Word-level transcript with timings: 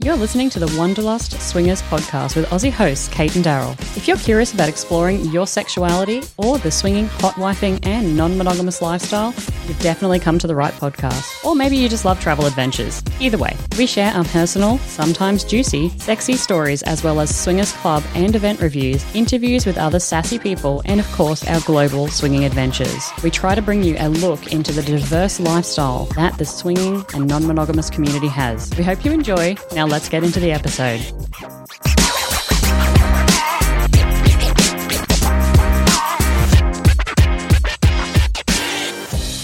You're 0.00 0.14
listening 0.16 0.50
to 0.50 0.58
the 0.58 0.72
Wanderlust 0.78 1.40
Swingers 1.40 1.80
podcast 1.82 2.36
with 2.36 2.46
Aussie 2.50 2.70
hosts 2.70 3.08
Kate 3.08 3.34
and 3.34 3.42
Daryl. 3.44 3.72
If 3.96 4.06
you're 4.06 4.18
curious 4.18 4.52
about 4.52 4.68
exploring 4.68 5.24
your 5.30 5.46
sexuality 5.46 6.22
or 6.36 6.58
the 6.58 6.70
swinging, 6.70 7.06
hot 7.06 7.34
wifing, 7.36 7.84
and 7.86 8.14
non 8.14 8.36
monogamous 8.36 8.82
lifestyle, 8.82 9.32
you've 9.66 9.80
definitely 9.80 10.20
come 10.20 10.38
to 10.38 10.46
the 10.46 10.54
right 10.54 10.74
podcast. 10.74 11.42
Or 11.46 11.56
maybe 11.56 11.78
you 11.78 11.88
just 11.88 12.04
love 12.04 12.20
travel 12.20 12.44
adventures. 12.44 13.02
Either 13.20 13.38
way, 13.38 13.56
we 13.78 13.86
share 13.86 14.12
our 14.12 14.24
personal, 14.24 14.76
sometimes 14.80 15.44
juicy, 15.44 15.88
sexy 15.98 16.34
stories, 16.34 16.82
as 16.82 17.02
well 17.02 17.18
as 17.18 17.34
swingers 17.34 17.72
club 17.72 18.04
and 18.14 18.36
event 18.36 18.60
reviews, 18.60 19.02
interviews 19.14 19.64
with 19.64 19.78
other 19.78 19.98
sassy 19.98 20.38
people, 20.38 20.82
and 20.84 21.00
of 21.00 21.10
course, 21.12 21.46
our 21.48 21.60
global 21.62 22.06
swinging 22.08 22.44
adventures. 22.44 23.10
We 23.24 23.30
try 23.30 23.54
to 23.54 23.62
bring 23.62 23.82
you 23.82 23.96
a 23.98 24.10
look 24.10 24.52
into 24.52 24.72
the 24.72 24.82
diverse 24.82 25.40
lifestyle 25.40 26.04
that 26.16 26.36
the 26.36 26.44
swinging 26.44 27.02
and 27.14 27.26
non 27.26 27.46
monogamous 27.46 27.88
community 27.88 28.28
has. 28.28 28.70
We 28.76 28.84
hope 28.84 29.02
you 29.02 29.10
enjoy. 29.10 29.56
Now, 29.74 29.86
let's 29.86 29.95
get 30.10 30.22
into 30.22 30.40
the 30.40 30.52
episode. 30.52 31.00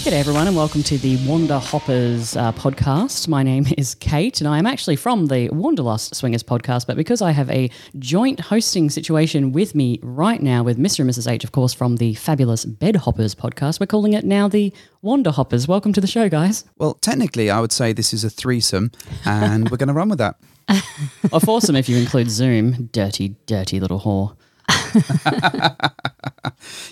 G'day, 0.03 0.19
everyone, 0.19 0.47
and 0.47 0.57
welcome 0.57 0.83
to 0.83 0.97
the 0.97 1.15
Wander 1.25 1.57
Hoppers 1.57 2.35
uh, 2.35 2.51
podcast. 2.51 3.29
My 3.29 3.41
name 3.41 3.65
is 3.77 3.95
Kate, 3.95 4.41
and 4.41 4.49
I 4.49 4.57
am 4.57 4.67
actually 4.67 4.97
from 4.97 5.27
the 5.27 5.47
Wanderlust 5.47 6.13
Swingers 6.13 6.43
podcast. 6.43 6.85
But 6.87 6.97
because 6.97 7.21
I 7.21 7.31
have 7.31 7.49
a 7.49 7.71
joint 7.97 8.41
hosting 8.41 8.89
situation 8.89 9.53
with 9.53 9.75
me 9.75 10.01
right 10.03 10.41
now 10.41 10.61
with 10.61 10.77
Mr. 10.77 10.99
and 10.99 11.09
Mrs. 11.09 11.31
H, 11.31 11.45
of 11.45 11.53
course, 11.53 11.73
from 11.73 11.95
the 11.95 12.15
fabulous 12.15 12.65
Bed 12.65 12.97
Hoppers 12.97 13.33
podcast, 13.33 13.79
we're 13.79 13.85
calling 13.85 14.11
it 14.11 14.25
now 14.25 14.49
the 14.49 14.73
Wander 15.01 15.31
Hoppers. 15.31 15.69
Welcome 15.69 15.93
to 15.93 16.01
the 16.01 16.07
show, 16.07 16.27
guys. 16.27 16.65
Well, 16.77 16.95
technically, 16.95 17.49
I 17.49 17.61
would 17.61 17.71
say 17.71 17.93
this 17.93 18.13
is 18.13 18.25
a 18.25 18.29
threesome, 18.29 18.91
and 19.23 19.71
we're 19.71 19.77
going 19.77 19.87
to 19.87 19.93
run 19.93 20.09
with 20.09 20.19
that. 20.19 20.35
Or 21.31 21.39
foursome 21.39 21.77
if 21.77 21.87
you 21.87 21.95
include 21.95 22.29
Zoom. 22.29 22.89
Dirty, 22.91 23.37
dirty 23.45 23.79
little 23.79 24.01
whore. 24.01 24.35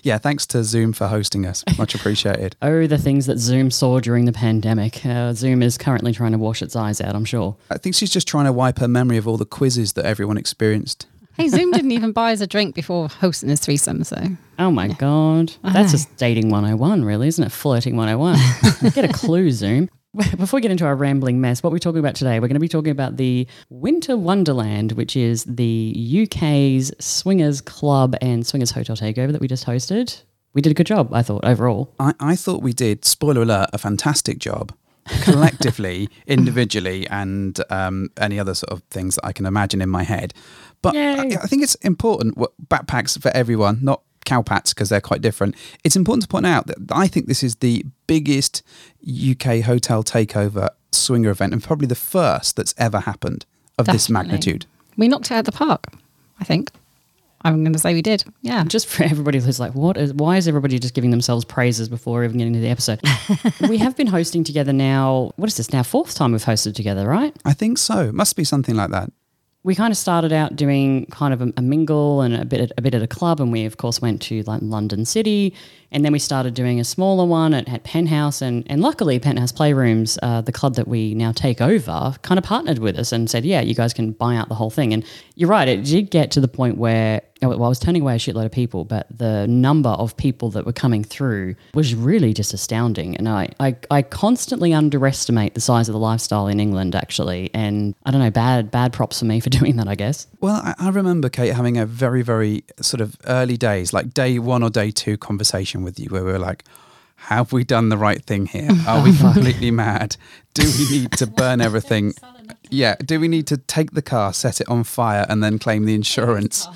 Yeah, 0.03 0.17
thanks 0.17 0.45
to 0.47 0.63
Zoom 0.63 0.93
for 0.93 1.07
hosting 1.07 1.45
us. 1.45 1.63
Much 1.77 1.95
appreciated. 1.95 2.55
Oh, 2.63 2.85
the 2.87 2.97
things 2.97 3.25
that 3.25 3.37
Zoom 3.37 3.71
saw 3.71 3.99
during 3.99 4.25
the 4.25 4.31
pandemic. 4.31 5.05
Uh, 5.05 5.33
Zoom 5.33 5.61
is 5.63 5.77
currently 5.77 6.11
trying 6.13 6.31
to 6.31 6.37
wash 6.37 6.61
its 6.61 6.75
eyes 6.75 7.01
out, 7.01 7.15
I'm 7.15 7.25
sure. 7.25 7.55
I 7.69 7.77
think 7.77 7.95
she's 7.95 8.11
just 8.11 8.27
trying 8.27 8.45
to 8.45 8.53
wipe 8.53 8.79
her 8.79 8.87
memory 8.87 9.17
of 9.17 9.27
all 9.27 9.37
the 9.37 9.45
quizzes 9.45 9.93
that 9.93 10.05
everyone 10.05 10.37
experienced. 10.37 11.07
Hey, 11.37 11.47
Zoom 11.47 11.71
didn't 11.73 11.91
even 11.91 12.11
buy 12.11 12.33
us 12.33 12.41
a 12.41 12.47
drink 12.47 12.75
before 12.75 13.09
hosting 13.09 13.49
his 13.49 13.59
threesome, 13.59 14.03
so 14.03 14.17
Oh 14.59 14.71
my 14.71 14.89
God. 14.89 15.53
That's 15.63 15.91
just 15.91 16.15
dating 16.17 16.49
101, 16.49 17.03
really, 17.03 17.27
isn't 17.27 17.43
it? 17.43 17.51
Flirting 17.51 17.95
101. 17.95 18.91
Get 18.93 19.05
a 19.09 19.13
clue, 19.13 19.51
Zoom. 19.51 19.89
Before 20.37 20.57
we 20.57 20.61
get 20.61 20.71
into 20.71 20.85
our 20.85 20.95
rambling 20.95 21.39
mess, 21.39 21.63
what 21.63 21.71
we're 21.71 21.79
talking 21.79 21.99
about 21.99 22.15
today? 22.15 22.41
We're 22.41 22.49
going 22.49 22.55
to 22.55 22.59
be 22.59 22.67
talking 22.67 22.91
about 22.91 23.15
the 23.15 23.47
Winter 23.69 24.17
Wonderland, 24.17 24.91
which 24.93 25.15
is 25.15 25.45
the 25.45 26.27
UK's 26.27 26.91
Swingers 26.99 27.61
Club 27.61 28.17
and 28.21 28.45
Swingers 28.45 28.71
Hotel 28.71 28.97
Takeover 28.97 29.31
that 29.31 29.39
we 29.39 29.47
just 29.47 29.65
hosted. 29.65 30.21
We 30.53 30.61
did 30.61 30.71
a 30.71 30.73
good 30.73 30.85
job, 30.87 31.13
I 31.13 31.23
thought, 31.23 31.45
overall. 31.45 31.93
I, 31.97 32.13
I 32.19 32.35
thought 32.35 32.61
we 32.61 32.73
did, 32.73 33.05
spoiler 33.05 33.43
alert, 33.43 33.69
a 33.71 33.77
fantastic 33.77 34.39
job. 34.39 34.73
collectively, 35.21 36.09
individually, 36.27 37.07
and 37.07 37.57
um, 37.69 38.09
any 38.17 38.37
other 38.37 38.53
sort 38.53 38.71
of 38.71 38.83
things 38.89 39.15
that 39.15 39.25
I 39.25 39.31
can 39.31 39.45
imagine 39.45 39.81
in 39.81 39.89
my 39.89 40.03
head. 40.03 40.33
But 40.81 40.97
I, 40.97 41.37
I 41.41 41.47
think 41.47 41.63
it's 41.63 41.75
important 41.75 42.37
what 42.37 42.51
backpacks 42.67 43.19
for 43.19 43.31
everyone, 43.33 43.79
not 43.81 44.01
cowpats 44.31 44.69
because 44.69 44.89
they're 44.89 45.01
quite 45.01 45.21
different. 45.21 45.55
It's 45.83 45.95
important 45.95 46.23
to 46.23 46.27
point 46.29 46.45
out 46.45 46.67
that 46.67 46.77
I 46.91 47.07
think 47.07 47.27
this 47.27 47.43
is 47.43 47.55
the 47.55 47.85
biggest 48.07 48.63
UK 49.03 49.61
hotel 49.61 50.03
takeover 50.03 50.69
swinger 50.91 51.29
event 51.29 51.53
and 51.53 51.63
probably 51.63 51.87
the 51.87 51.95
first 51.95 52.55
that's 52.55 52.73
ever 52.77 53.01
happened 53.01 53.45
of 53.77 53.85
this 53.87 54.09
magnitude. 54.09 54.65
we 54.97 55.07
knocked 55.07 55.31
it 55.31 55.33
out 55.33 55.39
of 55.39 55.45
the 55.45 55.51
park. 55.51 55.87
I 56.39 56.43
think 56.43 56.71
I'm 57.43 57.63
going 57.63 57.73
to 57.73 57.79
say 57.79 57.93
we 57.93 58.01
did. 58.01 58.23
Yeah, 58.41 58.63
Just 58.63 58.87
for 58.87 59.03
everybody 59.03 59.39
who's 59.39 59.59
like, 59.59 59.73
what 59.73 59.97
is, 59.97 60.13
why 60.13 60.37
is 60.37 60.47
everybody 60.47 60.77
just 60.79 60.93
giving 60.93 61.09
themselves 61.11 61.43
praises 61.43 61.89
before 61.89 62.23
even 62.23 62.37
getting 62.37 62.53
to 62.53 62.59
the 62.59 62.69
episode? 62.69 63.01
we 63.69 63.77
have 63.79 63.97
been 63.97 64.07
hosting 64.07 64.43
together 64.43 64.73
now. 64.73 65.31
What 65.37 65.47
is 65.47 65.57
this 65.57 65.73
now? 65.73 65.81
Fourth 65.83 66.13
time 66.13 66.33
we've 66.33 66.43
hosted 66.43 66.75
together, 66.75 67.07
right? 67.07 67.35
I 67.43 67.53
think 67.53 67.77
so. 67.79 68.11
Must 68.11 68.35
be 68.35 68.43
something 68.43 68.75
like 68.75 68.91
that. 68.91 69.11
We 69.63 69.75
kind 69.75 69.91
of 69.91 69.97
started 69.97 70.33
out 70.33 70.55
doing 70.55 71.05
kind 71.07 71.33
of 71.33 71.41
a, 71.41 71.53
a 71.57 71.61
mingle 71.61 72.21
and 72.21 72.35
a 72.35 72.45
bit 72.45 72.61
at, 72.61 72.71
a 72.77 72.81
bit 72.81 72.95
at 72.95 73.01
a 73.01 73.07
club, 73.07 73.39
and 73.39 73.51
we 73.51 73.65
of 73.65 73.77
course 73.77 74.01
went 74.01 74.21
to 74.23 74.43
like 74.43 74.61
London 74.63 75.05
City, 75.05 75.53
and 75.91 76.05
then 76.05 76.11
we 76.11 76.19
started 76.19 76.53
doing 76.53 76.79
a 76.79 76.83
smaller 76.83 77.25
one 77.25 77.53
at, 77.53 77.67
at 77.67 77.83
Penthouse, 77.83 78.41
and 78.41 78.63
and 78.67 78.81
luckily 78.81 79.19
Penthouse 79.19 79.51
Playrooms, 79.51 80.17
uh, 80.21 80.41
the 80.41 80.51
club 80.51 80.75
that 80.75 80.87
we 80.87 81.13
now 81.13 81.31
take 81.31 81.61
over, 81.61 82.15
kind 82.21 82.37
of 82.37 82.43
partnered 82.43 82.79
with 82.79 82.97
us 82.97 83.11
and 83.11 83.29
said, 83.29 83.45
yeah, 83.45 83.61
you 83.61 83.75
guys 83.75 83.93
can 83.93 84.11
buy 84.11 84.35
out 84.35 84.49
the 84.49 84.55
whole 84.55 84.69
thing. 84.69 84.93
And 84.93 85.05
you're 85.35 85.49
right, 85.49 85.67
it 85.67 85.83
did 85.83 86.09
get 86.09 86.31
to 86.31 86.41
the 86.41 86.47
point 86.47 86.77
where 86.77 87.21
well, 87.41 87.63
I 87.63 87.69
was 87.69 87.79
turning 87.79 88.03
away 88.03 88.15
a 88.15 88.19
shitload 88.19 88.45
of 88.45 88.51
people, 88.51 88.85
but 88.85 89.07
the 89.09 89.47
number 89.47 89.89
of 89.89 90.15
people 90.15 90.51
that 90.51 90.65
were 90.65 90.73
coming 90.73 91.03
through 91.03 91.55
was 91.73 91.95
really 91.95 92.33
just 92.33 92.53
astounding. 92.53 93.17
And 93.17 93.27
I, 93.27 93.49
I, 93.59 93.75
I 93.89 94.01
constantly 94.03 94.73
underestimate 94.73 95.55
the 95.55 95.61
size 95.61 95.89
of 95.89 95.93
the 95.93 95.99
lifestyle 95.99 96.47
in 96.47 96.59
England, 96.59 96.95
actually. 96.95 97.49
And 97.53 97.95
I 98.05 98.11
don't 98.11 98.21
know, 98.21 98.29
bad, 98.29 98.69
bad 98.69 98.93
props 98.93 99.19
for 99.19 99.25
me 99.25 99.39
for 99.39 99.49
doing 99.61 99.77
that, 99.77 99.87
I 99.87 99.95
guess. 99.95 100.27
Well, 100.39 100.61
I, 100.63 100.75
I 100.77 100.89
remember 100.89 101.29
Kate 101.29 101.53
having 101.53 101.77
a 101.77 101.85
very, 101.85 102.21
very 102.21 102.63
sort 102.79 103.01
of 103.01 103.17
early 103.25 103.57
days, 103.57 103.91
like 103.91 104.13
day 104.13 104.37
one 104.37 104.61
or 104.61 104.69
day 104.69 104.91
two 104.91 105.17
conversation 105.17 105.80
with 105.83 105.99
you, 105.99 106.09
where 106.09 106.23
we 106.23 106.31
were 106.31 106.39
like, 106.39 106.63
"Have 107.15 107.51
we 107.51 107.63
done 107.63 107.89
the 107.89 107.97
right 107.97 108.23
thing 108.23 108.45
here? 108.45 108.69
Are 108.87 109.03
we 109.03 109.15
completely 109.17 109.71
mad? 109.71 110.17
Do 110.53 110.63
we 110.77 110.89
need 110.99 111.11
to 111.13 111.27
burn 111.27 111.61
everything? 111.61 112.13
Yeah. 112.69 112.95
Do 113.03 113.19
we 113.19 113.27
need 113.27 113.47
to 113.47 113.57
take 113.57 113.91
the 113.91 114.01
car, 114.01 114.33
set 114.33 114.59
it 114.61 114.67
on 114.69 114.83
fire, 114.83 115.25
and 115.29 115.41
then 115.43 115.57
claim 115.59 115.85
the 115.85 115.93
insurance? 115.93 116.67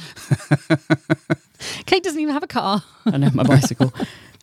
Kate 1.86 2.04
doesn't 2.04 2.20
even 2.20 2.34
have 2.34 2.44
a 2.44 2.48
car. 2.48 2.84
I 3.06 3.18
know 3.18 3.30
my 3.34 3.44
bicycle. 3.44 3.94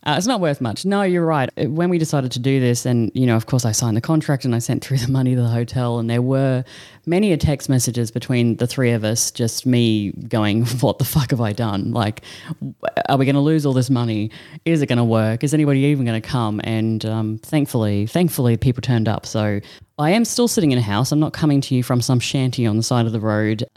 Uh, 0.04 0.16
it's 0.18 0.26
not 0.26 0.40
worth 0.40 0.60
much. 0.60 0.84
No, 0.84 1.02
you're 1.02 1.24
right. 1.24 1.48
Uh, 1.56 1.66
When 1.70 1.88
we 1.88 1.96
decided 1.96 2.32
to 2.32 2.40
do 2.40 2.58
this, 2.58 2.84
and 2.84 3.12
you 3.14 3.24
know, 3.24 3.36
of 3.36 3.46
course, 3.46 3.64
I 3.64 3.70
signed 3.70 3.96
the 3.96 4.00
contract 4.00 4.44
and 4.44 4.54
I 4.54 4.58
sent 4.58 4.84
through 4.84 4.98
the 5.06 5.10
money 5.10 5.34
to 5.36 5.40
the 5.42 5.48
hotel, 5.48 5.98
and 5.98 6.10
there 6.10 6.22
were 6.22 6.64
many 7.06 7.32
a 7.32 7.36
text 7.36 7.68
messages 7.68 8.10
between 8.10 8.56
the 8.56 8.66
three 8.66 8.90
of 8.90 9.04
us, 9.04 9.30
just 9.30 9.64
me 9.64 10.10
going, 10.28 10.64
"What 10.80 10.98
the 10.98 11.04
fuck 11.04 11.30
have 11.30 11.40
I 11.40 11.52
done? 11.52 11.92
Like, 11.92 12.22
are 13.08 13.16
we 13.16 13.24
going 13.24 13.36
to 13.36 13.40
lose 13.40 13.64
all 13.64 13.72
this 13.72 13.90
money? 13.90 14.30
Is 14.64 14.82
it 14.82 14.86
going 14.86 14.98
to 14.98 15.04
work? 15.04 15.44
Is 15.44 15.54
anybody 15.54 15.80
even 15.80 16.04
going 16.04 16.20
to 16.20 16.28
come?" 16.28 16.60
And 16.64 17.04
um, 17.06 17.38
thankfully, 17.38 18.06
thankfully, 18.06 18.56
people 18.56 18.82
turned 18.82 19.08
up. 19.08 19.24
So 19.24 19.60
I 19.98 20.10
am 20.10 20.24
still 20.24 20.48
sitting 20.48 20.72
in 20.72 20.78
a 20.78 20.82
house. 20.82 21.12
I'm 21.12 21.20
not 21.20 21.32
coming 21.32 21.60
to 21.60 21.74
you 21.76 21.84
from 21.84 22.00
some 22.00 22.18
shanty 22.18 22.66
on 22.66 22.76
the 22.76 22.82
side 22.82 23.06
of 23.06 23.12
the 23.12 23.20
road 23.20 23.64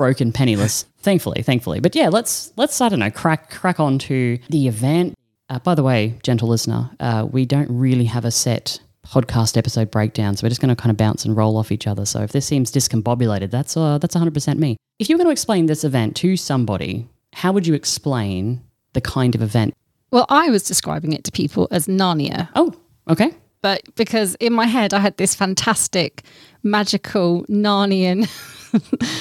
broken 0.00 0.32
penniless 0.32 0.86
thankfully 1.00 1.42
thankfully. 1.42 1.78
But 1.78 1.94
yeah 1.94 2.08
let's 2.08 2.54
let's 2.56 2.80
i 2.80 2.88
don't 2.88 3.00
know 3.00 3.10
crack 3.10 3.50
crack 3.50 3.78
on 3.78 3.98
to 4.10 4.38
the 4.48 4.66
event. 4.66 5.14
Uh, 5.50 5.58
by 5.58 5.74
the 5.74 5.82
way 5.82 6.14
gentle 6.22 6.48
listener 6.48 6.88
uh, 7.00 7.26
we 7.30 7.44
don't 7.44 7.68
really 7.68 8.06
have 8.06 8.24
a 8.24 8.30
set 8.30 8.80
podcast 9.06 9.58
episode 9.58 9.90
breakdown 9.90 10.36
so 10.36 10.44
we're 10.44 10.48
just 10.48 10.60
going 10.62 10.74
to 10.74 10.80
kind 10.80 10.90
of 10.90 10.96
bounce 10.96 11.26
and 11.26 11.36
roll 11.36 11.58
off 11.58 11.70
each 11.70 11.86
other. 11.86 12.06
So 12.06 12.22
if 12.22 12.32
this 12.32 12.46
seems 12.46 12.72
discombobulated 12.72 13.50
that's 13.50 13.76
uh, 13.76 13.98
that's 13.98 14.16
100% 14.16 14.56
me. 14.56 14.78
If 14.98 15.10
you 15.10 15.16
were 15.16 15.18
going 15.18 15.28
to 15.28 15.32
explain 15.32 15.66
this 15.66 15.84
event 15.84 16.16
to 16.16 16.34
somebody 16.34 17.06
how 17.34 17.52
would 17.52 17.66
you 17.66 17.74
explain 17.74 18.62
the 18.94 19.02
kind 19.02 19.34
of 19.34 19.42
event? 19.42 19.74
Well, 20.10 20.24
I 20.30 20.48
was 20.48 20.62
describing 20.64 21.12
it 21.12 21.24
to 21.24 21.30
people 21.30 21.68
as 21.70 21.88
Narnia, 21.88 22.48
oh 22.54 22.72
okay 23.06 23.34
but 23.62 23.82
because 23.94 24.34
in 24.36 24.52
my 24.52 24.66
head 24.66 24.92
I 24.94 25.00
had 25.00 25.16
this 25.16 25.34
fantastic, 25.34 26.22
magical 26.62 27.44
Narnian 27.48 28.28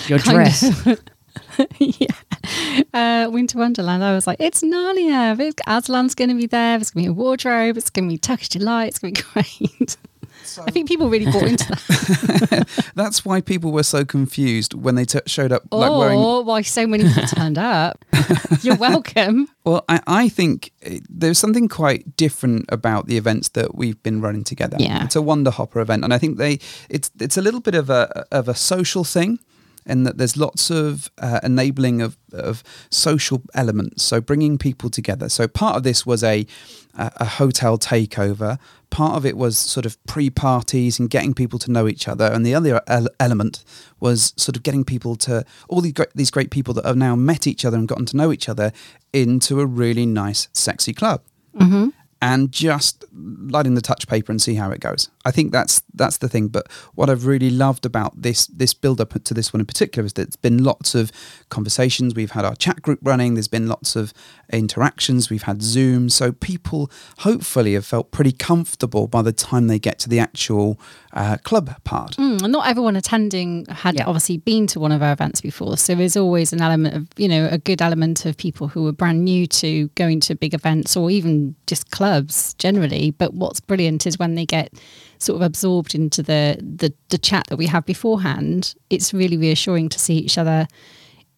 your 0.09 0.19
dress 0.29 0.63
of- 0.85 0.99
yeah. 1.79 2.07
Uh, 2.93 3.29
Winter 3.31 3.57
Wonderland. 3.59 4.03
I 4.03 4.13
was 4.13 4.27
like, 4.27 4.39
it's 4.41 4.61
Narnia. 4.61 5.39
It's- 5.39 5.53
Aslan's 5.67 6.13
going 6.15 6.29
to 6.29 6.35
be 6.35 6.47
there. 6.47 6.77
There's 6.77 6.91
going 6.91 7.05
to 7.05 7.11
be 7.11 7.13
a 7.13 7.13
wardrobe. 7.13 7.77
It's 7.77 7.89
going 7.89 8.07
to 8.09 8.13
be 8.13 8.17
Turkish 8.17 8.49
delight. 8.49 8.89
It's 8.89 8.99
going 8.99 9.13
to 9.13 9.23
be 9.23 9.29
great. 9.33 9.97
I 10.57 10.71
think 10.71 10.87
people 10.87 11.09
really 11.09 11.31
bought 11.31 11.43
into 11.43 11.67
that. 11.67 12.91
That's 12.95 13.23
why 13.23 13.41
people 13.41 13.71
were 13.71 13.83
so 13.83 14.05
confused 14.05 14.73
when 14.73 14.95
they 14.95 15.05
t- 15.05 15.19
showed 15.25 15.51
up, 15.51 15.63
like 15.71 15.91
wearing 15.91 16.19
why 16.19 16.61
so 16.61 16.87
many 16.87 17.07
people 17.07 17.27
turned 17.27 17.57
up. 17.57 18.03
You're 18.61 18.75
welcome. 18.77 19.47
Well, 19.63 19.85
I, 19.87 20.01
I 20.07 20.29
think 20.29 20.71
eh, 20.81 20.99
there's 21.09 21.37
something 21.37 21.67
quite 21.67 22.15
different 22.15 22.65
about 22.69 23.07
the 23.07 23.17
events 23.17 23.49
that 23.49 23.75
we've 23.75 24.01
been 24.03 24.21
running 24.21 24.43
together. 24.43 24.77
Yeah. 24.79 25.03
it's 25.03 25.15
a 25.15 25.21
Wander 25.21 25.51
Hopper 25.51 25.79
event, 25.79 26.03
and 26.03 26.13
I 26.13 26.17
think 26.17 26.37
they 26.37 26.59
it's 26.89 27.11
it's 27.19 27.37
a 27.37 27.41
little 27.41 27.61
bit 27.61 27.75
of 27.75 27.89
a 27.89 28.25
of 28.31 28.47
a 28.47 28.55
social 28.55 29.03
thing. 29.03 29.39
In 29.89 30.03
that 30.03 30.17
there's 30.17 30.37
lots 30.37 30.69
of 30.69 31.09
uh, 31.17 31.39
enabling 31.43 32.01
of, 32.01 32.17
of 32.31 32.63
social 32.89 33.41
elements, 33.53 34.03
so 34.03 34.21
bringing 34.21 34.57
people 34.57 34.89
together. 34.89 35.29
So 35.29 35.47
part 35.47 35.75
of 35.75 35.83
this 35.83 36.05
was 36.05 36.23
a 36.23 36.45
a 36.95 37.25
hotel 37.25 37.77
takeover. 37.77 38.59
Part 38.89 39.15
of 39.15 39.25
it 39.25 39.37
was 39.37 39.57
sort 39.57 39.85
of 39.85 40.03
pre-parties 40.05 40.99
and 40.99 41.09
getting 41.09 41.33
people 41.33 41.59
to 41.59 41.71
know 41.71 41.87
each 41.87 42.07
other, 42.07 42.25
and 42.25 42.45
the 42.45 42.55
other 42.55 42.81
element 43.19 43.63
was 43.99 44.33
sort 44.35 44.57
of 44.57 44.63
getting 44.63 44.83
people 44.83 45.15
to 45.17 45.45
all 45.69 45.81
these 45.81 45.93
great, 45.93 46.09
these 46.15 46.31
great 46.31 46.49
people 46.49 46.73
that 46.73 46.85
have 46.85 46.97
now 46.97 47.15
met 47.15 47.47
each 47.47 47.63
other 47.63 47.77
and 47.77 47.87
gotten 47.87 48.05
to 48.07 48.17
know 48.17 48.31
each 48.31 48.49
other 48.49 48.71
into 49.13 49.59
a 49.61 49.65
really 49.65 50.05
nice, 50.05 50.47
sexy 50.53 50.93
club. 50.93 51.21
and 52.21 52.51
just 52.51 53.05
lighting 53.13 53.75
the 53.75 53.81
touch 53.81 54.07
paper 54.07 54.31
and 54.31 54.41
see 54.41 54.55
how 54.55 54.71
it 54.71 54.81
goes. 54.81 55.09
I 55.25 55.31
think 55.31 55.51
that's 55.51 55.81
that's 55.93 56.17
the 56.17 56.29
thing. 56.29 56.47
But 56.47 56.67
what 56.95 57.09
I've 57.09 57.25
really 57.25 57.49
loved 57.49 57.85
about 57.85 58.21
this 58.21 58.47
this 58.47 58.73
build 58.73 59.01
up 59.01 59.21
to 59.23 59.33
this 59.33 59.51
one 59.53 59.59
in 59.59 59.65
particular 59.65 60.05
is 60.05 60.13
that 60.13 60.27
it's 60.27 60.35
been 60.37 60.63
lots 60.63 60.95
of 60.95 61.11
conversations. 61.49 62.15
We've 62.15 62.31
had 62.31 62.45
our 62.45 62.55
chat 62.55 62.81
group 62.81 62.99
running. 63.01 63.33
There's 63.33 63.47
been 63.49 63.67
lots 63.67 63.95
of 63.95 64.13
interactions. 64.51 65.29
We've 65.29 65.43
had 65.43 65.61
Zoom, 65.61 66.09
so 66.09 66.31
people 66.31 66.89
hopefully 67.19 67.73
have 67.73 67.85
felt 67.85 68.11
pretty 68.11 68.31
comfortable 68.31 69.07
by 69.07 69.21
the 69.21 69.31
time 69.33 69.67
they 69.67 69.79
get 69.79 69.99
to 69.99 70.09
the 70.09 70.19
actual 70.19 70.79
uh, 71.13 71.37
club 71.43 71.75
part. 71.83 72.15
Mm, 72.17 72.43
and 72.43 72.51
not 72.51 72.67
everyone 72.67 72.95
attending 72.95 73.65
had 73.67 73.95
Yeah. 73.95 74.05
obviously 74.05 74.37
been 74.37 74.67
to 74.67 74.79
one 74.79 74.91
of 74.91 75.01
our 75.01 75.11
events 75.11 75.41
before. 75.41 75.77
So 75.77 75.95
there's 75.95 76.15
always 76.17 76.53
an 76.53 76.61
element 76.61 76.95
of, 76.95 77.07
you 77.17 77.27
know, 77.27 77.47
a 77.51 77.57
good 77.57 77.81
element 77.81 78.25
of 78.25 78.37
people 78.37 78.67
who 78.67 78.87
are 78.87 78.91
brand 78.91 79.23
new 79.25 79.47
to 79.47 79.87
going 79.95 80.19
to 80.21 80.35
big 80.35 80.53
events 80.53 80.95
or 80.95 81.09
even 81.11 81.55
just 81.67 81.91
clubs 81.91 82.53
generally. 82.55 83.11
But 83.11 83.33
what's 83.33 83.59
brilliant 83.59 84.05
is 84.05 84.17
when 84.19 84.35
they 84.35 84.45
get 84.45 84.71
sort 85.19 85.35
of 85.35 85.41
absorbed 85.41 85.93
into 85.93 86.23
the, 86.23 86.57
the, 86.61 86.93
the 87.09 87.17
chat 87.17 87.47
that 87.47 87.57
we 87.57 87.67
have 87.67 87.85
beforehand, 87.85 88.73
it's 88.89 89.13
really 89.13 89.37
reassuring 89.37 89.89
to 89.89 89.99
see 89.99 90.15
each 90.15 90.37
other 90.37 90.67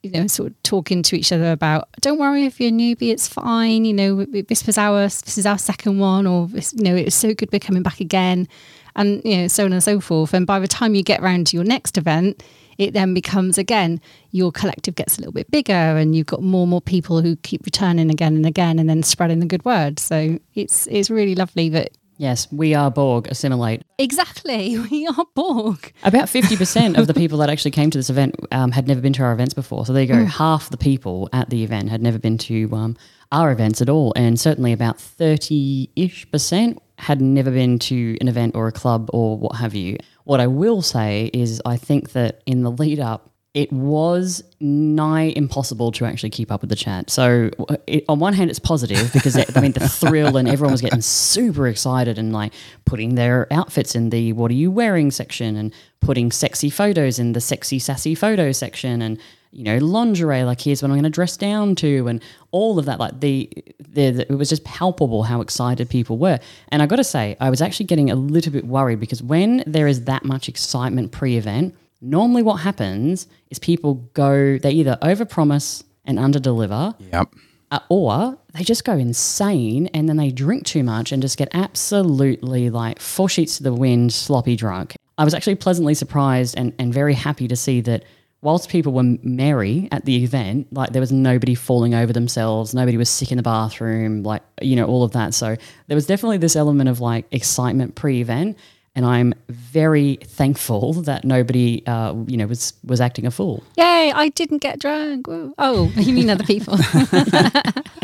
you 0.03 0.09
know, 0.09 0.25
sort 0.27 0.49
of 0.49 0.63
talking 0.63 1.03
to 1.03 1.15
each 1.15 1.31
other 1.31 1.51
about, 1.51 1.87
don't 2.01 2.17
worry 2.17 2.45
if 2.45 2.59
you're 2.59 2.69
a 2.69 2.71
newbie, 2.71 3.11
it's 3.11 3.27
fine. 3.27 3.85
You 3.85 3.93
know, 3.93 4.25
this 4.25 4.65
was 4.65 4.77
our 4.77 5.03
this 5.03 5.37
is 5.37 5.45
our 5.45 5.57
second 5.57 5.99
one, 5.99 6.25
or 6.25 6.47
you 6.47 6.83
know, 6.83 6.95
it's 6.95 7.15
so 7.15 7.33
good 7.33 7.51
we're 7.51 7.59
coming 7.59 7.83
back 7.83 7.99
again, 7.99 8.47
and 8.95 9.21
you 9.23 9.37
know, 9.37 9.47
so 9.47 9.65
on 9.65 9.73
and 9.73 9.83
so 9.83 9.99
forth. 9.99 10.33
And 10.33 10.47
by 10.47 10.59
the 10.59 10.67
time 10.67 10.95
you 10.95 11.03
get 11.03 11.21
round 11.21 11.47
to 11.47 11.57
your 11.57 11.63
next 11.63 11.97
event, 11.97 12.41
it 12.79 12.93
then 12.93 13.13
becomes 13.13 13.59
again 13.59 14.01
your 14.31 14.51
collective 14.51 14.95
gets 14.95 15.17
a 15.17 15.21
little 15.21 15.33
bit 15.33 15.51
bigger, 15.51 15.73
and 15.73 16.15
you've 16.15 16.25
got 16.25 16.41
more 16.41 16.63
and 16.63 16.71
more 16.71 16.81
people 16.81 17.21
who 17.21 17.35
keep 17.37 17.63
returning 17.63 18.09
again 18.09 18.35
and 18.35 18.45
again, 18.47 18.79
and 18.79 18.89
then 18.89 19.03
spreading 19.03 19.39
the 19.39 19.45
good 19.45 19.63
word. 19.65 19.99
So 19.99 20.39
it's 20.55 20.87
it's 20.87 21.11
really 21.11 21.35
lovely 21.35 21.69
that 21.69 21.91
Yes, 22.21 22.47
we 22.51 22.75
are 22.75 22.91
Borg, 22.91 23.27
assimilate. 23.31 23.81
exactly 23.97 24.77
we 24.91 25.07
are 25.07 25.25
Borg. 25.33 25.91
About 26.03 26.25
50% 26.27 26.95
of 26.99 27.07
the 27.07 27.13
people 27.21 27.39
that 27.39 27.49
actually 27.49 27.71
came 27.71 27.89
to 27.89 27.97
this 27.97 28.11
event 28.11 28.35
um, 28.51 28.69
had 28.69 28.87
never 28.87 29.01
been 29.01 29.13
to 29.13 29.23
our 29.23 29.33
events 29.33 29.55
before. 29.55 29.87
So 29.87 29.93
there 29.93 30.03
you 30.03 30.07
go. 30.07 30.25
Half 30.25 30.69
the 30.69 30.77
people 30.77 31.29
at 31.33 31.49
the 31.49 31.63
event 31.63 31.89
had 31.89 31.99
never 31.99 32.19
been 32.19 32.37
to 32.37 32.69
um, 32.73 32.95
our 33.31 33.51
events 33.51 33.81
at 33.81 33.89
all. 33.89 34.13
And 34.15 34.39
certainly 34.39 34.71
about 34.71 34.99
30 34.99 35.89
ish 35.95 36.29
percent 36.29 36.79
had 36.99 37.21
never 37.21 37.49
been 37.49 37.79
to 37.79 38.15
an 38.21 38.27
event 38.27 38.53
or 38.55 38.67
a 38.67 38.71
club 38.71 39.09
or 39.11 39.35
what 39.35 39.55
have 39.55 39.73
you. 39.73 39.97
What 40.23 40.39
I 40.39 40.45
will 40.45 40.83
say 40.83 41.31
is, 41.33 41.59
I 41.65 41.75
think 41.75 42.11
that 42.11 42.43
in 42.45 42.61
the 42.61 42.69
lead 42.69 42.99
up, 42.99 43.30
it 43.53 43.71
was 43.73 44.41
nigh 44.61 45.33
impossible 45.35 45.91
to 45.91 46.05
actually 46.05 46.29
keep 46.29 46.51
up 46.51 46.61
with 46.61 46.69
the 46.69 46.75
chat. 46.75 47.09
So, 47.09 47.51
it, 47.85 48.05
on 48.07 48.19
one 48.19 48.33
hand, 48.33 48.49
it's 48.49 48.59
positive 48.59 49.11
because 49.11 49.35
it, 49.35 49.55
I 49.57 49.59
mean 49.59 49.73
the 49.73 49.89
thrill 49.89 50.37
and 50.37 50.47
everyone 50.47 50.71
was 50.71 50.81
getting 50.81 51.01
super 51.01 51.67
excited 51.67 52.17
and 52.17 52.31
like 52.31 52.53
putting 52.85 53.15
their 53.15 53.51
outfits 53.51 53.93
in 53.93 54.09
the 54.09 54.31
"What 54.33 54.51
are 54.51 54.55
you 54.55 54.71
wearing?" 54.71 55.11
section 55.11 55.57
and 55.57 55.73
putting 55.99 56.31
sexy 56.31 56.69
photos 56.69 57.19
in 57.19 57.33
the 57.33 57.41
sexy 57.41 57.77
sassy 57.77 58.15
photo 58.15 58.51
section 58.51 59.01
and 59.01 59.19
you 59.51 59.63
know 59.63 59.77
lingerie 59.77 60.43
like 60.43 60.61
here's 60.61 60.81
what 60.81 60.87
I'm 60.87 60.95
going 60.95 61.03
to 61.03 61.09
dress 61.09 61.37
down 61.37 61.75
to 61.75 62.07
and 62.07 62.23
all 62.51 62.79
of 62.79 62.85
that. 62.85 62.99
Like 62.99 63.19
the, 63.19 63.49
the, 63.79 64.11
the 64.11 64.31
it 64.31 64.35
was 64.35 64.47
just 64.47 64.63
palpable 64.63 65.23
how 65.23 65.41
excited 65.41 65.89
people 65.89 66.17
were. 66.17 66.39
And 66.69 66.81
I 66.81 66.85
got 66.85 66.95
to 66.97 67.03
say, 67.03 67.35
I 67.41 67.49
was 67.49 67.61
actually 67.61 67.87
getting 67.87 68.09
a 68.09 68.15
little 68.15 68.53
bit 68.53 68.65
worried 68.65 69.01
because 69.01 69.21
when 69.21 69.61
there 69.67 69.87
is 69.87 70.05
that 70.05 70.23
much 70.23 70.47
excitement 70.47 71.11
pre-event 71.11 71.75
normally 72.01 72.41
what 72.41 72.55
happens 72.57 73.27
is 73.49 73.59
people 73.59 73.95
go 74.13 74.57
they 74.57 74.71
either 74.71 74.97
overpromise 75.01 75.83
and 76.05 76.17
underdeliver 76.17 76.95
Yep. 77.13 77.33
uh, 77.71 77.79
or 77.89 78.37
they 78.53 78.63
just 78.63 78.83
go 78.83 78.93
insane 78.97 79.87
and 79.93 80.09
then 80.09 80.17
they 80.17 80.31
drink 80.31 80.65
too 80.65 80.83
much 80.83 81.11
and 81.11 81.21
just 81.21 81.37
get 81.37 81.47
absolutely 81.53 82.69
like 82.69 82.99
four 82.99 83.29
sheets 83.29 83.57
to 83.57 83.63
the 83.63 83.73
wind 83.73 84.11
sloppy 84.13 84.55
drunk. 84.55 84.95
I 85.17 85.23
was 85.23 85.33
actually 85.33 85.55
pleasantly 85.55 85.93
surprised 85.93 86.57
and, 86.57 86.73
and 86.79 86.93
very 86.93 87.13
happy 87.13 87.47
to 87.47 87.55
see 87.55 87.81
that 87.81 88.03
whilst 88.41 88.69
people 88.69 88.91
were 88.91 89.03
merry 89.21 89.87
at 89.91 90.05
the 90.05 90.23
event 90.23 90.65
like 90.73 90.93
there 90.93 90.99
was 90.99 91.11
nobody 91.11 91.53
falling 91.53 91.93
over 91.93 92.11
themselves 92.11 92.73
nobody 92.73 92.97
was 92.97 93.07
sick 93.07 93.29
in 93.31 93.37
the 93.37 93.43
bathroom 93.43 94.23
like 94.23 94.41
you 94.61 94.75
know 94.75 94.85
all 94.85 95.03
of 95.03 95.11
that. 95.11 95.35
So 95.35 95.55
there 95.87 95.95
was 95.95 96.07
definitely 96.07 96.39
this 96.39 96.55
element 96.55 96.89
of 96.89 96.99
like 96.99 97.25
excitement 97.31 97.93
pre-event 97.93 98.57
and 98.93 99.05
I'm 99.05 99.33
very 99.47 100.17
thankful 100.23 100.93
that 101.03 101.23
nobody, 101.23 101.81
uh, 101.87 102.13
you 102.27 102.35
know, 102.37 102.45
was 102.47 102.73
was 102.83 102.99
acting 102.99 103.25
a 103.25 103.31
fool. 103.31 103.63
Yay! 103.77 104.11
I 104.13 104.29
didn't 104.29 104.59
get 104.59 104.79
drunk. 104.79 105.27
Woo. 105.27 105.53
Oh, 105.57 105.91
you 105.95 106.13
mean 106.13 106.29
other 106.29 106.43
people? 106.43 106.75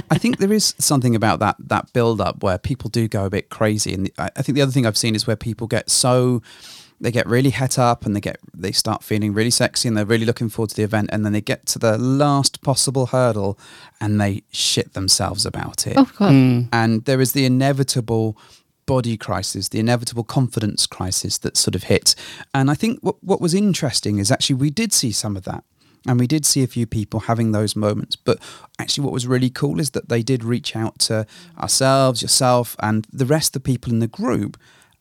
I 0.09 0.17
think 0.17 0.37
there 0.37 0.53
is 0.53 0.73
something 0.79 1.15
about 1.15 1.39
that 1.39 1.57
that 1.59 1.91
build 1.93 2.21
up 2.21 2.41
where 2.41 2.57
people 2.57 2.89
do 2.89 3.07
go 3.07 3.25
a 3.25 3.29
bit 3.29 3.49
crazy, 3.49 3.93
and 3.93 4.09
I 4.17 4.29
I 4.35 4.41
think 4.41 4.55
the 4.55 4.61
other 4.61 4.71
thing 4.71 4.85
I've 4.85 4.97
seen 4.97 5.15
is 5.15 5.27
where 5.27 5.35
people 5.35 5.67
get 5.67 5.89
so 5.89 6.41
they 6.99 7.11
get 7.11 7.27
really 7.27 7.51
het 7.51 7.77
up 7.77 8.05
and 8.05 8.15
they 8.15 8.19
get 8.21 8.39
they 8.55 8.71
start 8.71 9.03
feeling 9.03 9.31
really 9.33 9.51
sexy 9.51 9.87
and 9.87 9.95
they're 9.95 10.05
really 10.05 10.25
looking 10.25 10.49
forward 10.49 10.69
to 10.69 10.75
the 10.75 10.83
event, 10.83 11.09
and 11.11 11.25
then 11.25 11.33
they 11.33 11.41
get 11.41 11.65
to 11.67 11.79
the 11.79 11.97
last 11.97 12.61
possible 12.61 13.07
hurdle 13.07 13.59
and 13.99 14.21
they 14.21 14.43
shit 14.51 14.93
themselves 14.93 15.45
about 15.45 15.85
it. 15.85 15.95
oh 15.97 16.09
God. 16.17 16.67
and 16.71 17.03
there 17.05 17.19
is 17.19 17.33
the 17.33 17.45
inevitable 17.45 18.37
body 18.87 19.17
crisis, 19.17 19.69
the 19.69 19.79
inevitable 19.79 20.23
confidence 20.23 20.87
crisis 20.87 21.37
that 21.39 21.55
sort 21.55 21.75
of 21.75 21.83
hits. 21.83 22.15
And 22.55 22.71
I 22.71 22.73
think 22.73 22.99
what, 23.01 23.23
what 23.23 23.39
was 23.39 23.53
interesting 23.53 24.17
is 24.17 24.31
actually 24.31 24.55
we 24.55 24.71
did 24.71 24.91
see 24.91 25.11
some 25.11 25.37
of 25.37 25.43
that. 25.43 25.63
And 26.07 26.19
we 26.19 26.27
did 26.27 26.45
see 26.45 26.63
a 26.63 26.67
few 26.67 26.87
people 26.87 27.21
having 27.21 27.51
those 27.51 27.75
moments. 27.75 28.15
But 28.15 28.39
actually, 28.79 29.03
what 29.03 29.13
was 29.13 29.27
really 29.27 29.49
cool 29.49 29.79
is 29.79 29.89
that 29.89 30.07
they 30.07 30.23
did 30.23 30.41
reach 30.41 30.73
out 30.73 30.99
to 30.99 31.27
ourselves, 31.59 32.21
yourself, 32.21 32.77
and 32.79 33.05
the 33.11 33.25
rest 33.25 33.49
of 33.49 33.63
the 33.63 33.71
people 33.71 33.91
in 33.91 33.99
the 33.99 34.07
group. 34.07 34.57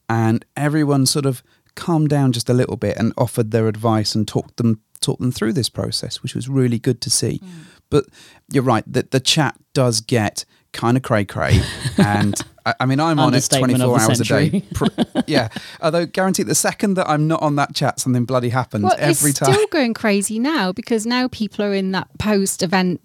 And 0.08 0.44
everyone 0.56 1.06
sort 1.06 1.24
of 1.24 1.44
calmed 1.76 2.08
down 2.08 2.32
just 2.32 2.50
a 2.50 2.54
little 2.54 2.76
bit 2.76 2.96
and 2.96 3.12
offered 3.16 3.52
their 3.52 3.68
advice 3.68 4.16
and 4.16 4.26
talked 4.26 4.56
them 4.56 4.80
talked 5.00 5.20
them 5.20 5.30
through 5.30 5.52
this 5.52 5.68
process, 5.68 6.22
which 6.22 6.34
was 6.34 6.48
really 6.48 6.78
good 6.78 7.00
to 7.02 7.10
see. 7.10 7.38
Mm. 7.38 7.48
But 7.90 8.06
you're 8.50 8.64
right 8.64 8.82
that 8.92 9.12
the 9.12 9.20
chat 9.20 9.54
does 9.74 10.00
get 10.00 10.44
kind 10.72 10.96
of 10.96 11.04
cray 11.04 11.24
cray, 11.24 11.60
and 11.98 12.40
I, 12.66 12.74
I 12.80 12.86
mean 12.86 13.00
I'm 13.00 13.18
on 13.18 13.32
it 13.32 13.48
24 13.48 13.72
of 13.72 13.78
the 13.78 14.04
hours 14.04 14.20
a 14.20 14.24
day. 14.24 14.62
Pr- 14.74 14.86
yeah, 15.26 15.48
although 15.80 16.04
guaranteed 16.04 16.46
the 16.48 16.54
second 16.54 16.94
that 16.94 17.08
I'm 17.08 17.26
not 17.28 17.40
on 17.40 17.56
that 17.56 17.74
chat, 17.74 18.00
something 18.00 18.24
bloody 18.26 18.50
happens 18.50 18.84
Well, 18.84 18.96
every 18.98 19.30
it's 19.30 19.38
time. 19.38 19.48
It's 19.50 19.58
still 19.58 19.68
going 19.68 19.94
crazy 19.94 20.38
now 20.38 20.72
because 20.72 21.06
now 21.06 21.28
people 21.28 21.64
are 21.64 21.72
in 21.72 21.92
that 21.92 22.08
post-event, 22.18 23.00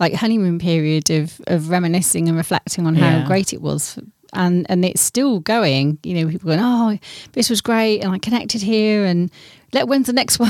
like 0.00 0.14
honeymoon 0.14 0.58
period 0.58 1.08
of 1.10 1.40
of 1.46 1.70
reminiscing 1.70 2.28
and 2.28 2.36
reflecting 2.36 2.86
on 2.86 2.96
how 2.96 3.18
Yeah. 3.18 3.26
great 3.26 3.52
it 3.52 3.62
was, 3.62 3.98
and 4.32 4.66
and 4.68 4.84
it's 4.84 5.00
still 5.00 5.40
going. 5.40 5.98
You 6.02 6.14
know, 6.24 6.30
people 6.30 6.48
going, 6.48 6.60
"Oh, 6.60 6.98
this 7.32 7.48
was 7.48 7.60
great," 7.60 8.00
and 8.00 8.12
I 8.12 8.18
connected 8.18 8.62
here, 8.62 9.04
and 9.04 9.30
let 9.74 9.88
when's 9.88 10.06
the 10.06 10.12
next 10.12 10.38
one? 10.38 10.48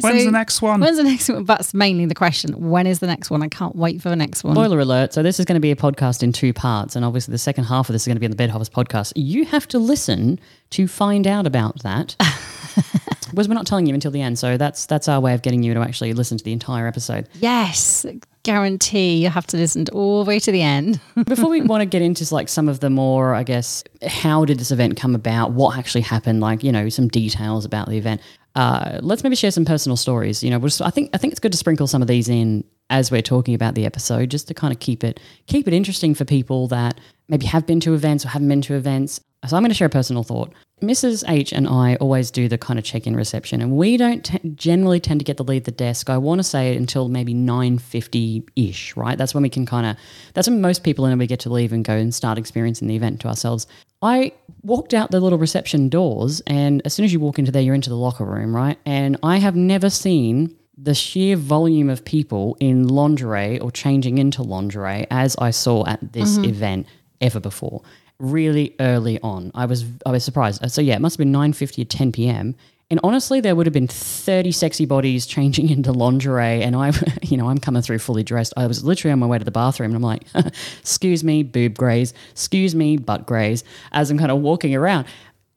When's 0.00 0.24
the 0.24 0.30
next 0.30 0.62
one? 0.62 0.80
When's 0.80 0.98
the 0.98 1.02
next 1.02 1.28
one? 1.28 1.44
That's 1.44 1.74
mainly 1.74 2.06
the 2.06 2.14
question. 2.14 2.68
When 2.70 2.86
is 2.86 3.00
the 3.00 3.06
next 3.06 3.30
one? 3.30 3.42
I 3.42 3.48
can't 3.48 3.74
wait 3.74 4.02
for 4.02 4.10
the 4.10 4.16
next 4.16 4.44
one. 4.44 4.54
Spoiler 4.54 4.78
alert. 4.78 5.14
So, 5.14 5.22
this 5.22 5.40
is 5.40 5.46
going 5.46 5.56
to 5.56 5.60
be 5.60 5.70
a 5.70 5.76
podcast 5.76 6.22
in 6.22 6.32
two 6.32 6.52
parts. 6.52 6.94
And 6.94 7.04
obviously, 7.04 7.32
the 7.32 7.38
second 7.38 7.64
half 7.64 7.88
of 7.88 7.94
this 7.94 8.02
is 8.02 8.06
going 8.06 8.16
to 8.16 8.20
be 8.20 8.26
on 8.26 8.30
the 8.30 8.36
Bedhoppers 8.36 8.70
podcast. 8.70 9.12
You 9.16 9.44
have 9.46 9.66
to 9.68 9.78
listen 9.78 10.38
to 10.70 10.86
find 10.86 11.26
out 11.26 11.46
about 11.46 11.82
that. 11.82 12.14
because 13.30 13.48
we're 13.48 13.54
not 13.54 13.66
telling 13.66 13.86
you 13.86 13.94
until 13.94 14.10
the 14.10 14.20
end. 14.20 14.38
So, 14.38 14.56
that's 14.56 14.86
that's 14.86 15.08
our 15.08 15.20
way 15.20 15.34
of 15.34 15.42
getting 15.42 15.62
you 15.62 15.74
to 15.74 15.80
actually 15.80 16.12
listen 16.12 16.38
to 16.38 16.44
the 16.44 16.52
entire 16.52 16.86
episode. 16.86 17.28
Yes, 17.40 18.04
guarantee 18.46 19.16
you 19.16 19.28
have 19.28 19.46
to 19.48 19.56
listen 19.56 19.84
to 19.84 19.92
all 19.92 20.22
the 20.22 20.28
way 20.28 20.38
to 20.38 20.52
the 20.52 20.62
end. 20.62 21.00
Before 21.26 21.50
we 21.50 21.60
want 21.62 21.80
to 21.80 21.86
get 21.86 22.00
into 22.00 22.32
like 22.32 22.48
some 22.48 22.68
of 22.68 22.78
the 22.78 22.88
more, 22.90 23.34
I 23.34 23.42
guess, 23.42 23.82
how 24.06 24.44
did 24.44 24.60
this 24.60 24.70
event 24.70 24.96
come 24.96 25.16
about? 25.16 25.50
What 25.50 25.76
actually 25.76 26.02
happened? 26.02 26.40
Like, 26.40 26.62
you 26.62 26.70
know, 26.70 26.88
some 26.88 27.08
details 27.08 27.64
about 27.64 27.88
the 27.88 27.98
event. 27.98 28.20
Uh, 28.56 29.00
let's 29.02 29.22
maybe 29.22 29.36
share 29.36 29.50
some 29.50 29.66
personal 29.66 29.96
stories. 29.96 30.42
You 30.42 30.50
know, 30.50 30.58
just, 30.60 30.80
I 30.80 30.90
think 30.90 31.10
I 31.12 31.18
think 31.18 31.32
it's 31.32 31.40
good 31.40 31.52
to 31.52 31.58
sprinkle 31.58 31.86
some 31.86 32.00
of 32.02 32.08
these 32.08 32.28
in 32.28 32.64
as 32.88 33.10
we're 33.10 33.22
talking 33.22 33.54
about 33.54 33.74
the 33.74 33.84
episode, 33.84 34.30
just 34.30 34.48
to 34.48 34.54
kind 34.54 34.72
of 34.72 34.80
keep 34.80 35.04
it 35.04 35.20
keep 35.46 35.68
it 35.68 35.74
interesting 35.74 36.14
for 36.14 36.24
people 36.24 36.66
that 36.68 36.98
maybe 37.28 37.46
have 37.46 37.66
been 37.66 37.80
to 37.80 37.94
events 37.94 38.24
or 38.24 38.28
haven't 38.28 38.48
been 38.48 38.62
to 38.62 38.74
events. 38.74 39.20
So 39.46 39.56
I'm 39.56 39.62
going 39.62 39.70
to 39.70 39.74
share 39.74 39.86
a 39.86 39.90
personal 39.90 40.24
thought. 40.24 40.52
Mrs. 40.82 41.24
H 41.28 41.52
and 41.52 41.66
I 41.66 41.96
always 41.96 42.30
do 42.30 42.48
the 42.48 42.58
kind 42.58 42.78
of 42.78 42.84
check-in 42.84 43.16
reception, 43.16 43.62
and 43.62 43.72
we 43.72 43.96
don't 43.96 44.24
t- 44.24 44.38
generally 44.54 45.00
tend 45.00 45.20
to 45.20 45.24
get 45.24 45.38
to 45.38 45.42
leave 45.42 45.64
the 45.64 45.70
desk. 45.70 46.10
I 46.10 46.18
want 46.18 46.38
to 46.40 46.42
say 46.42 46.76
until 46.76 47.08
maybe 47.08 47.32
nine 47.32 47.78
fifty 47.78 48.44
ish, 48.56 48.94
right? 48.94 49.16
That's 49.16 49.32
when 49.32 49.42
we 49.42 49.48
can 49.48 49.64
kind 49.64 49.86
of. 49.86 49.96
That's 50.34 50.48
when 50.48 50.60
most 50.60 50.84
people 50.84 51.06
in 51.06 51.18
we 51.18 51.26
get 51.26 51.40
to 51.40 51.50
leave 51.50 51.72
and 51.72 51.82
go 51.82 51.94
and 51.94 52.14
start 52.14 52.36
experiencing 52.36 52.88
the 52.88 52.96
event 52.96 53.20
to 53.20 53.28
ourselves. 53.28 53.66
I 54.02 54.32
walked 54.62 54.92
out 54.92 55.10
the 55.10 55.20
little 55.20 55.38
reception 55.38 55.88
doors, 55.88 56.42
and 56.46 56.82
as 56.84 56.92
soon 56.92 57.04
as 57.04 57.12
you 57.12 57.20
walk 57.20 57.38
into 57.38 57.50
there, 57.50 57.62
you're 57.62 57.74
into 57.74 57.90
the 57.90 57.96
locker 57.96 58.26
room, 58.26 58.54
right? 58.54 58.78
And 58.84 59.16
I 59.22 59.38
have 59.38 59.56
never 59.56 59.88
seen 59.88 60.54
the 60.76 60.94
sheer 60.94 61.36
volume 61.36 61.88
of 61.88 62.04
people 62.04 62.54
in 62.60 62.86
lingerie 62.86 63.58
or 63.60 63.70
changing 63.70 64.18
into 64.18 64.42
lingerie 64.42 65.06
as 65.10 65.34
I 65.38 65.50
saw 65.50 65.86
at 65.86 66.12
this 66.12 66.36
mm-hmm. 66.36 66.50
event 66.50 66.86
ever 67.20 67.40
before. 67.40 67.82
Really 68.18 68.74
early 68.80 69.20
on, 69.20 69.50
I 69.54 69.66
was 69.66 69.84
I 70.06 70.10
was 70.10 70.24
surprised. 70.24 70.68
So 70.70 70.80
yeah, 70.80 70.94
it 70.96 71.00
must 71.00 71.14
have 71.14 71.18
been 71.18 71.32
nine 71.32 71.52
fifty 71.52 71.82
or 71.82 71.86
ten 71.86 72.12
p.m. 72.12 72.54
And 72.88 73.00
honestly, 73.02 73.40
there 73.40 73.56
would 73.56 73.66
have 73.66 73.72
been 73.72 73.88
30 73.88 74.52
sexy 74.52 74.84
bodies 74.86 75.26
changing 75.26 75.70
into 75.76 75.90
lingerie. 75.92 76.62
And 76.62 76.76
I, 76.76 76.92
you 77.22 77.36
know, 77.36 77.48
I'm 77.48 77.58
coming 77.58 77.82
through 77.82 77.98
fully 77.98 78.22
dressed. 78.22 78.52
I 78.56 78.66
was 78.68 78.84
literally 78.84 79.12
on 79.12 79.18
my 79.18 79.26
way 79.26 79.38
to 79.38 79.44
the 79.44 79.50
bathroom 79.50 79.90
and 79.90 79.96
I'm 79.96 80.02
like, 80.02 80.22
excuse 80.78 81.24
me, 81.24 81.42
boob 81.42 81.76
graze, 81.76 82.14
excuse 82.30 82.74
me, 82.76 82.96
butt 82.96 83.26
graze, 83.26 83.64
as 83.90 84.10
I'm 84.10 84.18
kind 84.18 84.30
of 84.30 84.38
walking 84.38 84.74
around. 84.74 85.06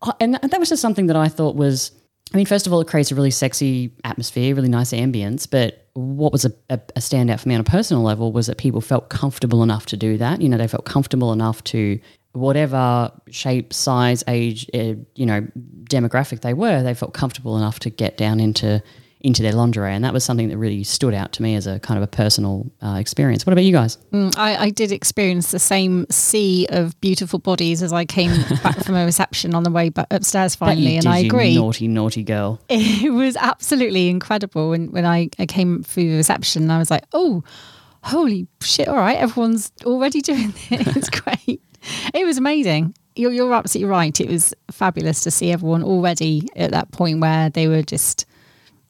Uh, 0.01 0.13
And 0.19 0.35
that 0.41 0.59
was 0.59 0.69
just 0.69 0.81
something 0.81 1.05
that 1.07 1.15
I 1.15 1.27
thought 1.27 1.55
was, 1.55 1.91
I 2.33 2.37
mean, 2.37 2.47
first 2.47 2.65
of 2.65 2.73
all, 2.73 2.81
it 2.81 2.87
creates 2.87 3.11
a 3.11 3.15
really 3.15 3.31
sexy 3.31 3.91
atmosphere, 4.03 4.55
really 4.55 4.69
nice 4.69 4.91
ambience. 4.91 5.47
But 5.49 5.87
what 5.99 6.31
was 6.31 6.45
a, 6.45 6.53
a, 6.69 6.77
standout 6.97 7.39
for 7.39 7.49
me 7.49 7.55
on 7.55 7.61
a 7.61 7.65
personal 7.65 8.03
level 8.03 8.31
was 8.31 8.47
that 8.47 8.57
people 8.57 8.81
felt 8.81 9.09
comfortable 9.09 9.63
enough 9.63 9.85
to 9.87 9.97
do 9.97 10.17
that. 10.17 10.41
You 10.41 10.49
know, 10.49 10.57
they 10.57 10.67
felt 10.67 10.85
comfortable 10.85 11.33
enough 11.33 11.63
to 11.65 11.99
whatever 12.33 13.11
shape, 13.29 13.73
size, 13.73 14.23
age, 14.27 14.69
uh, 14.73 14.95
you 15.15 15.25
know, 15.25 15.45
demographic 15.85 16.41
they 16.41 16.53
were, 16.53 16.83
they 16.83 16.93
felt 16.93 17.13
comfortable 17.13 17.57
enough 17.57 17.79
to 17.79 17.89
get 17.89 18.17
down 18.17 18.39
into 18.39 18.81
into 19.21 19.41
their 19.41 19.51
lingerie, 19.51 19.93
and 19.93 20.03
that 20.03 20.13
was 20.13 20.23
something 20.23 20.47
that 20.47 20.57
really 20.57 20.83
stood 20.83 21.13
out 21.13 21.33
to 21.33 21.41
me 21.41 21.55
as 21.55 21.67
a 21.67 21.79
kind 21.79 21.97
of 21.97 22.03
a 22.03 22.07
personal 22.07 22.71
uh, 22.81 22.95
experience. 22.99 23.45
What 23.45 23.51
about 23.51 23.65
you 23.65 23.73
guys? 23.73 23.97
Mm, 24.13 24.37
I, 24.37 24.55
I 24.55 24.69
did 24.69 24.91
experience 24.91 25.51
the 25.51 25.59
same 25.59 26.05
sea 26.09 26.65
of 26.69 26.99
beautiful 27.01 27.39
bodies 27.39 27.83
as 27.83 27.91
I 27.91 28.05
came 28.05 28.31
back 28.63 28.83
from 28.85 28.95
a 28.95 29.03
reception 29.03 29.53
on 29.53 29.63
the 29.63 29.71
way 29.71 29.89
back 29.89 30.07
upstairs 30.11 30.55
finally, 30.55 30.95
and 30.95 31.03
did, 31.03 31.11
I 31.11 31.17
you 31.19 31.27
agree. 31.27 31.55
naughty, 31.55 31.87
naughty 31.87 32.23
girl. 32.23 32.61
it 32.69 33.11
was 33.11 33.35
absolutely 33.35 34.07
incredible 34.07 34.69
when, 34.69 34.91
when 34.91 35.05
I, 35.05 35.29
I 35.37 35.45
came 35.45 35.83
through 35.83 36.11
the 36.11 36.17
reception 36.17 36.69
I 36.69 36.77
was 36.77 36.91
like, 36.91 37.03
oh, 37.13 37.43
holy 38.03 38.47
shit, 38.61 38.87
all 38.87 38.95
right, 38.95 39.17
everyone's 39.17 39.71
already 39.85 40.21
doing 40.21 40.53
this. 40.69 40.95
It's 40.95 41.09
great. 41.09 41.61
It 42.13 42.25
was 42.25 42.37
amazing. 42.37 42.95
You're, 43.15 43.31
you're 43.31 43.53
absolutely 43.53 43.89
right. 43.89 44.19
It 44.21 44.29
was 44.29 44.53
fabulous 44.71 45.21
to 45.21 45.31
see 45.31 45.51
everyone 45.51 45.83
already 45.83 46.47
at 46.55 46.71
that 46.71 46.91
point 46.91 47.19
where 47.19 47.49
they 47.49 47.67
were 47.67 47.81
just 47.81 48.25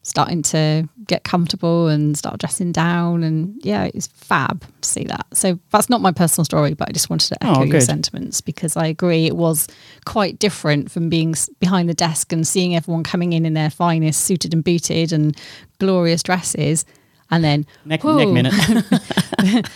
starting 0.02 0.40
to 0.42 0.88
get 1.06 1.24
comfortable 1.24 1.88
and 1.88 2.16
start 2.16 2.38
dressing 2.38 2.72
down. 2.72 3.22
And 3.22 3.54
yeah, 3.62 3.90
it's 3.92 4.06
fab 4.08 4.64
to 4.80 4.88
see 4.88 5.04
that. 5.04 5.26
So 5.32 5.58
that's 5.70 5.90
not 5.90 6.00
my 6.00 6.12
personal 6.12 6.44
story, 6.44 6.74
but 6.74 6.88
I 6.88 6.92
just 6.92 7.10
wanted 7.10 7.28
to 7.28 7.44
echo 7.44 7.60
Oh, 7.60 7.64
your 7.64 7.80
sentiments 7.80 8.40
because 8.40 8.76
I 8.76 8.86
agree 8.86 9.26
it 9.26 9.36
was 9.36 9.66
quite 10.06 10.38
different 10.38 10.90
from 10.90 11.08
being 11.08 11.34
behind 11.58 11.88
the 11.88 11.94
desk 11.94 12.32
and 12.32 12.46
seeing 12.46 12.74
everyone 12.74 13.02
coming 13.02 13.32
in 13.32 13.44
in 13.44 13.54
their 13.54 13.70
finest, 13.70 14.24
suited 14.24 14.54
and 14.54 14.64
booted 14.64 15.12
and 15.12 15.36
glorious 15.78 16.22
dresses. 16.22 16.84
And 17.32 17.44
then, 17.44 17.66
neck 17.84 18.02
minute. 18.02 18.52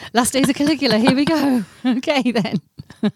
last 0.12 0.32
days 0.32 0.48
of 0.48 0.56
Caligula, 0.56 0.98
here 0.98 1.14
we 1.14 1.24
go. 1.24 1.62
okay, 1.86 2.32
then. 2.32 2.60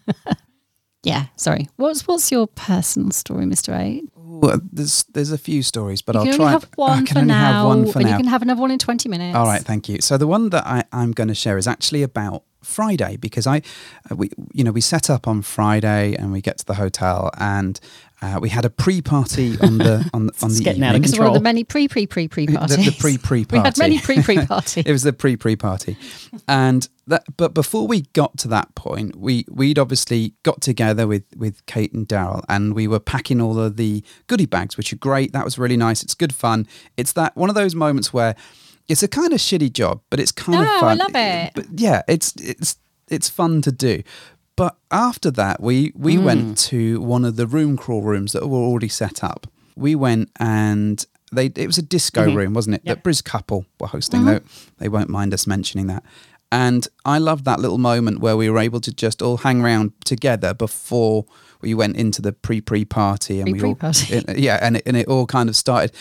yeah, 1.03 1.25
sorry. 1.35 1.67
What's 1.75 2.07
what's 2.07 2.31
your 2.31 2.47
personal 2.47 3.11
story, 3.11 3.45
Mr. 3.45 3.73
A? 3.73 4.01
Ooh, 4.45 4.61
there's 4.71 5.03
there's 5.13 5.31
a 5.31 5.37
few 5.37 5.61
stories, 5.63 6.01
but 6.01 6.15
You 6.15 6.21
I'll 6.21 6.25
can 6.27 6.35
try. 6.35 6.45
only 6.53 6.53
have 6.53 6.69
I 6.79 6.97
can 6.97 7.05
for 7.07 7.17
only 7.19 7.27
now, 7.27 7.53
have 7.53 7.65
one 7.65 7.91
for 7.91 7.99
and 7.99 8.05
now. 8.07 8.11
you 8.11 8.17
can 8.17 8.27
have 8.27 8.41
another 8.41 8.61
one 8.61 8.71
in 8.71 8.79
20 8.79 9.09
minutes. 9.09 9.35
All 9.35 9.45
right, 9.45 9.61
thank 9.61 9.87
you. 9.89 10.01
So 10.01 10.17
the 10.17 10.27
one 10.27 10.49
that 10.49 10.65
I, 10.65 10.83
I'm 10.91 11.11
going 11.11 11.27
to 11.29 11.35
share 11.35 11.57
is 11.57 11.67
actually 11.67 12.03
about 12.03 12.43
Friday 12.63 13.15
because 13.17 13.47
I, 13.47 13.61
we, 14.13 14.29
you 14.53 14.63
know, 14.63 14.71
we 14.71 14.81
set 14.81 15.09
up 15.09 15.27
on 15.27 15.41
Friday 15.41 16.15
and 16.15 16.31
we 16.31 16.41
get 16.41 16.57
to 16.59 16.65
the 16.65 16.73
hotel 16.75 17.31
and 17.37 17.79
uh, 18.21 18.37
we 18.41 18.49
had 18.49 18.65
a 18.65 18.69
pre-party 18.69 19.57
on 19.61 19.77
the 19.77 20.09
on, 20.13 20.21
on 20.21 20.27
the 20.27 20.45
It's 20.47 20.59
getting 20.59 20.83
out 20.83 20.89
of 20.95 20.95
evening. 20.97 21.09
It's 21.09 21.17
one 21.19 21.27
of 21.29 21.33
the 21.33 21.39
many 21.41 21.63
pre 21.63 21.87
pre 21.87 22.05
pre 22.05 22.27
pre 22.27 22.45
The- 22.47 22.57
parties. 22.57 22.85
The 22.85 22.91
pre-pre 22.99 23.45
party. 23.45 23.49
We 23.57 23.63
had 23.63 23.77
many 23.77 23.99
pre 23.99 24.21
pre 24.21 24.45
parties. 24.45 24.83
it 24.85 24.91
was 24.91 25.03
the 25.03 25.13
pre-pre 25.13 25.55
party, 25.55 25.97
and 26.47 26.87
that. 27.07 27.23
But 27.37 27.53
before 27.53 27.87
we 27.87 28.01
got 28.13 28.37
to 28.39 28.47
that 28.49 28.75
point, 28.75 29.15
we 29.15 29.45
we'd 29.49 29.79
obviously 29.79 30.33
got 30.43 30.61
together 30.61 31.07
with 31.07 31.23
with 31.37 31.65
Kate 31.65 31.93
and 31.93 32.07
Daryl, 32.07 32.43
and 32.49 32.73
we 32.73 32.87
were 32.87 32.99
packing 32.99 33.39
all 33.41 33.57
of 33.59 33.77
the 33.77 34.03
goodie 34.27 34.45
bags, 34.45 34.75
which 34.77 34.91
are 34.91 34.97
great. 34.97 35.31
That 35.33 35.45
was 35.45 35.57
really 35.57 35.77
nice. 35.77 36.03
It's 36.03 36.13
good 36.15 36.33
fun. 36.35 36.67
It's 36.97 37.13
that 37.13 37.35
one 37.37 37.49
of 37.49 37.55
those 37.55 37.73
moments 37.75 38.11
where 38.13 38.35
it's 38.87 39.03
a 39.03 39.07
kind 39.07 39.31
of 39.33 39.39
shitty 39.39 39.71
job, 39.71 40.01
but 40.09 40.19
it's 40.19 40.31
kind 40.31 40.53
No, 40.59 40.61
of 40.63 40.67
I 40.67 40.79
fun. 40.79 40.97
love 40.97 41.11
it. 41.15 41.51
But 41.55 41.65
yeah, 41.79 42.01
it's 42.07 42.33
it's 42.37 42.75
it's 43.07 43.29
fun 43.29 43.61
to 43.63 43.71
do. 43.71 44.03
But 44.59 44.75
after 44.91 45.31
that, 45.31 45.61
we 45.61 45.93
we 45.95 46.17
hmm. 46.17 46.25
went 46.25 46.57
to 46.69 46.99
one 46.99 47.23
of 47.23 47.37
the 47.37 47.47
room 47.47 47.77
crawl 47.77 48.01
rooms 48.01 48.33
that 48.33 48.45
were 48.45 48.57
already 48.57 48.89
set 48.89 49.23
up. 49.23 49.47
We 49.77 49.95
went 49.95 50.31
and 50.37 51.05
they 51.31 51.45
it 51.45 51.65
was 51.65 51.77
a 51.77 51.81
disco 51.81 52.27
mm-hmm. 52.27 52.35
room, 52.35 52.53
wasn't 52.53 52.75
it? 52.75 52.83
That 52.83 53.01
Briz 53.01 53.23
couple 53.23 53.65
were 53.79 53.87
hosting. 53.87 54.27
Uh-huh. 54.27 54.39
They, 54.77 54.83
they 54.83 54.89
won't 54.89 55.09
mind 55.09 55.33
us 55.33 55.47
mentioning 55.47 55.87
that. 55.87 56.03
And 56.51 56.85
I 57.05 57.19
loved 57.19 57.45
that 57.45 57.61
little 57.61 57.77
moment 57.77 58.19
where 58.19 58.35
we 58.35 58.49
were 58.49 58.59
able 58.59 58.81
to 58.81 58.91
just 58.91 59.21
all 59.21 59.37
hang 59.37 59.61
around 59.61 59.93
together 60.03 60.53
before 60.53 61.25
we 61.61 61.73
went 61.73 61.95
into 61.95 62.21
the 62.21 62.33
pre 62.33 62.59
pre 62.59 62.83
party 62.83 63.39
and 63.39 63.53
we 63.53 63.61
all 63.61 63.75
Pre-pre-party. 63.75 64.15
it- 64.31 64.39
yeah, 64.39 64.59
and 64.61 64.75
it, 64.75 64.83
and 64.85 64.97
it 64.97 65.07
all 65.07 65.25
kind 65.25 65.47
of 65.47 65.55
started 65.55 65.93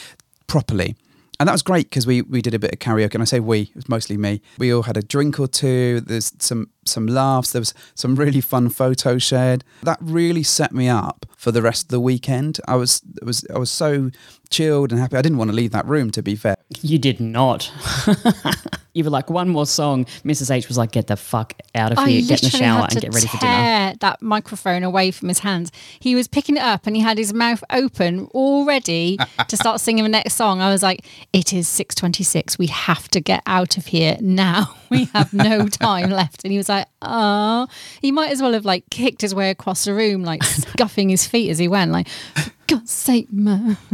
properly. 0.49 0.97
And 1.41 1.49
that 1.49 1.53
was 1.53 1.63
great 1.63 1.89
because 1.89 2.05
we, 2.05 2.23
we 2.23 2.43
did 2.43 2.53
a 2.55 2.59
bit 2.59 2.73
of 2.73 2.79
karaoke, 2.81 3.15
and 3.15 3.23
I 3.23 3.25
say 3.25 3.39
we, 3.39 3.61
it 3.61 3.77
was 3.77 3.89
mostly 3.89 4.17
me. 4.17 4.43
We 4.59 4.75
all 4.75 4.83
had 4.83 4.97
a 4.97 5.03
drink 5.03 5.39
or 5.39 5.47
two. 5.47 6.01
There's 6.01 6.33
some 6.41 6.71
some 6.89 7.07
laughs. 7.07 7.53
There 7.53 7.61
was 7.61 7.75
some 7.95 8.15
really 8.17 8.41
fun 8.41 8.69
photos 8.71 9.23
shared. 9.23 9.65
That 9.83 9.99
really 10.01 10.43
set 10.43 10.73
me 10.73 10.89
up 10.89 11.27
for 11.37 11.53
the 11.53 11.63
rest 11.63 11.85
of 11.85 11.89
the 11.89 12.01
weekend. 12.01 12.59
I 12.67 12.77
was 12.77 13.03
was 13.23 13.45
I 13.55 13.59
was 13.59 13.71
so 13.71 14.11
chilled 14.51 14.91
and 14.93 15.01
happy. 15.01 15.17
I 15.17 15.23
didn't 15.23 15.39
want 15.39 15.51
to 15.51 15.57
leave 15.57 15.73
that 15.73 15.87
room. 15.87 16.11
To 16.13 16.23
be 16.23 16.35
fair, 16.35 16.57
You 16.81 16.99
did 16.99 17.21
not. 17.21 17.71
you 18.95 19.05
were 19.05 19.11
like, 19.11 19.31
one 19.31 19.49
more 19.49 19.67
song. 19.67 20.05
Mrs. 20.25 20.51
H 20.51 20.69
was 20.69 20.79
like, 20.79 20.91
get 20.93 21.07
the 21.07 21.17
fuck 21.17 21.53
out 21.75 21.93
of 21.93 21.99
I 21.99 22.09
here, 22.09 22.23
get 22.23 22.43
in 22.43 22.51
the 22.51 22.57
shower 22.57 22.81
had 22.83 22.93
and 22.93 23.01
get 23.03 23.15
ready 23.15 23.27
for 23.27 23.37
dinner. 23.39 23.53
tear 23.53 23.95
that 24.01 24.23
microphone 24.23 24.83
away 24.83 25.11
from 25.11 25.29
his 25.29 25.41
hands. 25.41 25.71
He 26.01 26.15
was 26.15 26.27
picking 26.29 26.57
it 26.57 26.63
up 26.63 26.87
and 26.87 26.97
he 26.97 27.03
had 27.03 27.19
his 27.19 27.33
mouth 27.35 27.63
open 27.71 28.25
already 28.35 29.19
to 29.47 29.57
start 29.57 29.81
singing 29.83 30.05
the 30.05 30.09
next 30.11 30.35
song. 30.35 30.61
I 30.61 30.71
was 30.71 30.83
like, 30.83 31.05
"It 31.33 31.53
is 31.53 31.69
six 31.69 31.95
twenty-six. 31.95 32.59
We 32.59 32.67
have 32.69 33.09
to 33.09 33.21
get 33.21 33.43
out 33.47 33.77
of 33.77 33.87
here 33.87 34.17
now. 34.21 34.75
We 34.91 35.05
have 35.13 35.35
no 35.35 35.69
time 35.69 36.09
left." 36.09 36.45
And 36.45 36.51
he 36.51 36.57
was 36.57 36.71
like, 36.71 36.78
"Oh." 37.03 37.67
He 38.01 38.13
might 38.13 38.31
as 38.31 38.43
well 38.43 38.53
have 38.53 38.65
like 38.65 38.89
kicked 38.91 39.23
his 39.23 39.35
way 39.35 39.51
across 39.51 39.85
the 39.85 39.95
room, 39.95 40.23
like 40.23 40.43
scuffing 40.45 41.09
his 41.09 41.27
feet 41.27 41.51
as 41.51 41.59
he 41.59 41.69
went. 41.69 41.91
Like, 41.93 42.09
"For 42.09 42.53
God's 42.67 42.93
sake, 42.93 43.33
man!" 43.33 43.77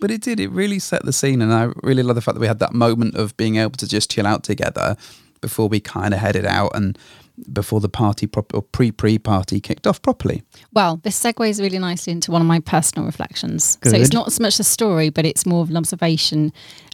but 0.00 0.10
it 0.10 0.22
did. 0.22 0.40
It 0.40 0.50
really 0.50 0.78
set 0.78 1.04
the 1.04 1.12
scene, 1.12 1.42
and 1.42 1.52
I 1.52 1.70
really 1.82 2.02
love 2.02 2.16
the 2.16 2.22
fact 2.22 2.34
that 2.34 2.40
we 2.40 2.46
had 2.46 2.58
that 2.60 2.72
moment 2.72 3.16
of 3.16 3.36
being 3.36 3.56
able 3.56 3.72
to 3.72 3.88
just 3.88 4.10
chill 4.10 4.26
out 4.26 4.44
together 4.44 4.96
before 5.40 5.68
we 5.68 5.80
kind 5.80 6.12
of 6.12 6.20
headed 6.20 6.46
out 6.46 6.72
and 6.74 6.98
before 7.52 7.80
the 7.80 7.88
party 7.88 8.26
prop- 8.26 8.54
or 8.54 8.62
pre 8.62 8.92
pre 8.92 9.18
party 9.18 9.60
kicked 9.60 9.86
off 9.86 10.02
properly. 10.02 10.42
Well, 10.72 11.00
this 11.02 11.20
segues 11.20 11.60
really 11.60 11.78
nicely 11.78 12.12
into 12.12 12.30
one 12.30 12.42
of 12.42 12.48
my 12.48 12.60
personal 12.60 13.06
reflections. 13.06 13.78
So 13.84 13.96
it's 13.96 14.12
not 14.12 14.32
so 14.32 14.42
much 14.42 14.58
a 14.60 14.64
story, 14.64 15.10
but 15.10 15.24
it's 15.24 15.46
more 15.46 15.62
of 15.62 15.70
an 15.70 15.76
observation 15.76 16.52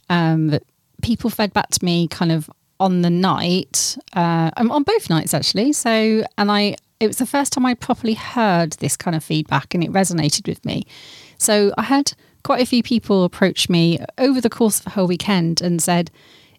um, 0.08 0.48
that 0.48 0.62
people 1.02 1.30
fed 1.30 1.52
back 1.52 1.70
to 1.70 1.84
me 1.84 2.08
kind 2.08 2.32
of 2.32 2.50
on 2.78 3.02
the 3.02 3.10
night, 3.10 3.96
uh, 4.14 4.50
um, 4.56 4.70
on 4.70 4.82
both 4.82 5.08
nights 5.10 5.34
actually. 5.34 5.72
So, 5.72 6.24
and 6.38 6.50
I, 6.50 6.76
it 7.00 7.06
was 7.06 7.16
the 7.16 7.26
first 7.26 7.52
time 7.52 7.66
I 7.66 7.74
properly 7.74 8.14
heard 8.14 8.72
this 8.74 8.96
kind 8.96 9.16
of 9.16 9.24
feedback 9.24 9.74
and 9.74 9.82
it 9.84 9.92
resonated 9.92 10.46
with 10.48 10.64
me. 10.64 10.86
So 11.38 11.72
I 11.76 11.82
had 11.82 12.12
quite 12.42 12.62
a 12.62 12.66
few 12.66 12.82
people 12.82 13.24
approach 13.24 13.68
me 13.68 13.98
over 14.18 14.40
the 14.40 14.50
course 14.50 14.78
of 14.78 14.84
the 14.84 14.90
whole 14.90 15.06
weekend 15.06 15.60
and 15.60 15.82
said, 15.82 16.10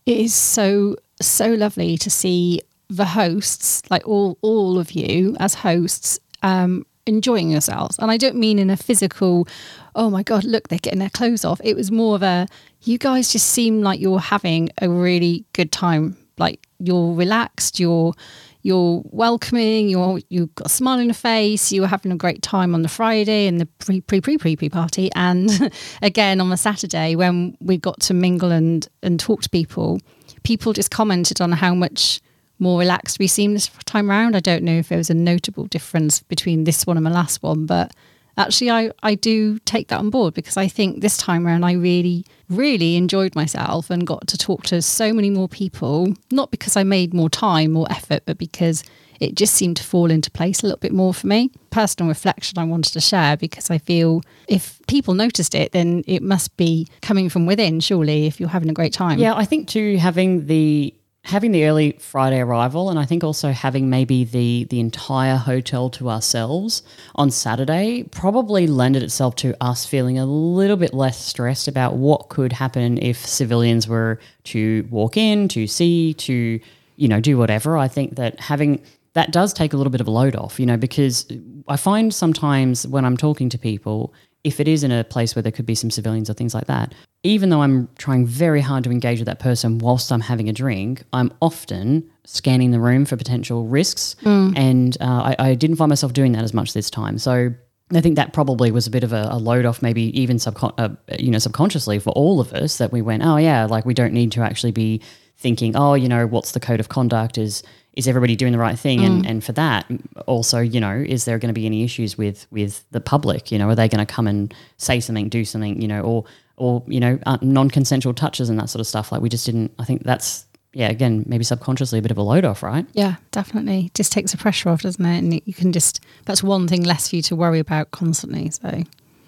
it 0.06 0.18
is 0.18 0.34
so, 0.34 0.96
so 1.22 1.54
lovely 1.54 1.98
to 1.98 2.10
see 2.10 2.62
the 2.90 3.06
hosts, 3.06 3.82
like 3.90 4.08
all, 4.08 4.38
all 4.42 4.80
of 4.80 4.92
you 4.92 5.36
as 5.40 5.56
hosts, 5.56 6.20
um, 6.44 6.86
enjoying 7.08 7.50
yourselves. 7.50 7.98
And 8.00 8.12
I 8.12 8.18
don't 8.18 8.36
mean 8.36 8.60
in 8.60 8.70
a 8.70 8.78
physical, 8.78 9.48
oh 9.96 10.10
my 10.10 10.24
God, 10.24 10.44
look, 10.44 10.68
they're 10.68 10.80
getting 10.80 11.00
their 11.00 11.10
clothes 11.10 11.46
off. 11.46 11.62
It 11.64 11.76
was 11.76 11.92
more 11.92 12.16
of 12.16 12.24
a, 12.24 12.48
you 12.84 12.98
guys 12.98 13.32
just 13.32 13.48
seem 13.48 13.82
like 13.82 14.00
you're 14.00 14.20
having 14.20 14.70
a 14.82 14.90
really 14.90 15.46
good 15.54 15.72
time. 15.72 16.18
Like 16.38 16.68
you're 16.80 17.14
relaxed, 17.14 17.80
you're 17.80 18.14
you're 18.62 19.02
welcoming, 19.06 19.88
you're 19.88 20.20
you've 20.30 20.54
got 20.56 20.68
a 20.68 20.70
smile 20.70 21.00
on 21.00 21.06
your 21.06 21.14
face, 21.14 21.72
you 21.72 21.82
were 21.82 21.88
having 21.88 22.12
a 22.12 22.18
great 22.18 22.42
time 22.42 22.76
on 22.76 22.82
the 22.82 22.90
Friday 22.90 23.48
and 23.48 23.62
the 23.62 23.66
pre 23.66 24.02
pre 24.02 24.20
pre 24.20 24.38
pre 24.38 24.56
pre 24.56 24.70
party 24.70 25.10
and 25.16 25.72
again 26.02 26.42
on 26.42 26.50
the 26.50 26.58
Saturday 26.58 27.16
when 27.16 27.58
we 27.62 27.78
got 27.78 28.00
to 28.02 28.14
mingle 28.14 28.52
and 28.52 28.88
and 29.02 29.20
talk 29.20 29.42
to 29.42 29.50
people, 29.50 30.00
people 30.44 30.74
just 30.74 30.92
commented 30.92 31.42
on 31.42 31.54
how 31.54 31.74
much 31.74 32.22
more 32.60 32.80
relaxed 32.80 33.20
we 33.20 33.28
seemed 33.28 33.56
this 33.56 33.70
time 33.86 34.10
round. 34.10 34.36
I 34.36 34.40
don't 34.40 34.64
know 34.64 34.78
if 34.78 34.90
there 34.90 34.98
was 34.98 35.10
a 35.10 35.14
notable 35.14 35.66
difference 35.66 36.22
between 36.22 36.64
this 36.64 36.86
one 36.86 36.98
and 36.98 37.06
the 37.06 37.12
last 37.12 37.44
one, 37.44 37.66
but 37.66 37.94
actually 38.38 38.72
I, 38.72 38.92
I 39.04 39.16
do 39.16 39.60
take 39.60 39.88
that 39.90 40.00
on 40.00 40.10
board 40.10 40.34
because 40.34 40.58
I 40.58 40.68
think 40.68 41.02
this 41.02 41.18
time 41.18 41.46
around 41.46 41.64
I 41.64 41.74
really, 41.74 42.26
really 42.50 42.96
enjoyed 42.96 43.36
myself 43.36 43.90
and 43.90 44.06
got 44.06 44.28
to 44.28 44.38
talk 44.38 44.64
to 44.64 44.82
so 44.82 45.14
many 45.14 45.30
more 45.30 45.48
people, 45.48 46.14
not 46.32 46.52
because 46.52 46.76
I 46.78 46.84
made 46.84 47.14
more 47.14 47.30
time 47.30 47.76
or 47.76 47.92
effort, 47.92 48.24
but 48.26 48.38
because 48.38 48.84
it 49.20 49.36
just 49.36 49.56
seemed 49.56 49.78
to 49.78 49.84
fall 49.84 50.12
into 50.12 50.30
place 50.30 50.62
a 50.62 50.68
little 50.68 50.80
bit 50.80 50.94
more 50.94 51.14
for 51.14 51.28
me. 51.28 51.50
Personal 51.72 52.08
reflection 52.08 52.60
I 52.60 52.64
wanted 52.66 52.94
to 52.94 53.02
share 53.02 53.36
because 53.36 53.72
I 53.72 53.80
feel 53.80 54.22
if 54.48 54.80
people 54.88 55.16
noticed 55.16 55.56
it, 55.56 55.72
then 55.72 56.04
it 56.06 56.22
must 56.22 56.56
be 56.58 56.88
coming 57.02 57.30
from 57.30 57.46
within, 57.46 57.80
surely, 57.80 58.28
if 58.28 58.40
you're 58.40 58.50
having 58.50 58.70
a 58.70 58.74
great 58.74 58.94
time. 58.94 59.18
Yeah, 59.18 59.34
I 59.36 59.46
think 59.46 59.68
too 59.68 59.98
having 59.98 60.46
the 60.46 60.94
having 61.28 61.52
the 61.52 61.66
early 61.66 61.92
Friday 62.00 62.40
arrival, 62.40 62.90
and 62.90 62.98
I 62.98 63.04
think 63.04 63.22
also 63.22 63.52
having 63.52 63.90
maybe 63.90 64.24
the 64.24 64.66
the 64.70 64.80
entire 64.80 65.36
hotel 65.36 65.90
to 65.92 66.10
ourselves 66.10 66.84
on 67.16 67.32
Saturday 67.32 68.04
probably 68.12 68.66
lended 68.66 69.04
itself 69.04 69.36
to 69.38 69.56
us 69.62 69.86
feeling 69.86 70.18
a 70.18 70.26
little 70.26 70.78
bit 70.78 70.94
less 70.94 71.24
stressed 71.24 71.68
about 71.68 71.98
what 71.98 72.30
could 72.30 72.54
happen 72.54 72.98
if 72.98 73.26
civilians 73.26 73.88
were 73.88 74.20
to 74.46 74.88
walk 74.90 75.18
in, 75.18 75.50
to 75.50 75.68
see, 75.68 76.14
to 76.14 76.60
you 76.96 77.08
know 77.08 77.20
do 77.20 77.38
whatever. 77.38 77.78
I 77.78 77.90
think 77.90 78.16
that 78.16 78.40
having 78.40 78.82
that 79.14 79.32
does 79.32 79.52
take 79.52 79.74
a 79.74 79.78
little 79.78 79.92
bit 79.92 80.00
of 80.00 80.08
a 80.08 80.12
load 80.12 80.36
off, 80.36 80.60
you 80.60 80.66
know, 80.66 80.78
because 80.78 81.26
I 81.68 81.76
find 81.76 82.14
sometimes 82.14 82.88
when 82.88 83.04
I'm 83.04 83.18
talking 83.18 83.50
to 83.50 83.58
people, 83.58 84.14
if 84.44 84.60
it 84.60 84.68
is 84.68 84.84
in 84.84 84.92
a 84.92 85.04
place 85.04 85.36
where 85.36 85.44
there 85.44 85.52
could 85.52 85.66
be 85.66 85.76
some 85.76 85.92
civilians 85.92 86.30
or 86.30 86.34
things 86.34 86.54
like 86.54 86.68
that, 86.68 86.94
even 87.24 87.50
though 87.50 87.62
I'm 87.62 87.90
trying 87.98 88.26
very 88.26 88.62
hard 88.62 88.84
to 88.86 88.92
engage 88.92 89.20
with 89.20 89.26
that 89.26 89.40
person 89.40 89.80
whilst 89.80 90.12
I'm 90.12 90.22
having 90.22 90.48
a 90.48 90.54
drink, 90.54 91.04
I'm 91.12 91.34
often 91.42 92.10
scanning 92.26 92.72
the 92.72 92.80
room 92.80 93.06
for 93.06 93.18
potential 93.18 93.66
risks. 93.66 94.16
And 94.56 94.98
uh, 95.02 95.34
I, 95.38 95.50
I 95.50 95.56
didn't 95.56 95.78
find 95.78 95.90
myself 95.90 96.14
doing 96.14 96.32
that 96.34 96.44
as 96.44 96.54
much 96.54 96.74
this 96.74 96.90
time. 96.90 97.18
So 97.18 97.54
I 97.94 98.02
think 98.02 98.16
that 98.18 98.34
probably 98.34 98.72
was 98.72 98.86
a 98.86 98.92
bit 98.92 99.04
of 99.04 99.14
a, 99.14 99.28
a 99.32 99.38
load 99.38 99.66
off, 99.66 99.82
maybe 99.82 100.18
even 100.20 100.38
subcon- 100.38 100.74
uh, 100.78 100.90
you 101.18 101.32
know 101.32 101.40
subconsciously 101.40 102.00
for 102.00 102.12
all 102.12 102.40
of 102.40 102.54
us 102.54 102.78
that 102.78 102.92
we 102.92 103.02
went, 103.02 103.24
oh 103.24 103.38
yeah, 103.38 103.66
like 103.66 103.86
we 103.86 103.94
don't 103.94 104.14
need 104.14 104.32
to 104.34 104.42
actually 104.42 104.72
be 104.72 105.02
thinking, 105.38 105.76
oh, 105.76 105.94
you 105.94 106.10
know, 106.10 106.28
what's 106.28 106.52
the 106.52 106.60
code 106.60 106.80
of 106.80 106.90
conduct? 106.90 107.38
Is 107.38 107.64
is 107.98 108.08
everybody 108.08 108.36
doing 108.36 108.52
the 108.52 108.60
right 108.60 108.78
thing? 108.78 109.04
And 109.04 109.26
and 109.26 109.44
for 109.44 109.52
that, 109.54 109.90
also, 110.28 110.60
you 110.60 110.80
know, 110.80 110.96
is 110.96 111.26
there 111.26 111.38
going 111.40 111.50
to 111.54 111.60
be 111.60 111.66
any 111.66 111.84
issues 111.84 112.18
with 112.18 112.48
with 112.52 112.84
the 112.92 113.02
public? 113.02 113.52
You 113.52 113.58
know, 113.60 113.68
are 113.70 113.76
they 113.76 113.88
going 113.90 114.06
to 114.06 114.12
come 114.14 114.28
and 114.28 114.54
say 114.78 115.00
something, 115.00 115.30
do 115.30 115.44
something, 115.44 115.82
you 115.82 115.88
know, 115.88 116.02
or 116.02 116.24
or 116.58 116.84
you 116.88 117.00
know, 117.00 117.20
uh, 117.26 117.38
non-consensual 117.42 118.14
touches 118.14 118.50
and 118.50 118.60
that 118.60 118.70
sort 118.70 118.80
of 118.80 118.88
stuff? 118.88 119.12
Like 119.12 119.22
we 119.22 119.30
just 119.30 119.46
didn't. 119.46 119.74
I 119.80 119.84
think 119.86 120.04
that's 120.04 120.46
yeah, 120.74 120.90
again, 120.90 121.24
maybe 121.26 121.44
subconsciously 121.44 121.98
a 121.98 122.02
bit 122.04 122.12
of 122.12 122.18
a 122.20 122.22
load 122.22 122.46
off, 122.46 122.62
right? 122.62 122.86
Yeah, 122.94 123.16
definitely. 123.32 123.90
Just 123.96 124.12
takes 124.12 124.32
the 124.32 124.38
pressure 124.38 124.70
off, 124.70 124.84
doesn't 124.84 125.04
it? 125.04 125.18
And 125.18 125.42
you 125.46 125.54
can 125.54 125.72
just, 125.74 126.02
that's 126.26 126.44
one 126.44 126.68
thing 126.68 126.84
less 126.84 127.10
for 127.10 127.16
you 127.16 127.24
to 127.24 127.36
worry 127.36 127.58
about 127.58 127.90
constantly. 127.90 128.52
So, 128.52 128.84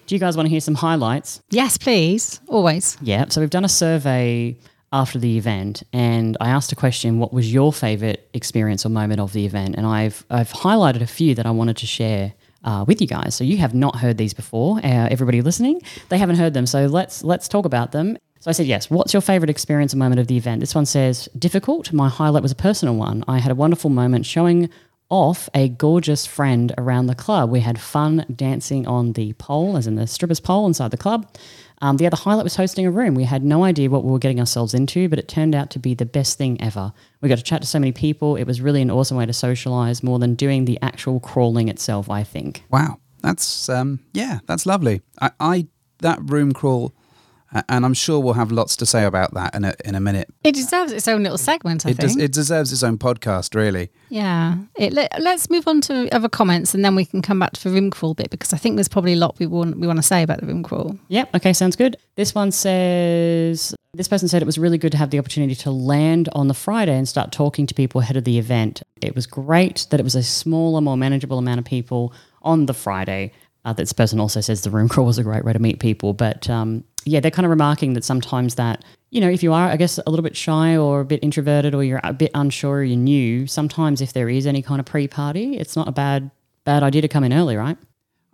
Do 0.06 0.14
you 0.14 0.20
guys 0.20 0.36
want 0.36 0.46
to 0.46 0.50
hear 0.50 0.60
some 0.60 0.76
highlights? 0.76 1.42
yes, 1.50 1.76
please. 1.76 2.40
Always. 2.46 2.96
Yeah. 3.00 3.24
So 3.30 3.40
we've 3.40 3.50
done 3.50 3.64
a 3.64 3.68
survey 3.70 4.56
after 4.92 5.18
the 5.18 5.38
event, 5.38 5.82
and 5.92 6.36
I 6.40 6.50
asked 6.50 6.72
a 6.72 6.76
question: 6.76 7.18
What 7.18 7.32
was 7.32 7.52
your 7.52 7.72
favourite 7.72 8.20
experience 8.34 8.84
or 8.84 8.88
moment 8.88 9.20
of 9.20 9.32
the 9.32 9.46
event? 9.46 9.76
And 9.76 9.86
I've 9.86 10.24
I've 10.30 10.50
highlighted 10.50 11.00
a 11.00 11.06
few 11.06 11.34
that 11.34 11.46
I 11.46 11.50
wanted 11.50 11.76
to 11.78 11.86
share. 11.86 12.32
Uh, 12.62 12.84
with 12.86 13.00
you 13.00 13.06
guys, 13.06 13.34
so 13.34 13.42
you 13.42 13.56
have 13.56 13.72
not 13.72 13.96
heard 13.96 14.18
these 14.18 14.34
before. 14.34 14.76
Uh, 14.84 15.08
everybody 15.10 15.40
listening, 15.40 15.80
they 16.10 16.18
haven't 16.18 16.36
heard 16.36 16.52
them. 16.52 16.66
So 16.66 16.84
let's 16.84 17.24
let's 17.24 17.48
talk 17.48 17.64
about 17.64 17.92
them. 17.92 18.18
So 18.40 18.50
I 18.50 18.52
said 18.52 18.66
yes. 18.66 18.90
What's 18.90 19.14
your 19.14 19.22
favourite 19.22 19.48
experience 19.48 19.94
or 19.94 19.96
moment 19.96 20.20
of 20.20 20.26
the 20.26 20.36
event? 20.36 20.60
This 20.60 20.74
one 20.74 20.84
says 20.84 21.26
difficult. 21.38 21.90
My 21.90 22.10
highlight 22.10 22.42
was 22.42 22.52
a 22.52 22.56
personal 22.56 22.96
one. 22.96 23.24
I 23.26 23.38
had 23.38 23.50
a 23.50 23.54
wonderful 23.54 23.88
moment 23.88 24.26
showing 24.26 24.68
off 25.10 25.50
a 25.52 25.68
gorgeous 25.68 26.24
friend 26.24 26.72
around 26.78 27.06
the 27.06 27.14
club. 27.14 27.50
We 27.50 27.60
had 27.60 27.78
fun 27.78 28.24
dancing 28.34 28.86
on 28.86 29.12
the 29.12 29.34
pole, 29.34 29.76
as 29.76 29.86
in 29.86 29.96
the 29.96 30.06
strippers 30.06 30.40
pole 30.40 30.66
inside 30.66 30.90
the 30.90 30.96
club. 30.96 31.30
Um, 31.82 31.96
the 31.96 32.06
other 32.06 32.16
highlight 32.16 32.44
was 32.44 32.56
hosting 32.56 32.86
a 32.86 32.90
room. 32.90 33.14
We 33.14 33.24
had 33.24 33.42
no 33.42 33.64
idea 33.64 33.88
what 33.88 34.04
we 34.04 34.10
were 34.10 34.18
getting 34.18 34.38
ourselves 34.38 34.74
into, 34.74 35.08
but 35.08 35.18
it 35.18 35.28
turned 35.28 35.54
out 35.54 35.70
to 35.70 35.78
be 35.78 35.94
the 35.94 36.04
best 36.04 36.36
thing 36.36 36.60
ever. 36.60 36.92
We 37.20 37.28
got 37.28 37.38
to 37.38 37.44
chat 37.44 37.62
to 37.62 37.66
so 37.66 37.78
many 37.78 37.92
people. 37.92 38.36
It 38.36 38.44
was 38.44 38.60
really 38.60 38.82
an 38.82 38.90
awesome 38.90 39.16
way 39.16 39.26
to 39.26 39.32
socialize 39.32 40.02
more 40.02 40.18
than 40.18 40.34
doing 40.34 40.66
the 40.66 40.78
actual 40.82 41.20
crawling 41.20 41.68
itself, 41.68 42.10
I 42.10 42.22
think. 42.22 42.64
Wow, 42.70 42.98
that's 43.22 43.68
um, 43.68 44.00
yeah, 44.12 44.40
that's 44.46 44.66
lovely. 44.66 45.00
I, 45.20 45.30
I 45.40 45.66
that 46.00 46.18
room 46.22 46.52
crawl, 46.52 46.94
and 47.68 47.84
I'm 47.84 47.94
sure 47.94 48.20
we'll 48.20 48.34
have 48.34 48.52
lots 48.52 48.76
to 48.76 48.86
say 48.86 49.04
about 49.04 49.34
that 49.34 49.54
in 49.54 49.64
a 49.64 49.74
in 49.84 49.94
a 49.94 50.00
minute. 50.00 50.28
It 50.44 50.54
deserves 50.54 50.92
its 50.92 51.08
own 51.08 51.22
little 51.22 51.38
segment, 51.38 51.84
I 51.86 51.90
It 51.90 51.96
think. 51.96 52.12
does, 52.14 52.16
it 52.16 52.32
deserves 52.32 52.72
its 52.72 52.82
own 52.82 52.98
podcast, 52.98 53.54
really. 53.54 53.90
yeah. 54.08 54.56
It, 54.76 54.92
let, 54.92 55.12
let's 55.20 55.50
move 55.50 55.66
on 55.68 55.80
to 55.82 56.08
other 56.14 56.28
comments 56.28 56.74
and 56.74 56.84
then 56.84 56.94
we 56.94 57.04
can 57.04 57.22
come 57.22 57.38
back 57.38 57.52
to 57.52 57.64
the 57.64 57.70
room 57.70 57.90
crawl 57.90 58.14
bit 58.14 58.30
because 58.30 58.52
I 58.52 58.56
think 58.56 58.76
there's 58.76 58.88
probably 58.88 59.12
a 59.14 59.16
lot 59.16 59.38
we 59.38 59.46
want, 59.46 59.78
we 59.78 59.86
want 59.86 59.98
to 59.98 60.02
say 60.02 60.22
about 60.22 60.40
the 60.40 60.46
room 60.46 60.62
crawl. 60.62 60.98
Yep. 61.08 61.34
Okay. 61.36 61.52
Sounds 61.52 61.76
good. 61.76 61.96
This 62.16 62.34
one 62.34 62.52
says 62.52 63.74
this 63.94 64.06
person 64.08 64.28
said 64.28 64.40
it 64.42 64.46
was 64.46 64.58
really 64.58 64.78
good 64.78 64.92
to 64.92 64.98
have 64.98 65.10
the 65.10 65.18
opportunity 65.18 65.54
to 65.56 65.70
land 65.70 66.28
on 66.32 66.46
the 66.48 66.54
Friday 66.54 66.96
and 66.96 67.08
start 67.08 67.32
talking 67.32 67.66
to 67.66 67.74
people 67.74 68.00
ahead 68.00 68.16
of 68.16 68.24
the 68.24 68.38
event. 68.38 68.82
It 69.02 69.14
was 69.16 69.26
great 69.26 69.86
that 69.90 69.98
it 69.98 70.04
was 70.04 70.14
a 70.14 70.22
smaller, 70.22 70.80
more 70.80 70.96
manageable 70.96 71.38
amount 71.38 71.58
of 71.58 71.64
people 71.64 72.12
on 72.42 72.66
the 72.66 72.74
Friday. 72.74 73.32
Uh, 73.64 73.72
this 73.74 73.92
person 73.92 74.20
also 74.20 74.40
says 74.40 74.62
the 74.62 74.70
room 74.70 74.88
crawl 74.88 75.06
was 75.06 75.18
a 75.18 75.22
great 75.22 75.44
way 75.44 75.52
to 75.52 75.58
meet 75.58 75.80
people, 75.80 76.14
but 76.14 76.48
um, 76.48 76.84
yeah, 77.04 77.20
they're 77.20 77.30
kind 77.30 77.46
of 77.46 77.50
remarking 77.50 77.94
that 77.94 78.04
sometimes 78.04 78.56
that 78.56 78.84
you 79.10 79.20
know 79.20 79.28
if 79.28 79.42
you 79.42 79.52
are, 79.52 79.68
I 79.68 79.76
guess, 79.76 79.98
a 79.98 80.10
little 80.10 80.22
bit 80.22 80.36
shy 80.36 80.76
or 80.76 81.00
a 81.00 81.04
bit 81.04 81.20
introverted 81.22 81.74
or 81.74 81.82
you're 81.82 82.00
a 82.04 82.12
bit 82.12 82.30
unsure 82.34 82.78
or 82.78 82.84
you're 82.84 82.96
new, 82.96 83.46
sometimes 83.46 84.00
if 84.00 84.12
there 84.12 84.28
is 84.28 84.46
any 84.46 84.62
kind 84.62 84.80
of 84.80 84.86
pre-party, 84.86 85.56
it's 85.56 85.76
not 85.76 85.88
a 85.88 85.92
bad 85.92 86.30
bad 86.64 86.82
idea 86.82 87.02
to 87.02 87.08
come 87.08 87.24
in 87.24 87.32
early, 87.32 87.56
right? 87.56 87.78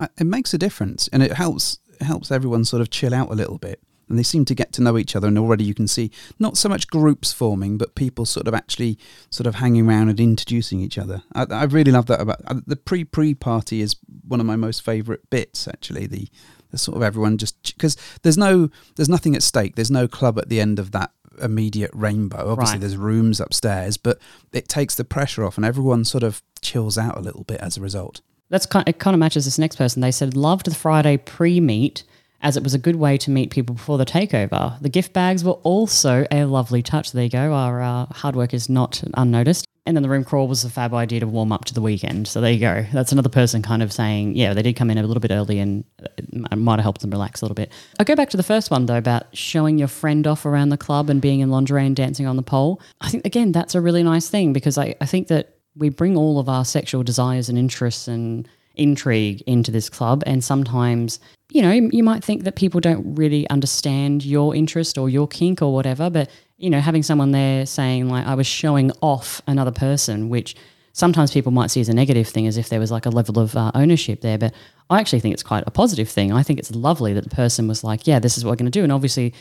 Uh, 0.01 0.09
It 0.19 0.27
makes 0.27 0.53
a 0.53 0.59
difference, 0.59 1.09
and 1.13 1.23
it 1.23 1.33
helps 1.33 1.79
helps 2.01 2.31
everyone 2.31 2.65
sort 2.65 2.83
of 2.83 2.91
chill 2.91 3.15
out 3.15 3.31
a 3.31 3.35
little 3.35 3.59
bit. 3.59 3.81
And 4.09 4.17
they 4.17 4.23
seem 4.23 4.45
to 4.45 4.55
get 4.55 4.73
to 4.75 4.83
know 4.83 4.97
each 4.99 5.17
other, 5.17 5.27
and 5.27 5.37
already 5.37 5.65
you 5.65 5.75
can 5.75 5.89
see 5.89 6.13
not 6.39 6.57
so 6.57 6.69
much 6.69 6.87
groups 6.87 7.33
forming, 7.33 7.77
but 7.77 7.97
people 7.97 8.25
sort 8.25 8.47
of 8.47 8.55
actually 8.55 8.99
sort 9.31 9.49
of 9.49 9.57
hanging 9.57 9.89
around 9.89 10.11
and 10.11 10.21
introducing 10.21 10.81
each 10.81 10.97
other. 10.97 11.25
I, 11.35 11.47
I 11.51 11.65
really 11.65 11.91
love 11.91 12.07
that 12.07 12.21
about 12.21 12.41
uh, 12.47 12.61
the 12.67 12.77
pre 12.77 13.03
pre 13.03 13.35
party 13.35 13.81
is 13.81 13.97
one 14.29 14.39
of 14.39 14.47
my 14.47 14.55
most 14.55 14.85
favourite 14.85 15.29
bits. 15.29 15.67
Actually, 15.67 16.07
the 16.07 16.29
the 16.71 16.79
sort 16.79 16.97
of 16.97 17.03
everyone 17.03 17.39
just 17.39 17.61
because 17.77 17.97
there's 18.23 18.39
no 18.39 18.71
there's 18.97 19.09
nothing 19.09 19.35
at 19.37 19.43
stake. 19.43 19.77
There's 19.77 19.91
no 19.91 20.07
club 20.09 20.39
at 20.39 20.49
the 20.49 20.61
end 20.61 20.79
of 20.79 20.93
that 20.93 21.11
immediate 21.43 21.91
rainbow. 21.93 22.51
Obviously, 22.51 22.75
Right. 22.75 22.81
there's 22.81 22.97
rooms 22.97 23.41
upstairs, 23.41 23.97
but 23.97 24.19
it 24.53 24.69
takes 24.69 24.95
the 24.95 25.05
pressure 25.05 25.45
off, 25.45 25.57
and 25.57 25.65
everyone 25.67 26.05
sort 26.05 26.23
of 26.23 26.43
chills 26.63 26.97
out 26.97 27.17
a 27.17 27.21
little 27.21 27.45
bit 27.45 27.61
as 27.61 27.77
a 27.77 27.81
result. 27.81 28.21
That's 28.49 28.65
kind. 28.67 28.89
It 28.89 28.99
kind 28.99 29.15
of 29.15 29.19
matches 29.19 29.45
this 29.45 29.59
next 29.59 29.77
person. 29.77 30.01
They 30.01 30.13
said 30.13 30.37
loved 30.37 30.67
the 30.67 30.75
Friday 30.75 31.17
pre-meet 31.17 32.05
as 32.43 32.57
it 32.57 32.63
was 32.63 32.75
a 32.75 32.79
good 32.79 32.97
way 32.97 33.17
to 33.19 33.31
meet 33.31 33.51
people 33.51 33.75
before 33.75 33.99
the 33.99 34.07
takeover. 34.07 34.81
The 34.81 34.89
gift 34.89 35.13
bags 35.13 35.45
were 35.45 35.53
also 35.53 36.27
a 36.31 36.45
lovely 36.45 36.83
touch. 36.83 37.13
There 37.13 37.25
you 37.25 37.31
go. 37.31 37.53
Our 37.53 37.83
uh, 37.83 38.07
hard 38.07 38.37
work 38.37 38.55
is 38.55 38.69
not 38.69 39.03
unnoticed. 39.15 39.67
And 39.87 39.97
then 39.97 40.03
the 40.03 40.09
room 40.09 40.25
crawl 40.25 40.49
was 40.49 40.65
a 40.65 40.71
fab 40.71 40.93
idea 40.95 41.21
to 41.21 41.29
warm 41.29 41.53
up 41.53 41.65
to 41.67 41.75
the 41.75 41.81
weekend. 41.81 42.27
So 42.27 42.41
there 42.41 42.51
you 42.51 42.59
go. 42.59 42.85
That's 42.93 43.13
another 43.13 43.29
person 43.29 43.63
kind 43.63 43.85
of 43.85 43.93
saying, 43.93 44.35
yeah, 44.35 44.53
they 44.53 44.63
did 44.63 44.75
come 44.75 44.91
in 44.91 44.99
a 44.99 45.03
little 45.03 45.21
bit 45.21 45.31
early 45.31 45.61
and 45.61 45.85
it 46.19 46.57
might 46.57 46.77
have 46.77 46.83
helped 46.83 47.03
them 47.03 47.11
relax 47.11 47.41
a 47.41 47.45
little 47.45 47.55
bit. 47.55 47.71
I 48.01 48.05
go 48.05 48.17
back 48.17 48.31
to 48.31 48.37
the 48.37 48.43
first 48.43 48.71
one 48.71 48.87
though 48.87 48.99
about 48.99 49.27
showing 49.37 49.79
your 49.79 49.87
friend 49.87 50.27
off 50.27 50.45
around 50.45 50.71
the 50.71 50.77
club 50.77 51.09
and 51.09 51.23
being 51.23 51.39
in 51.39 51.51
lingerie 51.51 51.87
and 51.87 51.95
dancing 51.95 52.27
on 52.27 52.35
the 52.35 52.43
pole. 52.43 52.81
I 53.01 53.09
think 53.11 53.25
again 53.25 53.53
that's 53.53 53.77
a 53.77 53.81
really 53.81 54.03
nice 54.03 54.29
thing 54.29 54.53
because 54.53 54.77
I, 54.77 54.97
I 55.01 55.07
think 55.07 55.29
that 55.29 55.57
we 55.77 55.89
bring 55.89 56.17
all 56.17 56.41
of 56.41 56.49
our 56.49 56.65
sexual 56.65 57.05
desires 57.05 57.49
and 57.49 57.57
interests 57.57 58.09
and 58.09 58.49
intrigue 58.75 59.43
into 59.47 59.71
this 59.71 59.89
club 59.89 60.23
and 60.27 60.43
sometimes 60.43 61.21
you 61.51 61.63
know 61.63 61.71
you 61.71 62.03
might 62.03 62.25
think 62.25 62.45
that 62.45 62.57
people 62.57 62.81
don't 62.81 63.17
really 63.17 63.49
understand 63.51 64.25
your 64.25 64.55
interest 64.55 64.99
or 64.99 65.09
your 65.09 65.27
kink 65.29 65.63
or 65.63 65.73
whatever 65.73 66.11
but 66.11 66.31
you 66.57 66.71
know 66.71 66.81
having 66.81 67.03
someone 67.03 67.33
there 67.33 67.67
saying 67.67 68.09
like 68.09 68.27
i 68.27 68.35
was 68.35 68.47
showing 68.47 68.91
off 69.01 69.41
another 69.47 69.71
person 69.71 70.29
which 70.29 70.57
sometimes 70.93 71.31
people 71.31 71.53
might 71.53 71.71
see 71.71 71.81
as 71.81 71.89
a 71.89 71.95
negative 71.95 72.27
thing 72.27 72.47
as 72.47 72.57
if 72.57 72.69
there 72.69 72.81
was 72.81 72.91
like 72.91 73.07
a 73.07 73.11
level 73.11 73.39
of 73.39 73.57
uh, 73.57 73.71
ownership 73.75 74.21
there 74.21 74.39
but 74.39 74.53
i 74.91 74.99
actually 74.99 75.21
think 75.21 75.33
it's 75.33 75.43
quite 75.43 75.65
a 75.67 75.71
positive 75.71 76.09
thing 76.09 76.33
i 76.33 76.43
think 76.43 76.59
it's 76.59 76.71
lovely 76.73 77.13
that 77.13 77.25
the 77.25 77.35
person 77.35 77.69
was 77.69 77.85
like 77.85 78.07
yeah 78.07 78.19
this 78.19 78.37
is 78.37 78.45
what 78.45 78.51
we're 78.51 78.57
going 78.57 78.71
to 78.71 78.79
do 78.79 78.83
and 78.83 78.93
obviously 78.93 79.33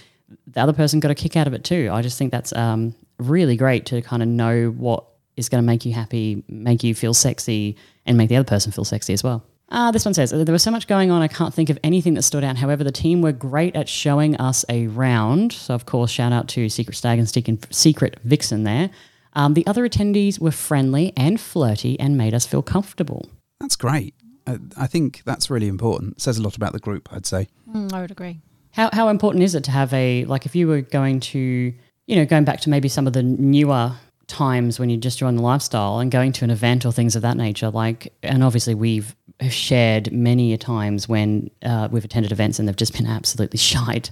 the 0.47 0.59
other 0.59 0.73
person 0.73 0.99
got 0.99 1.11
a 1.11 1.15
kick 1.15 1.35
out 1.35 1.47
of 1.47 1.53
it 1.53 1.63
too 1.63 1.89
i 1.91 2.01
just 2.01 2.17
think 2.17 2.31
that's 2.31 2.53
um, 2.53 2.95
really 3.19 3.55
great 3.55 3.85
to 3.85 4.01
kind 4.01 4.21
of 4.21 4.27
know 4.27 4.67
what 4.69 5.05
is 5.37 5.49
going 5.49 5.61
to 5.61 5.65
make 5.65 5.85
you 5.85 5.93
happy, 5.93 6.43
make 6.47 6.83
you 6.83 6.95
feel 6.95 7.13
sexy, 7.13 7.75
and 8.05 8.17
make 8.17 8.29
the 8.29 8.35
other 8.35 8.47
person 8.47 8.71
feel 8.71 8.85
sexy 8.85 9.13
as 9.13 9.23
well. 9.23 9.43
Uh, 9.69 9.91
this 9.91 10.06
one 10.06 10.13
says, 10.13 10.32
There 10.32 10.54
was 10.54 10.63
so 10.63 10.71
much 10.71 10.88
going 10.88 11.12
on, 11.12 11.21
I 11.21 11.28
can't 11.28 11.54
think 11.54 11.69
of 11.69 11.80
anything 11.84 12.13
that 12.15 12.21
stood 12.21 12.43
out. 12.43 12.58
However, 12.58 12.84
the 12.84 12.91
team 12.91 13.21
were 13.21 13.32
great 13.32 13.75
at 13.75 13.89
showing 13.89 14.36
us 14.38 14.63
a 14.69 14.88
round. 14.88 15.51
So, 15.54 15.73
of 15.73 15.86
course, 15.86 16.12
shout 16.12 16.32
out 16.32 16.47
to 16.49 16.69
Secret 16.69 16.95
Stag 16.95 17.19
and 17.19 17.28
Secret- 17.28 17.67
Secret 17.71 18.19
Vixen 18.23 18.63
there. 18.63 18.91
Um, 19.34 19.54
the 19.54 19.65
other 19.67 19.88
attendees 19.88 20.39
were 20.39 20.51
friendly 20.51 21.12
and 21.17 21.39
flirty 21.39 21.99
and 21.99 22.17
made 22.17 22.34
us 22.34 22.45
feel 22.45 22.62
comfortable. 22.62 23.28
That's 23.60 23.75
great. 23.75 24.13
I, 24.47 24.60
I 24.78 24.88
think 24.88 25.23
that's 25.25 25.49
really 25.49 25.67
important. 25.67 26.21
says 26.21 26.38
a 26.38 26.41
lot 26.43 26.56
about 26.56 26.73
the 26.73 26.80
group, 26.80 27.10
I'd 27.12 27.25
say. 27.25 27.47
Mm, 27.69 27.91
I 27.91 28.01
would 28.01 28.12
agree. 28.12 28.39
How, 28.71 28.89
how 28.93 29.08
important 29.10 29.43
is 29.43 29.56
it 29.56 29.63
to 29.65 29.71
have 29.71 29.93
a, 29.93 30.25
like, 30.25 30.45
if 30.45 30.56
you 30.56 30.67
were 30.67 30.82
going 30.82 31.19
to, 31.21 31.39
you 31.39 32.15
know, 32.15 32.25
going 32.25 32.43
back 32.43 32.62
to 32.62 32.69
maybe 32.69 32.88
some 32.88 33.08
of 33.08 33.13
the 33.13 33.23
newer 33.23 33.93
times 34.28 34.80
when 34.80 34.89
you 34.89 34.97
just 34.97 35.17
join 35.19 35.36
the 35.36 35.41
lifestyle 35.41 35.99
and 35.99 36.12
going 36.12 36.32
to 36.34 36.43
an 36.43 36.49
event 36.49 36.86
or 36.86 36.91
things 36.91 37.15
of 37.15 37.21
that 37.21 37.38
nature, 37.38 37.69
like, 37.69 38.13
and 38.23 38.43
obviously 38.43 38.75
we've 38.75 39.15
shared 39.50 40.12
many 40.12 40.54
a 40.54 40.58
times 40.58 41.10
when 41.10 41.50
uh, 41.63 41.89
we've 41.91 42.06
attended 42.06 42.32
events 42.32 42.58
and 42.58 42.67
they've 42.67 42.76
just 42.76 42.93
been 42.93 43.08
absolutely 43.08 43.58
shite. 43.71 44.12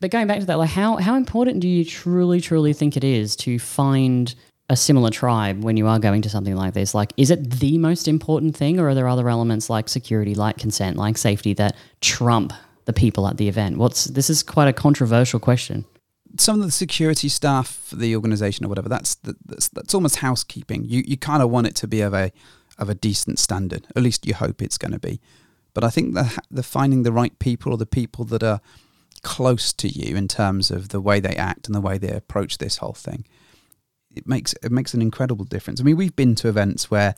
But 0.00 0.10
going 0.10 0.26
back 0.26 0.40
to 0.40 0.46
that, 0.46 0.58
like, 0.58 0.70
how, 0.70 0.96
how 0.96 1.16
important 1.16 1.60
do 1.60 1.68
you 1.68 1.84
truly, 1.84 2.40
truly 2.40 2.72
think 2.72 2.96
it 2.96 3.04
is 3.04 3.36
to 3.36 3.58
find 3.58 4.34
a 4.70 4.76
similar 4.76 5.10
tribe 5.10 5.64
when 5.64 5.76
you 5.76 5.88
are 5.88 5.98
going 5.98 6.22
to 6.22 6.30
something 6.30 6.54
like 6.54 6.74
this? 6.74 6.94
Like, 6.94 7.12
is 7.16 7.30
it 7.30 7.58
the 7.58 7.76
most 7.78 8.06
important 8.06 8.56
thing, 8.56 8.78
or 8.78 8.88
are 8.88 8.94
there 8.94 9.08
other 9.08 9.28
elements 9.28 9.68
like 9.68 9.88
security, 9.88 10.34
like 10.34 10.58
consent, 10.58 10.96
like 10.96 11.18
safety 11.18 11.52
that 11.54 11.76
trump 12.00 12.52
the 12.84 12.92
people 12.92 13.26
at 13.26 13.36
the 13.36 13.48
event? 13.48 13.76
What's 13.78 14.04
this 14.04 14.30
is 14.30 14.42
quite 14.42 14.68
a 14.68 14.72
controversial 14.72 15.40
question. 15.40 15.84
some 16.38 16.60
of 16.60 16.66
the 16.66 16.72
security 16.72 17.28
staff 17.28 17.92
the 17.92 18.14
organization 18.14 18.64
or 18.64 18.68
whatever. 18.68 18.88
That's 18.88 19.16
that's 19.44 19.68
that's 19.68 19.92
almost 19.92 20.16
housekeeping. 20.16 20.84
You 20.84 21.02
you 21.04 21.16
kind 21.16 21.42
of 21.42 21.50
want 21.50 21.66
it 21.66 21.74
to 21.76 21.88
be 21.88 22.00
of 22.00 22.14
a 22.14 22.30
of 22.80 22.88
a 22.88 22.94
decent 22.94 23.38
standard. 23.38 23.86
At 23.94 24.02
least 24.02 24.26
you 24.26 24.34
hope 24.34 24.60
it's 24.60 24.78
going 24.78 24.92
to 24.92 24.98
be. 24.98 25.20
But 25.74 25.84
I 25.84 25.90
think 25.90 26.14
the 26.14 26.36
the 26.50 26.62
finding 26.62 27.02
the 27.02 27.12
right 27.12 27.38
people 27.38 27.72
or 27.72 27.78
the 27.78 27.86
people 27.86 28.24
that 28.26 28.42
are 28.42 28.60
close 29.22 29.72
to 29.74 29.88
you 29.88 30.16
in 30.16 30.28
terms 30.28 30.70
of 30.70 30.88
the 30.88 31.00
way 31.00 31.20
they 31.20 31.36
act 31.36 31.66
and 31.66 31.74
the 31.74 31.80
way 31.80 31.98
they 31.98 32.10
approach 32.10 32.58
this 32.58 32.78
whole 32.78 32.94
thing, 32.94 33.26
it 34.14 34.26
makes 34.26 34.52
it 34.62 34.72
makes 34.72 34.94
an 34.94 35.02
incredible 35.02 35.44
difference. 35.44 35.80
I 35.80 35.84
mean, 35.84 35.96
we've 35.96 36.16
been 36.16 36.34
to 36.36 36.48
events 36.48 36.90
where 36.90 37.14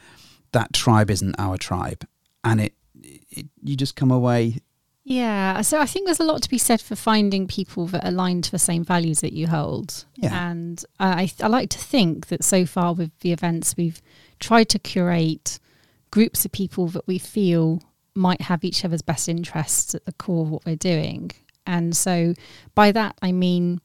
that 0.53 0.72
tribe 0.72 1.11
isn't 1.11 1.37
our 1.38 1.57
tribe, 1.57 2.07
and 2.44 2.61
it, 2.61 2.75
it 3.03 3.46
you 3.62 3.77
just 3.77 3.96
come 3.96 4.11
away 4.11 4.59
yeah, 5.05 5.61
so 5.62 5.81
I 5.81 5.87
think 5.87 6.07
there's 6.07 6.21
a 6.21 6.25
lot 6.25 6.43
to 6.43 6.49
be 6.49 6.59
said 6.59 6.81
for 6.81 6.95
finding 6.95 7.49
people 7.49 7.87
that 7.88 8.07
align 8.07 8.41
to 8.43 8.51
the 8.51 8.59
same 8.59 8.85
values 8.85 9.21
that 9.21 9.33
you 9.33 9.49
hold. 9.49 10.05
Yeah. 10.15 10.51
And 10.51 10.85
I, 11.01 11.31
I 11.41 11.49
like 11.49 11.71
to 11.71 11.79
think 11.79 12.29
that 12.29 12.45
so 12.45 12.65
far 12.67 12.95
with 12.95 13.11
the 13.21 13.33
events, 13.33 13.77
we've 13.77 14.01
tried 14.38 14.69
to 14.71 14.79
curate 14.79 15.59
groups 16.12 16.45
of 16.45 16.53
people 16.53 16.87
that 16.88 17.07
we 17.09 17.19
feel 17.19 17.83
might 18.15 18.43
have 18.43 18.62
each 18.62 18.85
other's 18.85 19.03
best 19.03 19.29
interests 19.29 19.95
at 19.95 20.05
the 20.05 20.12
core 20.12 20.45
of 20.45 20.51
what 20.51 20.65
we're 20.65 20.77
doing. 20.77 21.33
And 21.67 21.97
so 21.97 22.35
by 22.75 22.93
that, 22.93 23.17
I 23.23 23.33
mean, 23.33 23.81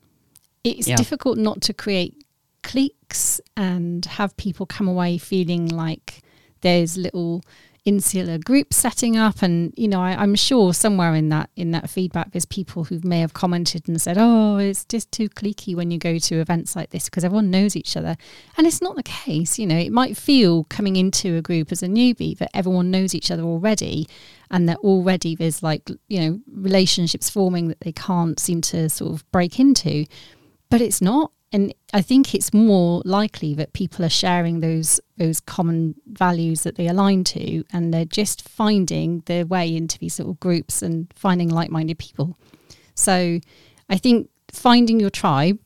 it's 0.64 0.88
yeah. 0.88 0.98
difficult 0.98 1.38
not 1.38 1.62
to 1.62 1.74
create 1.74 2.24
cliques 2.62 3.42
and 3.56 4.06
have 4.06 4.36
people 4.38 4.66
come 4.66 4.88
away 4.88 5.18
feeling 5.18 5.68
like 5.68 6.22
there's 6.62 6.98
little 6.98 7.44
insular 7.88 8.38
group 8.38 8.74
setting 8.74 9.16
up. 9.16 9.42
And 9.42 9.74
you 9.78 9.88
know 9.88 10.02
I, 10.02 10.22
am 10.22 10.36
sure 10.36 10.74
somewhere 10.74 11.16
in 11.16 11.30
that 11.30 11.50
in 11.56 11.72
that 11.72 11.90
feedback 11.90 12.32
there's 12.32 12.46
people 12.46 12.84
who 12.84 13.00
may 13.04 13.22
have 13.22 13.34
commented 13.34 13.88
and 13.88 14.02
said 14.02 14.18
oh 14.20 14.58
it's 14.58 14.84
just 14.86 15.12
too 15.12 15.30
cliquey 15.30 15.74
when 15.74 15.90
you 15.90 15.98
go 15.98 16.18
to 16.18 16.36
events 16.36 16.76
like 16.76 16.90
this 16.90 17.06
because 17.06 17.24
everyone 17.24 17.50
knows 17.50 17.76
each 17.76 17.96
other. 17.96 18.18
And 18.58 18.68
it's 18.68 18.82
not 18.82 18.96
the 18.96 19.04
case 19.04 19.58
you 19.58 19.66
know. 19.66 19.78
It 19.78 19.92
might 19.92 20.18
feel 20.18 20.66
coming 20.66 20.98
into 20.98 21.38
a 21.38 21.42
group 21.42 21.72
as 21.72 21.82
a 21.82 21.88
newbie 21.88 22.38
that 22.38 22.56
everyone 22.56 22.92
knows 22.92 23.16
each 23.16 23.32
other 23.32 23.44
already 23.44 24.08
and 24.52 24.68
that 24.68 24.78
already 24.78 25.36
there's 25.36 25.64
like 25.64 25.90
you 26.08 26.20
know 26.20 26.40
relationships 26.52 27.30
forming 27.30 27.70
that 27.70 27.80
they 27.82 27.94
can't 27.94 28.40
seem 28.40 28.62
to 28.62 28.90
sort 28.90 29.14
of 29.14 29.32
break 29.32 29.60
into. 29.60 30.06
But 30.70 30.82
it's 30.82 31.02
not 31.02 31.32
and 31.52 31.74
I 31.94 32.02
think 32.02 32.36
it's 32.36 32.54
more 32.54 33.02
likely 33.06 33.54
that 33.54 33.74
people 33.74 34.04
are 34.04 34.10
sharing 34.10 34.60
those 34.60 35.00
those 35.18 35.40
common 35.40 35.96
values 36.06 36.64
that 36.64 36.76
they 36.76 36.88
align 36.88 37.24
to, 37.26 37.64
and 37.72 37.94
they're 37.94 38.06
just 38.06 38.48
finding 38.48 39.24
their 39.28 39.46
way 39.46 39.74
into 39.74 39.98
these 39.98 40.20
little 40.20 40.36
groups 40.36 40.82
and 40.82 41.12
finding 41.16 41.50
like-minded 41.50 41.98
people. 41.98 42.38
So, 42.96 43.40
I 43.90 43.98
think 43.98 44.30
finding 44.52 45.00
your 45.00 45.10
tribe. 45.10 45.60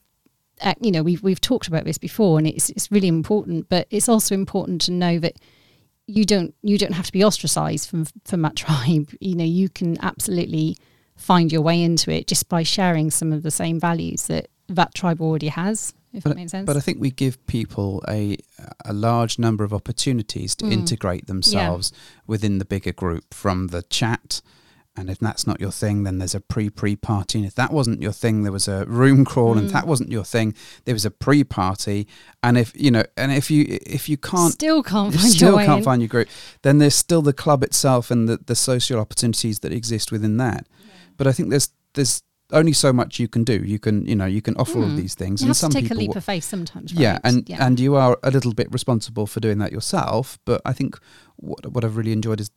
Uh, 0.61 0.75
you 0.79 0.91
know, 0.91 1.01
we've 1.01 1.23
we've 1.23 1.41
talked 1.41 1.67
about 1.67 1.85
this 1.85 1.97
before, 1.97 2.37
and 2.37 2.47
it's 2.47 2.69
it's 2.69 2.91
really 2.91 3.07
important. 3.07 3.67
But 3.67 3.87
it's 3.89 4.07
also 4.07 4.35
important 4.35 4.81
to 4.81 4.91
know 4.91 5.17
that 5.17 5.37
you 6.05 6.25
don't 6.25 6.53
you 6.61 6.77
don't 6.77 6.93
have 6.93 7.07
to 7.07 7.11
be 7.11 7.23
ostracized 7.23 7.89
from 7.89 8.05
from 8.25 8.43
that 8.43 8.55
tribe. 8.63 9.09
You 9.19 9.35
know, 9.35 9.43
you 9.43 9.67
can 9.67 9.97
absolutely 10.03 10.77
find 11.17 11.51
your 11.51 11.61
way 11.61 11.81
into 11.81 12.11
it 12.11 12.27
just 12.27 12.47
by 12.47 12.61
sharing 12.61 13.09
some 13.09 13.33
of 13.33 13.41
the 13.41 13.51
same 13.51 13.79
values 13.79 14.27
that 14.27 14.50
that 14.75 14.93
tribe 14.93 15.21
already 15.21 15.49
has. 15.49 15.93
If 16.13 16.23
but, 16.23 16.29
that 16.29 16.35
makes 16.35 16.51
sense. 16.51 16.65
But 16.65 16.77
I 16.77 16.81
think 16.81 16.99
we 16.99 17.11
give 17.11 17.45
people 17.47 18.03
a 18.07 18.37
a 18.83 18.93
large 18.93 19.39
number 19.39 19.63
of 19.63 19.73
opportunities 19.73 20.55
to 20.55 20.65
mm. 20.65 20.71
integrate 20.73 21.27
themselves 21.27 21.91
yeah. 21.93 22.21
within 22.27 22.57
the 22.57 22.65
bigger 22.65 22.91
group 22.91 23.33
from 23.33 23.67
the 23.67 23.83
chat. 23.83 24.41
And 24.97 25.09
if 25.09 25.19
that's 25.19 25.47
not 25.47 25.61
your 25.61 25.71
thing, 25.71 26.03
then 26.03 26.17
there's 26.17 26.35
a 26.35 26.41
pre 26.41 26.69
pre 26.69 26.97
party. 26.97 27.39
And 27.39 27.47
if 27.47 27.55
that 27.55 27.71
wasn't 27.71 28.01
your 28.01 28.11
thing, 28.11 28.43
there 28.43 28.51
was 28.51 28.67
a 28.67 28.85
room 28.87 29.23
crawl. 29.23 29.55
Mm. 29.55 29.59
And 29.59 29.65
if 29.67 29.73
that 29.73 29.85
mm. 29.85 29.87
wasn't 29.87 30.11
your 30.11 30.25
thing, 30.25 30.53
there 30.83 30.93
was 30.93 31.05
a 31.05 31.11
pre 31.11 31.45
party. 31.45 32.07
And 32.43 32.57
if 32.57 32.73
you 32.75 32.91
know, 32.91 33.03
and 33.15 33.31
if 33.31 33.49
you 33.49 33.65
if 33.69 34.09
you 34.09 34.17
can't 34.17 34.51
still 34.51 34.83
can't 34.83 35.15
find 35.15 35.31
still 35.31 35.55
your 35.55 35.65
can't 35.65 35.79
in. 35.79 35.83
find 35.85 36.01
your 36.01 36.09
group, 36.09 36.27
then 36.63 36.79
there's 36.79 36.95
still 36.95 37.21
the 37.21 37.31
club 37.31 37.63
itself 37.63 38.11
and 38.11 38.27
the 38.27 38.37
the 38.45 38.55
social 38.55 38.99
opportunities 38.99 39.59
that 39.59 39.71
exist 39.71 40.11
within 40.11 40.35
that. 40.37 40.67
Yeah. 40.67 40.91
But 41.15 41.27
I 41.27 41.31
think 41.31 41.51
there's 41.51 41.69
there's 41.93 42.21
only 42.51 42.73
so 42.73 42.93
much 42.93 43.19
you 43.19 43.27
can 43.27 43.43
do. 43.43 43.63
You 43.63 43.79
can, 43.79 44.05
you 44.05 44.15
know, 44.15 44.25
you 44.25 44.41
can 44.41 44.55
offer 44.57 44.73
mm. 44.73 44.77
all 44.77 44.83
of 44.83 44.89
hmm. 44.91 44.97
these 44.97 45.15
things. 45.15 45.41
You 45.41 45.45
and 45.45 45.49
have 45.49 45.57
some 45.57 45.71
to 45.71 45.77
take 45.77 45.85
people, 45.85 45.97
a 45.97 45.99
leap 45.99 46.15
of 46.15 46.23
faith 46.23 46.43
sometimes. 46.43 46.93
Right? 46.93 47.01
Yeah, 47.01 47.19
and 47.23 47.47
yeah. 47.49 47.65
and 47.65 47.79
you 47.79 47.95
are 47.95 48.17
a 48.23 48.31
little 48.31 48.53
bit 48.53 48.71
responsible 48.71 49.27
for 49.27 49.39
doing 49.39 49.59
that 49.59 49.71
yourself. 49.71 50.39
But 50.45 50.61
I 50.65 50.73
think 50.73 50.99
what 51.41 51.71
what 51.71 51.83
I've 51.83 51.97
really 51.97 52.11
enjoyed 52.11 52.39
is, 52.39 52.51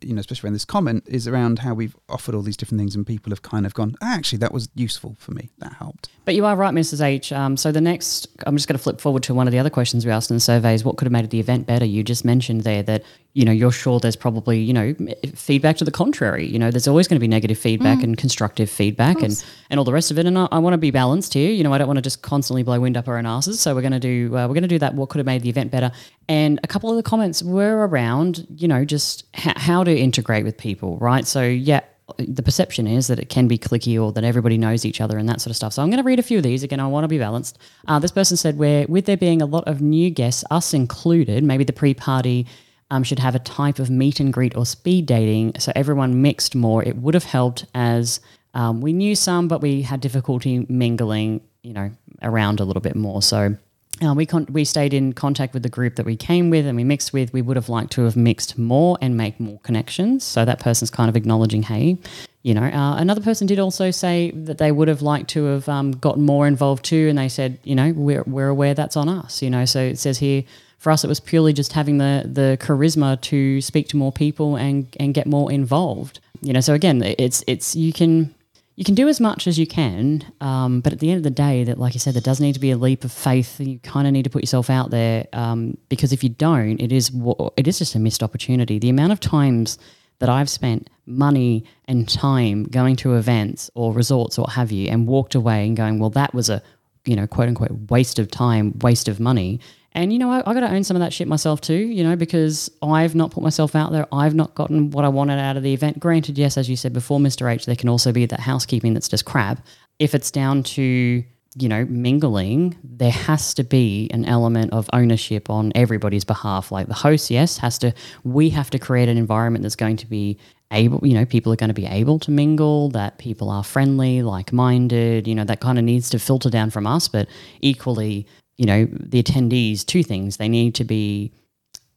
you 0.00 0.14
know, 0.14 0.20
especially 0.20 0.46
around 0.46 0.54
this 0.54 0.64
comment, 0.64 1.04
is 1.06 1.26
around 1.26 1.60
how 1.60 1.74
we've 1.74 1.96
offered 2.08 2.34
all 2.34 2.42
these 2.42 2.56
different 2.56 2.80
things, 2.80 2.94
and 2.94 3.06
people 3.06 3.30
have 3.30 3.42
kind 3.42 3.66
of 3.66 3.74
gone, 3.74 3.94
ah, 4.02 4.14
actually, 4.14 4.38
that 4.38 4.52
was 4.52 4.68
useful 4.74 5.16
for 5.18 5.32
me. 5.32 5.50
That 5.58 5.74
helped. 5.74 6.08
But 6.24 6.34
you 6.34 6.44
are 6.44 6.56
right, 6.56 6.74
Mrs. 6.74 7.00
H. 7.00 7.32
Um, 7.32 7.56
so 7.56 7.72
the 7.72 7.80
next, 7.80 8.28
I'm 8.46 8.56
just 8.56 8.68
going 8.68 8.76
to 8.76 8.82
flip 8.82 9.00
forward 9.00 9.22
to 9.24 9.34
one 9.34 9.48
of 9.48 9.52
the 9.52 9.58
other 9.58 9.70
questions 9.70 10.04
we 10.04 10.12
asked 10.12 10.30
in 10.30 10.36
the 10.36 10.40
survey 10.40 10.74
is 10.74 10.84
What 10.84 10.96
could 10.96 11.06
have 11.06 11.12
made 11.12 11.28
the 11.30 11.40
event 11.40 11.66
better? 11.66 11.84
You 11.84 12.02
just 12.02 12.24
mentioned 12.24 12.62
there 12.62 12.82
that 12.84 13.02
you 13.36 13.44
know 13.44 13.52
you're 13.52 13.70
sure 13.70 14.00
there's 14.00 14.16
probably 14.16 14.58
you 14.58 14.72
know 14.72 14.94
feedback 15.34 15.76
to 15.76 15.84
the 15.84 15.90
contrary. 15.90 16.46
You 16.46 16.58
know, 16.58 16.70
there's 16.70 16.88
always 16.88 17.06
going 17.06 17.16
to 17.16 17.20
be 17.20 17.28
negative 17.28 17.58
feedback 17.58 17.98
mm. 17.98 18.04
and 18.04 18.18
constructive 18.18 18.70
feedback 18.70 19.20
and 19.20 19.44
and 19.68 19.78
all 19.78 19.84
the 19.84 19.92
rest 19.92 20.10
of 20.10 20.18
it. 20.18 20.24
And 20.24 20.38
I, 20.38 20.48
I 20.50 20.58
want 20.58 20.72
to 20.72 20.78
be 20.78 20.90
balanced 20.90 21.34
here. 21.34 21.50
You 21.50 21.62
know, 21.62 21.74
I 21.74 21.76
don't 21.76 21.86
want 21.86 21.98
to 21.98 22.02
just 22.02 22.22
constantly 22.22 22.62
blow 22.62 22.80
wind 22.80 22.96
up 22.96 23.08
our 23.08 23.18
own 23.18 23.26
asses. 23.26 23.60
So 23.60 23.74
we're 23.74 23.82
going 23.82 23.92
to 23.92 24.00
do 24.00 24.34
uh, 24.34 24.48
we're 24.48 24.54
going 24.54 24.62
to 24.62 24.68
do 24.68 24.78
that. 24.78 24.94
What 24.94 25.10
could 25.10 25.18
have 25.18 25.26
made 25.26 25.42
the 25.42 25.50
event 25.50 25.70
better? 25.70 25.92
And 26.30 26.58
a 26.64 26.66
couple 26.66 26.88
of 26.88 26.96
the 26.96 27.02
comments 27.02 27.42
were 27.42 27.86
around, 27.86 28.46
you 28.56 28.68
know, 28.68 28.86
just 28.86 29.26
h- 29.34 29.56
how 29.56 29.84
to 29.84 29.94
integrate 29.94 30.44
with 30.44 30.56
people, 30.56 30.96
right? 30.96 31.26
So, 31.26 31.42
yeah, 31.42 31.82
the 32.18 32.42
perception 32.42 32.86
is 32.86 33.08
that 33.08 33.18
it 33.18 33.28
can 33.28 33.48
be 33.48 33.58
clicky 33.58 34.02
or 34.02 34.12
that 34.12 34.24
everybody 34.24 34.56
knows 34.56 34.86
each 34.86 35.02
other 35.02 35.18
and 35.18 35.28
that 35.28 35.42
sort 35.42 35.50
of 35.50 35.56
stuff. 35.56 35.74
So 35.74 35.82
I'm 35.82 35.90
going 35.90 36.02
to 36.02 36.06
read 36.06 36.18
a 36.18 36.22
few 36.22 36.38
of 36.38 36.44
these. 36.44 36.62
Again, 36.62 36.80
I 36.80 36.86
want 36.86 37.04
to 37.04 37.08
be 37.08 37.18
balanced. 37.18 37.58
Uh, 37.86 37.98
this 37.98 38.12
person 38.12 38.38
said, 38.38 38.56
where 38.56 38.86
with 38.88 39.04
there 39.04 39.16
being 39.18 39.42
a 39.42 39.46
lot 39.46 39.64
of 39.68 39.82
new 39.82 40.08
guests, 40.08 40.42
us 40.50 40.72
included, 40.72 41.44
maybe 41.44 41.64
the 41.64 41.74
pre-party 41.74 42.46
um, 42.90 43.02
should 43.02 43.18
have 43.18 43.34
a 43.34 43.40
type 43.40 43.78
of 43.78 43.90
meet 43.90 44.20
and 44.20 44.32
greet 44.32 44.56
or 44.56 44.64
speed 44.64 45.06
dating 45.06 45.58
so 45.58 45.72
everyone 45.74 46.22
mixed 46.22 46.54
more. 46.54 46.82
It 46.82 46.96
would 46.96 47.14
have 47.14 47.24
helped 47.24 47.66
as 47.74 48.20
um, 48.54 48.80
we 48.80 48.92
knew 48.92 49.14
some, 49.14 49.48
but 49.48 49.60
we 49.60 49.82
had 49.82 50.00
difficulty 50.00 50.64
mingling, 50.68 51.40
you 51.62 51.72
know, 51.72 51.90
around 52.22 52.60
a 52.60 52.64
little 52.64 52.80
bit 52.80 52.96
more. 52.96 53.22
So 53.22 53.56
uh, 54.04 54.14
we 54.14 54.26
con- 54.26 54.46
we 54.50 54.64
stayed 54.64 54.92
in 54.92 55.12
contact 55.12 55.54
with 55.54 55.62
the 55.62 55.68
group 55.68 55.96
that 55.96 56.06
we 56.06 56.16
came 56.16 56.50
with 56.50 56.66
and 56.66 56.76
we 56.76 56.84
mixed 56.84 57.12
with. 57.12 57.32
We 57.32 57.42
would 57.42 57.56
have 57.56 57.68
liked 57.68 57.92
to 57.92 58.02
have 58.02 58.16
mixed 58.16 58.58
more 58.58 58.98
and 59.00 59.16
make 59.16 59.40
more 59.40 59.58
connections. 59.60 60.22
So 60.24 60.44
that 60.44 60.60
person's 60.60 60.90
kind 60.90 61.08
of 61.08 61.16
acknowledging, 61.16 61.62
hey, 61.62 61.98
you 62.42 62.54
know. 62.54 62.64
Uh, 62.64 62.96
another 62.96 63.22
person 63.22 63.46
did 63.46 63.58
also 63.58 63.90
say 63.90 64.30
that 64.32 64.58
they 64.58 64.70
would 64.70 64.88
have 64.88 65.02
liked 65.02 65.30
to 65.30 65.44
have 65.44 65.68
um, 65.68 65.92
gotten 65.92 66.22
more 66.22 66.46
involved 66.46 66.84
too, 66.84 67.08
and 67.08 67.18
they 67.18 67.28
said, 67.28 67.58
you 67.64 67.74
know, 67.74 67.92
we're 67.96 68.22
we're 68.24 68.48
aware 68.48 68.74
that's 68.74 68.96
on 68.96 69.08
us. 69.08 69.42
You 69.42 69.50
know, 69.50 69.64
so 69.64 69.80
it 69.80 69.98
says 69.98 70.18
here 70.18 70.44
for 70.86 70.92
us 70.92 71.02
it 71.02 71.08
was 71.08 71.18
purely 71.18 71.52
just 71.52 71.72
having 71.72 71.98
the 71.98 72.22
the 72.32 72.56
charisma 72.60 73.20
to 73.20 73.60
speak 73.60 73.88
to 73.88 73.96
more 73.96 74.12
people 74.12 74.54
and 74.54 74.86
and 75.00 75.14
get 75.14 75.26
more 75.26 75.50
involved. 75.50 76.20
You 76.42 76.52
know, 76.52 76.60
so 76.60 76.74
again, 76.74 77.02
it's 77.02 77.42
it's 77.48 77.74
you 77.74 77.92
can 77.92 78.32
you 78.76 78.84
can 78.84 78.94
do 78.94 79.08
as 79.08 79.20
much 79.20 79.48
as 79.48 79.58
you 79.58 79.66
can, 79.66 80.24
um, 80.40 80.80
but 80.80 80.92
at 80.92 81.00
the 81.00 81.10
end 81.10 81.16
of 81.16 81.24
the 81.24 81.30
day, 81.30 81.64
that 81.64 81.76
like 81.76 81.94
you 81.94 81.98
said, 81.98 82.14
there 82.14 82.22
does 82.22 82.40
need 82.40 82.52
to 82.52 82.60
be 82.60 82.70
a 82.70 82.76
leap 82.76 83.02
of 83.02 83.10
faith. 83.10 83.58
You 83.58 83.80
kind 83.80 84.06
of 84.06 84.12
need 84.12 84.22
to 84.22 84.30
put 84.30 84.44
yourself 84.44 84.70
out 84.70 84.90
there 84.92 85.26
um, 85.32 85.76
because 85.88 86.12
if 86.12 86.22
you 86.22 86.30
don't, 86.30 86.80
it 86.80 86.92
is 86.92 87.10
it 87.56 87.66
is 87.66 87.78
just 87.80 87.96
a 87.96 87.98
missed 87.98 88.22
opportunity. 88.22 88.78
The 88.78 88.90
amount 88.90 89.10
of 89.10 89.18
times 89.18 89.78
that 90.20 90.28
I've 90.28 90.48
spent 90.48 90.88
money 91.04 91.64
and 91.88 92.08
time 92.08 92.62
going 92.62 92.94
to 93.02 93.16
events 93.16 93.72
or 93.74 93.92
resorts 93.92 94.38
or 94.38 94.42
what 94.42 94.52
have 94.52 94.70
you, 94.70 94.88
and 94.88 95.08
walked 95.08 95.34
away 95.34 95.66
and 95.66 95.76
going, 95.76 95.98
well, 95.98 96.10
that 96.10 96.32
was 96.32 96.48
a 96.48 96.62
you 97.06 97.16
know 97.16 97.26
quote 97.26 97.48
unquote 97.48 97.90
waste 97.90 98.20
of 98.20 98.30
time, 98.30 98.78
waste 98.78 99.08
of 99.08 99.18
money, 99.18 99.58
and 99.96 100.12
you 100.12 100.18
know, 100.18 100.30
I, 100.30 100.42
I 100.48 100.54
got 100.54 100.60
to 100.60 100.70
own 100.70 100.84
some 100.84 100.94
of 100.94 101.00
that 101.00 101.12
shit 101.12 101.26
myself 101.26 101.60
too. 101.62 101.74
You 101.74 102.04
know, 102.04 102.14
because 102.14 102.70
I've 102.82 103.14
not 103.14 103.30
put 103.30 103.42
myself 103.42 103.74
out 103.74 103.92
there. 103.92 104.06
I've 104.12 104.34
not 104.34 104.54
gotten 104.54 104.90
what 104.90 105.04
I 105.04 105.08
wanted 105.08 105.40
out 105.40 105.56
of 105.56 105.62
the 105.62 105.72
event. 105.72 105.98
Granted, 105.98 106.36
yes, 106.36 106.56
as 106.58 106.68
you 106.68 106.76
said 106.76 106.92
before, 106.92 107.18
Mister 107.18 107.48
H, 107.48 107.64
there 107.64 107.74
can 107.74 107.88
also 107.88 108.12
be 108.12 108.26
that 108.26 108.40
housekeeping 108.40 108.92
that's 108.92 109.08
just 109.08 109.24
crap. 109.24 109.64
If 109.98 110.14
it's 110.14 110.30
down 110.30 110.62
to 110.64 111.24
you 111.58 111.68
know 111.68 111.86
mingling, 111.86 112.76
there 112.84 113.10
has 113.10 113.54
to 113.54 113.64
be 113.64 114.10
an 114.12 114.26
element 114.26 114.74
of 114.74 114.90
ownership 114.92 115.48
on 115.48 115.72
everybody's 115.74 116.24
behalf. 116.24 116.70
Like 116.70 116.88
the 116.88 116.94
host, 116.94 117.30
yes, 117.30 117.56
has 117.58 117.78
to. 117.78 117.94
We 118.22 118.50
have 118.50 118.68
to 118.70 118.78
create 118.78 119.08
an 119.08 119.16
environment 119.16 119.62
that's 119.62 119.76
going 119.76 119.96
to 119.96 120.06
be 120.06 120.38
able 120.72 121.00
you 121.06 121.14
know 121.14 121.24
people 121.24 121.52
are 121.52 121.56
going 121.56 121.68
to 121.68 121.74
be 121.74 121.86
able 121.86 122.18
to 122.18 122.30
mingle 122.30 122.90
that 122.90 123.18
people 123.18 123.50
are 123.50 123.62
friendly 123.62 124.20
like-minded 124.20 125.28
you 125.28 125.32
know 125.32 125.44
that 125.44 125.60
kind 125.60 125.78
of 125.78 125.84
needs 125.84 126.10
to 126.10 126.18
filter 126.18 126.50
down 126.50 126.70
from 126.70 126.88
us 126.88 127.06
but 127.06 127.28
equally 127.60 128.26
you 128.56 128.66
know, 128.66 128.86
the 128.90 129.22
attendees 129.22 129.84
two 129.84 130.02
things. 130.02 130.36
They 130.36 130.48
need 130.48 130.74
to 130.76 130.84
be 130.84 131.32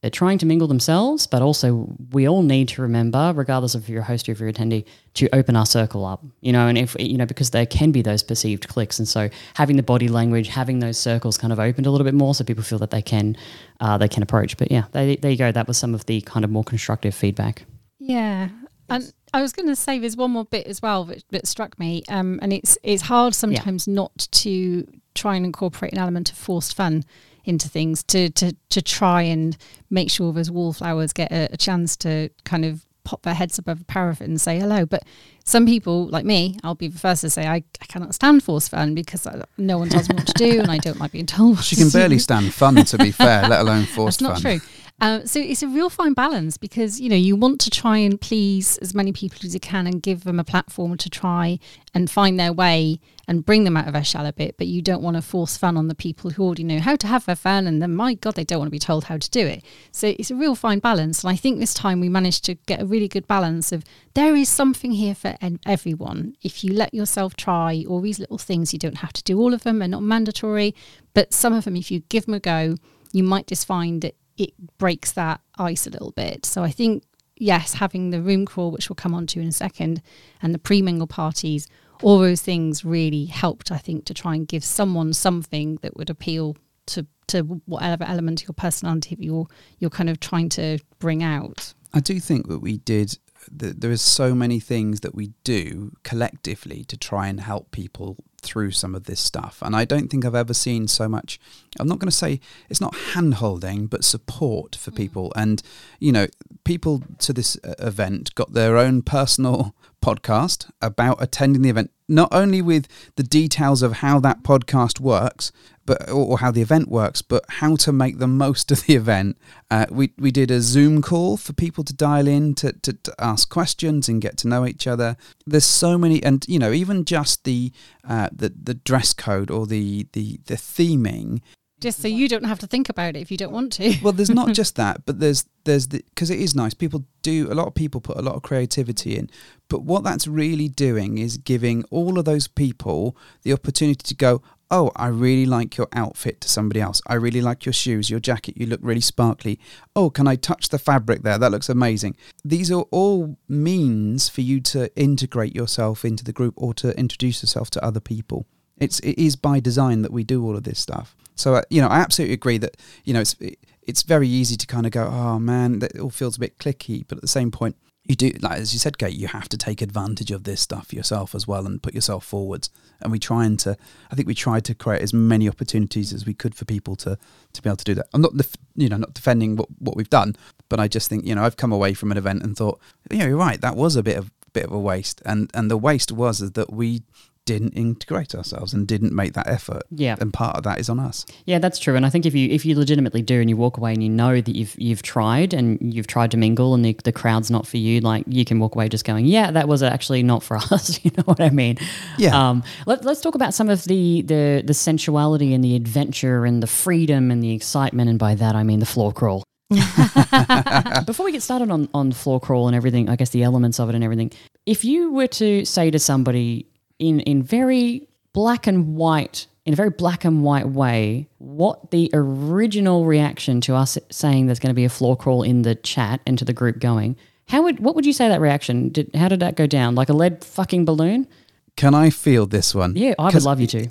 they're 0.02 0.10
trying 0.10 0.38
to 0.38 0.46
mingle 0.46 0.68
themselves, 0.68 1.28
but 1.28 1.42
also 1.42 1.94
we 2.12 2.28
all 2.28 2.42
need 2.42 2.70
to 2.70 2.82
remember, 2.82 3.34
regardless 3.36 3.76
of 3.76 3.84
if 3.84 3.90
you're 3.90 4.02
a 4.02 4.06
host 4.06 4.30
or 4.30 4.32
if 4.32 4.40
you're 4.40 4.52
attendee, 4.52 4.86
to 5.16 5.28
open 5.36 5.58
our 5.58 5.66
circle 5.66 6.06
up. 6.06 6.24
You 6.40 6.54
know, 6.54 6.68
and 6.68 6.78
if 6.78 6.96
you 6.98 7.18
know, 7.18 7.26
because 7.26 7.50
there 7.50 7.66
can 7.66 7.92
be 7.92 8.02
those 8.02 8.24
perceived 8.24 8.70
clicks, 8.70 8.98
and 8.98 9.08
so 9.08 9.30
having 9.56 9.76
the 9.76 9.84
body 9.84 10.08
language, 10.08 10.48
having 10.48 10.80
those 10.80 10.98
circles 10.98 11.38
kind 11.38 11.52
of 11.52 11.60
opened 11.60 11.86
a 11.86 11.92
little 11.92 12.06
bit 12.06 12.14
more, 12.14 12.34
so 12.34 12.46
people 12.46 12.64
feel 12.64 12.80
that 12.80 12.92
they 12.92 13.02
can 13.02 13.36
uh, 13.82 13.98
they 13.98 14.08
can 14.08 14.24
approach. 14.24 14.56
But 14.56 14.72
yeah, 14.72 14.86
they, 14.94 15.18
there 15.18 15.32
you 15.32 15.38
go. 15.38 15.52
That 15.52 15.68
was 15.68 15.78
some 15.78 15.94
of 15.94 16.06
the 16.06 16.22
kind 16.22 16.46
of 16.46 16.52
more 16.52 16.64
constructive 16.64 17.14
feedback. 17.14 17.66
Yeah, 18.00 18.50
and 18.88 19.14
I 19.34 19.42
was 19.42 19.52
going 19.52 19.68
to 19.68 19.76
say 19.76 20.00
there's 20.00 20.16
one 20.16 20.32
more 20.32 20.46
bit 20.46 20.66
as 20.68 20.82
well 20.82 21.04
that, 21.06 21.26
that 21.32 21.46
struck 21.46 21.78
me, 21.78 22.04
um, 22.08 22.40
and 22.42 22.54
it's 22.54 22.78
it's 22.84 23.04
hard 23.04 23.36
sometimes 23.36 23.86
yeah. 23.86 23.96
not 23.96 24.28
to 24.32 24.88
try 25.20 25.36
and 25.36 25.46
incorporate 25.46 25.92
an 25.94 26.00
element 26.00 26.32
of 26.32 26.38
forced 26.38 26.76
fun 26.76 27.04
into 27.46 27.68
things 27.70 28.04
to 28.04 28.30
to 28.30 28.56
to 28.70 28.82
try 28.82 29.22
and 29.22 29.58
make 29.90 30.10
sure 30.12 30.32
those 30.34 30.52
wallflowers 30.52 31.14
get 31.14 31.32
a, 31.32 31.50
a 31.54 31.58
chance 31.58 31.96
to 31.98 32.30
kind 32.44 32.66
of 32.66 32.86
pop 33.10 33.24
their 33.24 33.34
heads 33.34 33.58
above 33.58 33.82
a 33.82 33.84
parapet 33.86 34.28
and 34.28 34.40
say 34.40 34.60
hello. 34.60 34.86
But 34.86 35.04
some 35.44 35.66
people, 35.66 36.08
like 36.08 36.26
me, 36.26 36.60
I'll 36.64 36.76
be 36.76 36.90
the 36.90 37.00
first 37.00 37.22
to 37.22 37.30
say 37.30 37.48
I, 37.48 37.64
I 37.82 37.86
cannot 37.88 38.14
stand 38.14 38.44
forced 38.44 38.70
fun 38.70 38.94
because 38.94 39.26
I, 39.26 39.44
no 39.58 39.80
one 39.80 39.90
tells 39.90 40.10
me 40.10 40.16
what 40.16 40.28
to 40.28 40.34
do 40.34 40.60
and 40.60 40.70
I 40.70 40.78
don't 40.78 41.00
like 41.00 41.12
being 41.14 41.26
told. 41.26 41.64
She 41.64 41.76
can 41.76 41.90
barely 41.90 42.20
stand 42.20 42.54
fun, 42.54 42.76
to 42.76 42.98
be 43.00 43.10
fair, 43.12 43.48
let 43.48 43.62
alone 43.62 43.86
forced 43.86 44.20
That's 44.20 44.30
not 44.30 44.42
fun. 44.42 44.60
true. 44.60 44.68
Uh, 45.02 45.24
so 45.24 45.40
it's 45.40 45.64
a 45.64 45.68
real 45.68 45.90
fine 45.90 46.14
balance 46.14 46.58
because 46.58 47.00
you 47.00 47.10
know 47.10 47.16
you 47.16 47.36
want 47.36 47.62
to 47.62 47.70
try 47.70 47.98
and 47.98 48.20
please 48.20 48.78
as 48.80 48.94
many 48.94 49.14
people 49.14 49.40
as 49.44 49.54
you 49.54 49.60
can 49.60 49.88
and 49.88 50.04
give 50.04 50.26
them 50.26 50.40
a 50.40 50.44
platform 50.44 50.98
to 50.98 51.10
try 51.10 51.58
and 51.94 52.12
find 52.12 52.38
their 52.38 52.52
way 52.52 53.00
and 53.26 53.46
bring 53.46 53.64
them 53.64 53.78
out 53.78 53.88
of 53.88 53.94
their 53.94 54.04
shell 54.04 54.26
a 54.26 54.34
bit, 54.34 54.58
but 54.58 54.68
you 54.68 54.82
don't 54.82 55.02
want 55.02 55.16
to 55.16 55.22
force 55.22 55.56
fun 55.56 55.78
on 55.78 55.88
the 55.88 55.96
people 55.96 56.32
who 56.32 56.44
already 56.44 56.64
know 56.64 56.80
how 56.80 56.96
to 56.96 57.08
have 57.08 57.26
their 57.26 57.36
fun 57.36 57.66
and 57.66 57.82
then 57.82 57.96
my 57.96 58.14
god 58.14 58.36
they 58.36 58.44
don't 58.44 58.60
want 58.60 58.68
to 58.68 58.72
be 58.72 58.80
told 58.80 59.06
how 59.06 59.18
to 59.18 59.30
do 59.30 59.48
it. 59.48 59.64
So 59.92 60.14
it's 60.20 60.32
a 60.32 60.36
real 60.36 60.56
fine 60.56 60.80
balance, 60.80 61.24
and 61.24 61.32
I 61.32 61.38
think 61.38 61.60
this 61.60 61.74
time 61.74 62.02
we 62.02 62.10
managed 62.10 62.44
to 62.46 62.56
get 62.56 62.82
a 62.82 62.86
really 62.86 63.08
good 63.08 63.28
balance 63.28 63.72
of 63.72 63.86
there 64.16 64.36
is 64.36 64.50
something 64.50 64.92
here 64.92 65.16
for 65.16 65.38
everyone. 65.66 66.36
If 66.42 66.64
you 66.64 66.74
let 66.74 66.94
yourself 66.94 67.38
try 67.38 67.86
all 67.88 68.02
these 68.02 68.20
little 68.20 68.38
things, 68.38 68.74
you 68.74 68.80
don't 68.80 68.98
have 68.98 69.14
to 69.14 69.24
do 69.24 69.40
all 69.40 69.54
of 69.54 69.64
them; 69.64 69.80
they're 69.80 69.88
not 69.88 70.04
mandatory, 70.04 70.76
but 71.14 71.34
some 71.34 71.54
of 71.54 71.64
them, 71.64 71.78
if 71.78 71.90
you 71.90 72.02
give 72.10 72.26
them 72.26 72.34
a 72.34 72.40
go, 72.40 72.76
you 73.12 73.24
might 73.24 73.48
just 73.48 73.66
find 73.66 74.02
that 74.02 74.16
it 74.40 74.54
breaks 74.78 75.12
that 75.12 75.42
ice 75.58 75.86
a 75.86 75.90
little 75.90 76.12
bit. 76.12 76.46
So 76.46 76.64
I 76.64 76.72
think 76.72 77.04
yes, 77.40 77.74
having 77.74 78.12
the 78.12 78.22
room 78.22 78.46
crawl, 78.46 78.72
which 78.72 78.90
we'll 78.90 78.96
come 78.96 79.16
on 79.16 79.26
to 79.28 79.40
in 79.40 79.48
a 79.48 79.52
second, 79.52 80.02
and 80.42 80.54
the 80.54 80.60
pre-mingle 80.60 81.08
parties, 81.08 81.68
all 82.04 82.20
those 82.20 82.42
things 82.42 82.86
really 82.86 83.26
helped, 83.26 83.72
I 83.72 83.78
think, 83.78 84.06
to 84.06 84.14
try 84.14 84.36
and 84.36 84.48
give 84.48 84.64
someone 84.64 85.14
something 85.14 85.78
that 85.82 85.98
would 85.98 86.10
appeal 86.10 86.58
to 86.88 87.06
to 87.28 87.42
whatever 87.66 88.04
element 88.06 88.42
of 88.42 88.48
your 88.48 88.54
personality 88.54 89.16
you're 89.20 89.46
you're 89.78 89.92
kind 89.92 90.10
of 90.10 90.20
trying 90.20 90.50
to 90.50 90.80
bring 91.00 91.24
out. 91.24 91.74
I 91.94 92.00
do 92.00 92.20
think 92.20 92.48
that 92.48 92.60
we 92.60 92.78
did. 92.78 93.18
That 93.52 93.80
there 93.80 93.92
is 93.92 94.02
so 94.02 94.36
many 94.36 94.60
things 94.60 95.00
that 95.00 95.16
we 95.16 95.32
do 95.46 95.94
collectively 96.04 96.84
to 96.84 96.98
try 96.98 97.28
and 97.28 97.40
help 97.40 97.72
people 97.72 98.18
through 98.40 98.72
some 98.72 98.96
of 98.96 99.06
this 99.06 99.20
stuff. 99.20 99.60
And 99.62 99.76
I 99.76 99.86
don't 99.86 100.10
think 100.10 100.26
I've 100.26 100.36
ever 100.36 100.54
seen 100.54 100.88
so 100.88 101.08
much, 101.08 101.40
I'm 101.80 101.88
not 101.88 102.00
going 102.00 102.10
to 102.10 102.16
say 102.16 102.40
it's 102.70 102.82
not 102.82 102.96
hand 102.96 103.36
holding, 103.36 103.88
but 103.88 104.04
support 104.04 104.76
for 104.76 104.92
mm. 104.92 104.98
people. 104.98 105.32
And, 105.36 105.62
you 106.00 106.12
know, 106.12 106.28
people 106.64 107.04
to 107.20 107.34
this 107.34 107.58
uh, 107.64 107.76
event 107.80 108.34
got 108.36 108.54
their 108.54 108.78
own 108.78 109.02
personal 109.02 109.76
podcast 110.02 110.70
about 110.82 111.22
attending 111.22 111.62
the 111.62 111.70
event, 111.70 111.92
not 112.08 112.30
only 112.32 112.62
with 112.62 112.88
the 113.16 113.24
details 113.24 113.82
of 113.82 113.94
how 113.94 114.20
that 114.22 114.44
podcast 114.44 115.00
works, 115.00 115.52
but 115.90 116.08
or 116.12 116.38
how 116.38 116.52
the 116.52 116.62
event 116.62 116.88
works, 116.88 117.24
but 117.24 117.44
how 117.50 117.76
to 117.76 117.92
make 117.92 118.20
the 118.20 118.28
most 118.28 118.72
of 118.72 118.86
the 118.86 118.96
event. 118.96 119.36
Uh, 119.72 119.88
we 119.90 120.12
we 120.20 120.30
did 120.30 120.52
a 120.52 120.62
Zoom 120.62 121.02
call 121.02 121.36
for 121.36 121.52
people 121.52 121.84
to 121.84 121.94
dial 121.94 122.28
in 122.28 122.54
to, 122.56 122.74
to, 122.74 122.94
to, 122.94 123.16
ask 123.18 123.50
questions 123.50 124.08
and 124.08 124.22
get 124.22 124.38
to 124.38 124.48
know 124.48 124.68
each 124.68 124.86
other. 124.86 125.18
There's 125.48 125.66
so 125.66 125.98
many, 125.98 126.22
and 126.22 126.46
you 126.48 126.60
know, 126.60 126.72
even 126.72 127.06
just 127.06 127.44
the 127.44 127.72
uh, 128.08 128.29
the 128.32 128.54
the 128.62 128.74
dress 128.74 129.14
code 129.14 129.50
or 129.52 129.66
the 129.66 130.08
the 130.14 130.40
the 130.46 130.56
theming 130.56 131.42
just 131.80 132.02
so 132.02 132.08
you 132.08 132.28
don't 132.28 132.44
have 132.44 132.60
to 132.60 132.68
think 132.68 132.90
about 132.90 133.16
it 133.16 133.20
if 133.20 133.32
you 133.32 133.38
don't 133.38 133.54
want 133.54 133.72
to. 133.74 133.96
well, 134.04 134.14
there's 134.14 134.30
not 134.30 134.54
just 134.54 134.76
that, 134.76 135.06
but 135.06 135.20
there's 135.20 135.46
there's 135.64 135.88
the 135.88 136.04
because 136.10 136.30
it 136.30 136.40
is 136.40 136.56
nice. 136.56 136.74
People 136.74 137.06
do 137.22 137.52
a 137.52 137.56
lot 137.56 137.68
of 137.68 137.76
people 137.76 138.02
put 138.02 138.18
a 138.18 138.22
lot 138.22 138.36
of 138.36 138.42
creativity 138.42 139.18
in, 139.18 139.30
but 139.70 139.84
what 139.84 140.04
that's 140.04 140.28
really 140.28 140.68
doing 140.68 141.18
is 141.18 141.38
giving 141.38 141.84
all 141.86 142.20
of 142.20 142.26
those 142.26 142.48
people 142.48 143.16
the 143.44 143.54
opportunity 143.54 144.04
to 144.04 144.16
go. 144.16 144.42
Oh, 144.72 144.92
I 144.96 145.08
really 145.08 145.48
like 145.48 145.78
your 145.78 145.88
outfit 145.94 146.42
to 146.42 146.50
somebody 146.50 146.80
else. 146.80 147.02
I 147.08 147.16
really 147.16 147.42
like 147.42 147.66
your 147.66 147.74
shoes, 147.74 148.10
your 148.10 148.20
jacket. 148.20 148.56
You 148.56 148.68
look 148.68 148.80
really 148.84 149.02
sparkly. 149.02 149.60
Oh, 149.96 150.12
can 150.12 150.28
I 150.28 150.36
touch 150.36 150.70
the 150.70 150.78
fabric 150.78 151.24
there? 151.24 151.40
That 151.40 151.52
looks 151.52 151.70
amazing. 151.70 152.16
These 152.46 152.72
are 152.72 152.84
all 152.92 153.38
means 153.48 154.30
for 154.30 154.42
you 154.42 154.62
to 154.62 154.96
integrate 154.96 155.56
yourself 155.56 156.06
into 156.06 156.24
the 156.24 156.34
group 156.34 156.54
or 156.56 156.76
to 156.76 156.98
introduce 157.00 157.42
yourself 157.42 157.72
to 157.72 157.84
other 157.84 158.00
people. 158.00 158.46
It's 158.78 159.00
it 159.00 159.18
is 159.18 159.36
by 159.36 159.60
design 159.60 160.04
that 160.04 160.14
we 160.14 160.24
do 160.24 160.44
all 160.44 160.56
of 160.56 160.64
this 160.64 160.80
stuff. 160.80 161.16
So 161.36 161.56
uh, 161.56 161.62
you 161.70 161.82
know, 161.82 161.88
I 161.88 162.00
absolutely 162.00 162.36
agree 162.36 162.60
that 162.60 162.78
you 163.04 163.14
know 163.14 163.22
it's 163.22 163.36
it's 163.82 164.04
very 164.04 164.28
easy 164.28 164.56
to 164.56 164.68
kind 164.68 164.86
of 164.86 164.92
go, 164.92 165.08
oh 165.08 165.40
man, 165.40 165.80
that 165.80 165.98
all 166.00 166.12
feels 166.12 166.38
a 166.38 166.40
bit 166.40 166.60
clicky. 166.60 167.06
But 167.08 167.18
at 167.18 167.22
the 167.22 167.28
same 167.28 167.50
point, 167.50 167.76
you 168.10 168.16
do 168.16 168.32
like 168.42 168.58
as 168.58 168.74
you 168.74 168.80
said, 168.80 168.98
Kate, 168.98 169.14
you 169.14 169.28
have 169.28 169.48
to 169.50 169.58
take 169.58 169.82
advantage 169.82 170.32
of 170.32 170.44
this 170.44 170.60
stuff 170.60 170.92
yourself 170.92 171.36
as 171.36 171.48
well 171.48 171.66
and 171.66 171.82
put 171.82 171.94
yourself 171.94 172.26
forward 172.26 172.68
And 173.02 173.12
we 173.12 173.20
trying 173.20 173.56
to, 173.58 173.78
I 174.12 174.16
think 174.16 174.28
we 174.28 174.34
tried 174.34 174.66
to 174.66 174.74
create 174.74 175.04
as 175.04 175.14
many 175.14 175.48
opportunities 175.48 176.12
as 176.12 176.26
we 176.26 176.34
could 176.34 176.56
for 176.56 176.66
people 176.66 176.96
to 176.98 177.18
to 177.54 177.62
be 177.62 177.70
able 177.70 177.78
to 177.78 177.84
do 177.84 177.94
that. 177.94 178.08
I'm 178.14 178.22
not, 178.22 178.34
you 178.76 178.90
know, 178.90 178.98
not 178.98 179.14
defending 179.14 179.56
what 179.56 179.70
what 179.80 179.96
we've 179.96 180.10
done, 180.10 180.36
but 180.70 180.80
I 180.80 180.88
just 180.88 181.08
think 181.08 181.26
you 181.26 181.36
know 181.36 181.44
I've 181.44 181.58
come 181.58 181.72
away 181.72 181.94
from 181.94 182.12
an 182.12 182.18
event 182.18 182.42
and 182.42 182.58
thought, 182.58 182.80
know, 183.20 183.28
you're 183.28 183.38
right, 183.38 183.62
that 183.62 183.76
was 183.76 183.96
a 183.96 184.04
bit 184.04 184.18
of 184.18 184.32
bit 184.54 184.66
of 184.66 184.72
a 184.72 184.80
waste, 184.80 185.22
and 185.24 185.52
and 185.54 185.70
the 185.70 185.78
waste 185.78 186.12
was 186.12 186.40
that 186.40 186.74
we 186.74 187.04
didn't 187.50 187.74
integrate 187.74 188.36
ourselves 188.36 188.76
and 188.76 188.88
didn't 188.88 189.12
make 189.12 189.34
that 189.34 189.48
effort. 189.48 189.82
Yeah. 189.90 190.16
And 190.22 190.32
part 190.32 190.56
of 190.56 190.64
that 190.66 190.80
is 190.80 190.88
on 190.88 191.00
us. 191.00 191.26
Yeah, 191.48 191.58
that's 191.58 191.80
true. 191.80 191.96
And 191.96 192.06
I 192.06 192.10
think 192.12 192.28
if 192.28 192.36
you 192.36 192.48
if 192.50 192.64
you 192.64 192.78
legitimately 192.78 193.24
do 193.24 193.42
and 193.42 193.50
you 193.50 193.58
walk 193.58 193.78
away 193.78 193.92
and 193.92 194.04
you 194.04 194.10
know 194.10 194.40
that 194.40 194.56
you've 194.56 194.80
you've 194.80 195.02
tried 195.02 195.52
and 195.52 195.80
you've 195.82 196.06
tried 196.06 196.30
to 196.30 196.38
mingle 196.38 196.76
and 196.76 196.86
the, 196.86 196.96
the 197.04 197.12
crowd's 197.12 197.50
not 197.50 197.66
for 197.66 197.78
you, 197.78 198.02
like 198.02 198.24
you 198.28 198.46
can 198.46 198.60
walk 198.60 198.76
away 198.76 198.88
just 198.88 199.04
going, 199.04 199.26
Yeah, 199.26 199.50
that 199.50 199.68
was 199.68 199.82
actually 199.82 200.22
not 200.22 200.44
for 200.44 200.58
us. 200.72 201.04
you 201.04 201.10
know 201.18 201.24
what 201.24 201.42
I 201.42 201.50
mean? 201.50 201.80
Yeah. 202.20 202.50
Um 202.50 202.64
let, 202.86 203.04
let's 203.04 203.20
talk 203.20 203.34
about 203.34 203.56
some 203.56 203.68
of 203.68 203.84
the, 203.86 204.22
the 204.22 204.62
the 204.64 204.76
sensuality 204.76 205.56
and 205.56 205.64
the 205.64 205.76
adventure 205.76 206.46
and 206.46 206.62
the 206.62 206.68
freedom 206.68 207.32
and 207.32 207.42
the 207.42 207.54
excitement 207.54 208.12
and 208.12 208.20
by 208.20 208.36
that 208.36 208.56
I 208.56 208.62
mean 208.62 208.80
the 208.80 208.86
floor 208.86 209.12
crawl. 209.12 209.44
Before 211.06 211.26
we 211.26 211.32
get 211.32 211.44
started 211.44 211.70
on, 211.72 211.90
on 211.94 212.12
floor 212.12 212.40
crawl 212.40 212.68
and 212.68 212.76
everything, 212.76 213.10
I 213.10 213.16
guess 213.16 213.30
the 213.30 213.44
elements 213.44 213.80
of 213.80 213.90
it 213.90 213.96
and 213.96 214.04
everything, 214.04 214.32
if 214.66 214.84
you 214.84 215.12
were 215.12 215.28
to 215.28 215.64
say 215.66 215.92
to 215.92 216.00
somebody, 216.00 216.69
in 217.00 217.20
in 217.22 217.42
very 217.42 218.08
black 218.34 218.68
and 218.68 218.96
white 218.96 219.48
in 219.66 219.74
a 219.74 219.76
very 219.76 219.90
black 219.90 220.26
and 220.26 220.44
white 220.44 220.68
way 220.68 221.28
what 221.38 221.92
the 221.92 222.10
original 222.14 223.06
reaction 223.06 223.62
to 223.62 223.76
us 223.76 223.98
saying 224.12 224.46
there's 224.46 224.60
going 224.60 224.70
to 224.70 224.76
be 224.76 224.86
a 224.86 224.90
floor 224.90 225.16
crawl 225.16 225.44
in 225.44 225.64
the 225.64 225.76
chat 225.76 226.22
and 226.26 226.38
to 226.38 226.46
the 226.46 226.54
group 226.54 226.80
going 226.80 227.16
how 227.48 227.64
would 227.64 227.80
what 227.80 227.96
would 227.96 228.06
you 228.06 228.14
say 228.14 228.28
that 228.28 228.42
reaction 228.42 228.90
did 228.90 229.10
how 229.16 229.28
did 229.28 229.40
that 229.40 229.56
go 229.56 229.66
down 229.66 229.96
like 229.96 230.10
a 230.10 230.14
lead 230.14 230.44
fucking 230.44 230.86
balloon 230.86 231.28
can 231.76 231.96
i 231.96 232.10
feel 232.10 232.46
this 232.46 232.76
one 232.76 232.96
yeah 232.96 233.14
i 233.18 233.30
would 233.30 233.44
love 233.44 233.60
you 233.60 233.68
to 233.68 233.88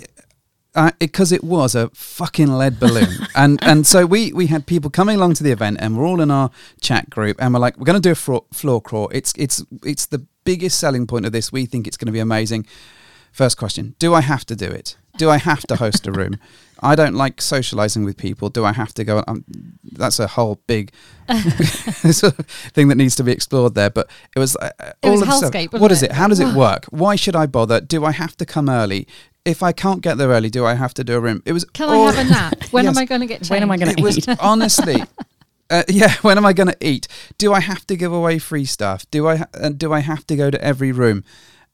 because 0.99 1.31
uh, 1.31 1.35
it, 1.35 1.39
it, 1.39 1.43
was 1.43 1.73
a 1.73 1.89
fucking 1.89 2.47
lead 2.47 2.79
balloon, 2.79 3.09
and 3.35 3.61
and 3.63 3.87
so 3.87 4.05
we 4.05 4.31
we 4.33 4.47
had 4.47 4.67
people 4.67 4.89
coming 4.89 5.15
along 5.15 5.33
to 5.33 5.43
the 5.43 5.51
event, 5.51 5.77
and 5.79 5.97
we're 5.97 6.05
all 6.05 6.21
in 6.21 6.29
our 6.29 6.51
chat 6.79 7.09
group, 7.09 7.37
and 7.41 7.53
we're 7.53 7.59
like, 7.59 7.77
we're 7.77 7.85
going 7.85 7.99
to 7.99 8.07
do 8.07 8.11
a 8.11 8.15
floor, 8.15 8.45
floor 8.53 8.79
crawl. 8.79 9.09
It's 9.09 9.33
it's 9.35 9.63
it's 9.83 10.05
the 10.05 10.25
biggest 10.43 10.79
selling 10.79 11.07
point 11.07 11.25
of 11.25 11.31
this. 11.31 11.51
We 11.51 11.65
think 11.65 11.87
it's 11.87 11.97
going 11.97 12.05
to 12.05 12.11
be 12.11 12.19
amazing. 12.19 12.67
First 13.31 13.57
question 13.57 13.95
Do 13.99 14.13
I 14.13 14.21
have 14.21 14.45
to 14.45 14.55
do 14.55 14.65
it? 14.65 14.97
Do 15.17 15.29
I 15.29 15.37
have 15.37 15.61
to 15.63 15.75
host 15.75 16.07
a 16.07 16.11
room? 16.11 16.37
I 16.81 16.95
don't 16.95 17.15
like 17.15 17.41
socializing 17.41 18.05
with 18.05 18.15
people. 18.15 18.49
Do 18.49 18.63
I 18.63 18.71
have 18.71 18.93
to 18.93 19.03
go? 19.03 19.23
Um, 19.27 19.43
that's 19.83 20.19
a 20.19 20.27
whole 20.27 20.61
big 20.65 20.93
sort 22.11 22.39
of 22.39 22.45
thing 22.45 22.87
that 22.87 22.95
needs 22.95 23.15
to 23.17 23.23
be 23.23 23.31
explored 23.31 23.75
there. 23.75 23.89
But 23.89 24.09
it 24.35 24.39
was 24.39 24.55
uh, 24.55 24.69
it 24.79 24.95
all 25.03 25.11
was 25.11 25.21
of 25.21 25.27
hellscape, 25.27 25.79
What 25.79 25.91
is 25.91 26.03
it? 26.03 26.13
How 26.13 26.27
does 26.27 26.39
it 26.39 26.53
work? 26.55 26.85
Why 26.85 27.15
should 27.15 27.35
I 27.35 27.47
bother? 27.47 27.81
Do 27.81 28.05
I 28.05 28.11
have 28.11 28.37
to 28.37 28.45
come 28.45 28.69
early? 28.69 29.07
If 29.45 29.63
I 29.63 29.71
can't 29.71 30.01
get 30.01 30.17
there 30.17 30.29
early, 30.29 30.49
do 30.49 30.65
I 30.65 30.75
have 30.75 30.93
to 30.95 31.03
do 31.03 31.17
a 31.17 31.19
room? 31.19 31.41
It 31.45 31.53
was. 31.53 31.65
Can 31.65 31.89
all, 31.89 32.07
I 32.07 32.13
have 32.13 32.25
a 32.25 32.29
nap? 32.29 32.63
When 32.71 32.83
yes. 32.85 32.95
am 32.95 33.01
I 33.01 33.05
going 33.05 33.21
to 33.21 33.27
get? 33.27 33.39
Changed? 33.39 33.51
When 33.51 33.63
am 33.63 33.71
I 33.71 33.77
going 33.77 33.95
to 33.95 33.99
eat? 33.99 34.27
Was, 34.27 34.37
honestly, 34.39 35.03
uh, 35.69 35.83
yeah, 35.87 36.13
when 36.21 36.37
am 36.37 36.45
I 36.45 36.53
going 36.53 36.67
to 36.67 36.77
eat? 36.85 37.07
Do 37.37 37.53
I 37.53 37.59
have 37.59 37.85
to 37.87 37.95
give 37.95 38.13
away 38.13 38.39
free 38.39 38.65
stuff? 38.65 39.09
Do 39.11 39.27
I 39.27 39.37
ha- 39.37 39.47
uh, 39.53 39.69
do 39.69 39.91
I 39.93 39.99
have 39.99 40.25
to 40.27 40.35
go 40.35 40.49
to 40.49 40.63
every 40.63 40.91
room? 40.91 41.23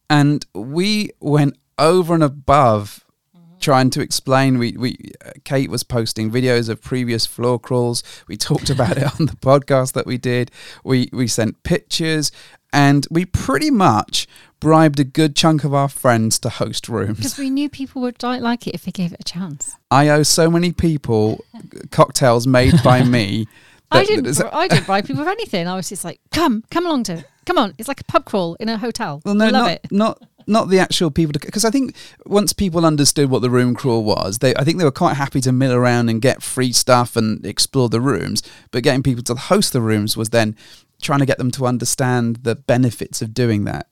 And 0.10 0.46
we 0.54 1.10
went 1.20 1.58
over 1.78 2.14
and 2.14 2.24
above 2.24 3.06
mm-hmm. 3.36 3.58
trying 3.60 3.90
to 3.92 4.02
explain. 4.02 4.58
We, 4.58 4.74
we, 4.74 5.12
uh, 5.26 5.32
Kate 5.44 5.70
was 5.70 5.84
posting 5.84 6.32
videos 6.32 6.70
of 6.70 6.82
previous 6.82 7.26
floor 7.26 7.60
crawls. 7.60 8.04
We 8.28 8.38
talked 8.38 8.70
about 8.70 8.98
it 8.98 9.20
on 9.20 9.26
the 9.28 9.36
podcast 9.36 9.94
that 9.94 10.06
we 10.06 10.18
did. 10.18 10.52
We, 10.84 11.10
we 11.12 11.28
sent 11.28 11.64
pictures 11.64 12.32
and 12.76 13.08
we 13.10 13.26
pretty 13.26 13.72
much 13.72 14.28
bribed 14.60 15.00
a 15.00 15.04
good 15.04 15.36
chunk 15.36 15.64
of 15.64 15.74
our 15.74 15.88
friends 15.88 16.38
to 16.40 16.50
host 16.50 16.90
rooms. 16.90 17.18
Because 17.18 17.38
we 17.38 17.50
knew 17.50 17.70
people 17.70 18.02
would 18.02 18.22
like 18.22 18.68
it 18.68 18.76
if 18.76 18.84
they 18.84 18.92
gave 18.92 19.14
it 19.14 19.22
a 19.22 19.24
chance. 19.24 19.76
I 19.90 20.10
owe 20.10 20.24
so 20.24 20.52
many 20.52 20.74
people 20.74 21.44
cocktails 21.92 22.46
made 22.46 22.74
by 22.84 23.04
me. 23.04 23.48
I 23.92 24.04
didn't. 24.04 24.42
I 24.52 24.68
didn't 24.68 24.86
bribe 24.86 25.06
people 25.06 25.22
with 25.22 25.32
anything. 25.32 25.68
I 25.68 25.76
was 25.76 25.88
just 25.88 26.04
like, 26.04 26.20
"Come, 26.32 26.64
come 26.72 26.86
along 26.86 27.04
to, 27.04 27.24
come 27.46 27.58
on." 27.58 27.74
It's 27.78 27.88
like 27.88 28.02
a 28.02 28.06
pub 28.06 28.26
crawl 28.26 28.56
in 28.60 28.70
a 28.70 28.78
hotel. 28.78 29.22
Well, 29.26 29.36
no, 29.36 29.50
not, 29.50 29.72
it. 29.72 29.88
not 29.92 30.22
not 30.48 30.70
the 30.70 30.80
actual 30.80 31.12
people 31.12 31.34
because 31.34 31.66
I 31.66 31.72
think 31.72 31.96
once 32.26 32.54
people 32.54 32.86
understood 32.86 33.30
what 33.30 33.42
the 33.42 33.50
room 33.50 33.74
crawl 33.76 34.04
was, 34.04 34.40
they 34.40 34.56
I 34.56 34.64
think 34.64 34.78
they 34.78 34.84
were 34.84 34.92
quite 34.92 35.16
happy 35.16 35.42
to 35.42 35.52
mill 35.52 35.74
around 35.74 36.10
and 36.10 36.22
get 36.22 36.44
free 36.44 36.72
stuff 36.72 37.16
and 37.16 37.46
explore 37.46 37.90
the 37.90 38.02
rooms. 38.02 38.44
But 38.72 38.84
getting 38.84 39.04
people 39.04 39.24
to 39.24 39.36
host 39.36 39.74
the 39.74 39.82
rooms 39.82 40.16
was 40.16 40.30
then 40.30 40.56
trying 41.02 41.20
to 41.20 41.26
get 41.26 41.38
them 41.38 41.52
to 41.52 41.66
understand 41.66 42.38
the 42.38 42.56
benefits 42.56 43.22
of 43.22 43.34
doing 43.34 43.66
that. 43.66 43.88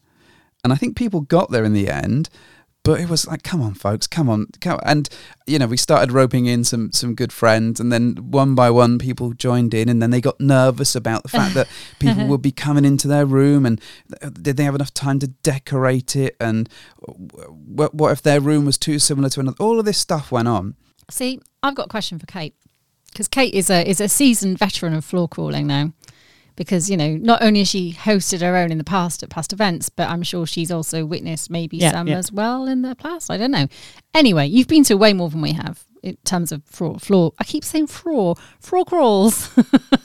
And 0.64 0.72
I 0.72 0.78
think 0.78 0.96
people 0.96 1.22
got 1.22 1.52
there 1.52 1.66
in 1.66 1.74
the 1.74 1.90
end, 1.90 2.30
but 2.84 3.00
it 3.00 3.10
was 3.10 3.26
like, 3.26 3.44
come 3.44 3.62
on, 3.62 3.74
folks, 3.74 4.08
come 4.08 4.30
on, 4.30 4.48
come 4.60 4.76
on. 4.76 4.82
And 4.86 5.10
you 5.48 5.58
know, 5.58 5.68
we 5.68 5.78
started 5.78 6.12
roping 6.12 6.46
in 6.46 6.64
some 6.64 6.92
some 6.92 7.16
good 7.16 7.32
friends, 7.32 7.80
and 7.80 7.92
then 7.92 8.16
one 8.16 8.56
by 8.56 8.70
one, 8.70 9.00
people 9.00 9.34
joined 9.34 9.74
in, 9.74 9.88
and 9.88 10.02
then 10.02 10.12
they 10.12 10.20
got 10.20 10.40
nervous 10.40 10.96
about 10.96 11.24
the 11.24 11.30
fact 11.30 11.54
that 11.56 11.68
people 12.00 12.28
would 12.28 12.42
be 12.42 12.52
coming 12.52 12.86
into 12.86 13.08
their 13.08 13.26
room, 13.26 13.66
and 13.66 13.80
did 14.42 14.58
they 14.58 14.64
have 14.64 14.76
enough 14.76 14.94
time 14.94 15.20
to 15.20 15.28
decorate 15.28 16.16
it, 16.16 16.36
and 16.40 16.68
what, 17.00 17.94
what 17.94 18.12
if 18.12 18.22
their 18.22 18.42
room 18.42 18.66
was 18.66 18.78
too 18.78 19.00
similar 19.00 19.30
to 19.30 19.40
another? 19.40 19.58
All 19.60 19.80
of 19.80 19.86
this 19.86 19.98
stuff 19.98 20.32
went 20.32 20.48
on. 20.48 20.76
See, 21.10 21.40
I've 21.62 21.76
got 21.76 21.86
a 21.86 21.90
question 21.90 22.20
for 22.20 22.26
Kate 22.26 22.56
because 23.12 23.28
Kate 23.28 23.54
is 23.54 23.70
a 23.70 23.88
is 23.88 24.02
a 24.02 24.10
seasoned 24.10 24.58
veteran 24.60 24.94
of 24.94 25.06
floor 25.06 25.30
crawling 25.30 25.68
now 25.68 25.94
because 26.56 26.90
you 26.90 26.98
know 26.98 27.16
not 27.18 27.42
only 27.42 27.60
has 27.60 27.68
she 27.70 27.94
hosted 27.94 28.42
her 28.42 28.56
own 28.56 28.72
in 28.72 28.78
the 28.78 28.84
past 28.84 29.24
at 29.24 29.30
past 29.30 29.54
events 29.54 29.90
but 29.90 30.10
i'm 30.10 30.24
sure 30.24 30.46
she's 30.46 30.72
also 30.72 31.06
witnessed 31.06 31.50
maybe 31.50 31.78
Yeah, 31.78 31.92
some 31.92 32.08
yeah. 32.08 32.18
as 32.18 32.32
well 32.32 32.66
in 32.68 32.82
the 32.82 32.96
past 32.96 33.30
i 33.32 33.38
don't 33.38 33.52
know 33.52 33.68
anyway 34.14 34.48
you've 34.48 34.68
been 34.68 34.84
to 34.86 34.96
way 34.96 35.14
more 35.14 35.30
than 35.30 35.42
we 35.42 35.54
have 35.54 35.86
in 36.02 36.18
terms 36.26 36.52
of 36.52 36.64
floor 36.66 37.00
floor 37.00 37.34
i 37.40 37.44
keep 37.44 37.64
saying 37.64 37.88
floor 37.88 38.36
floor 38.60 38.86
crawls 38.86 39.50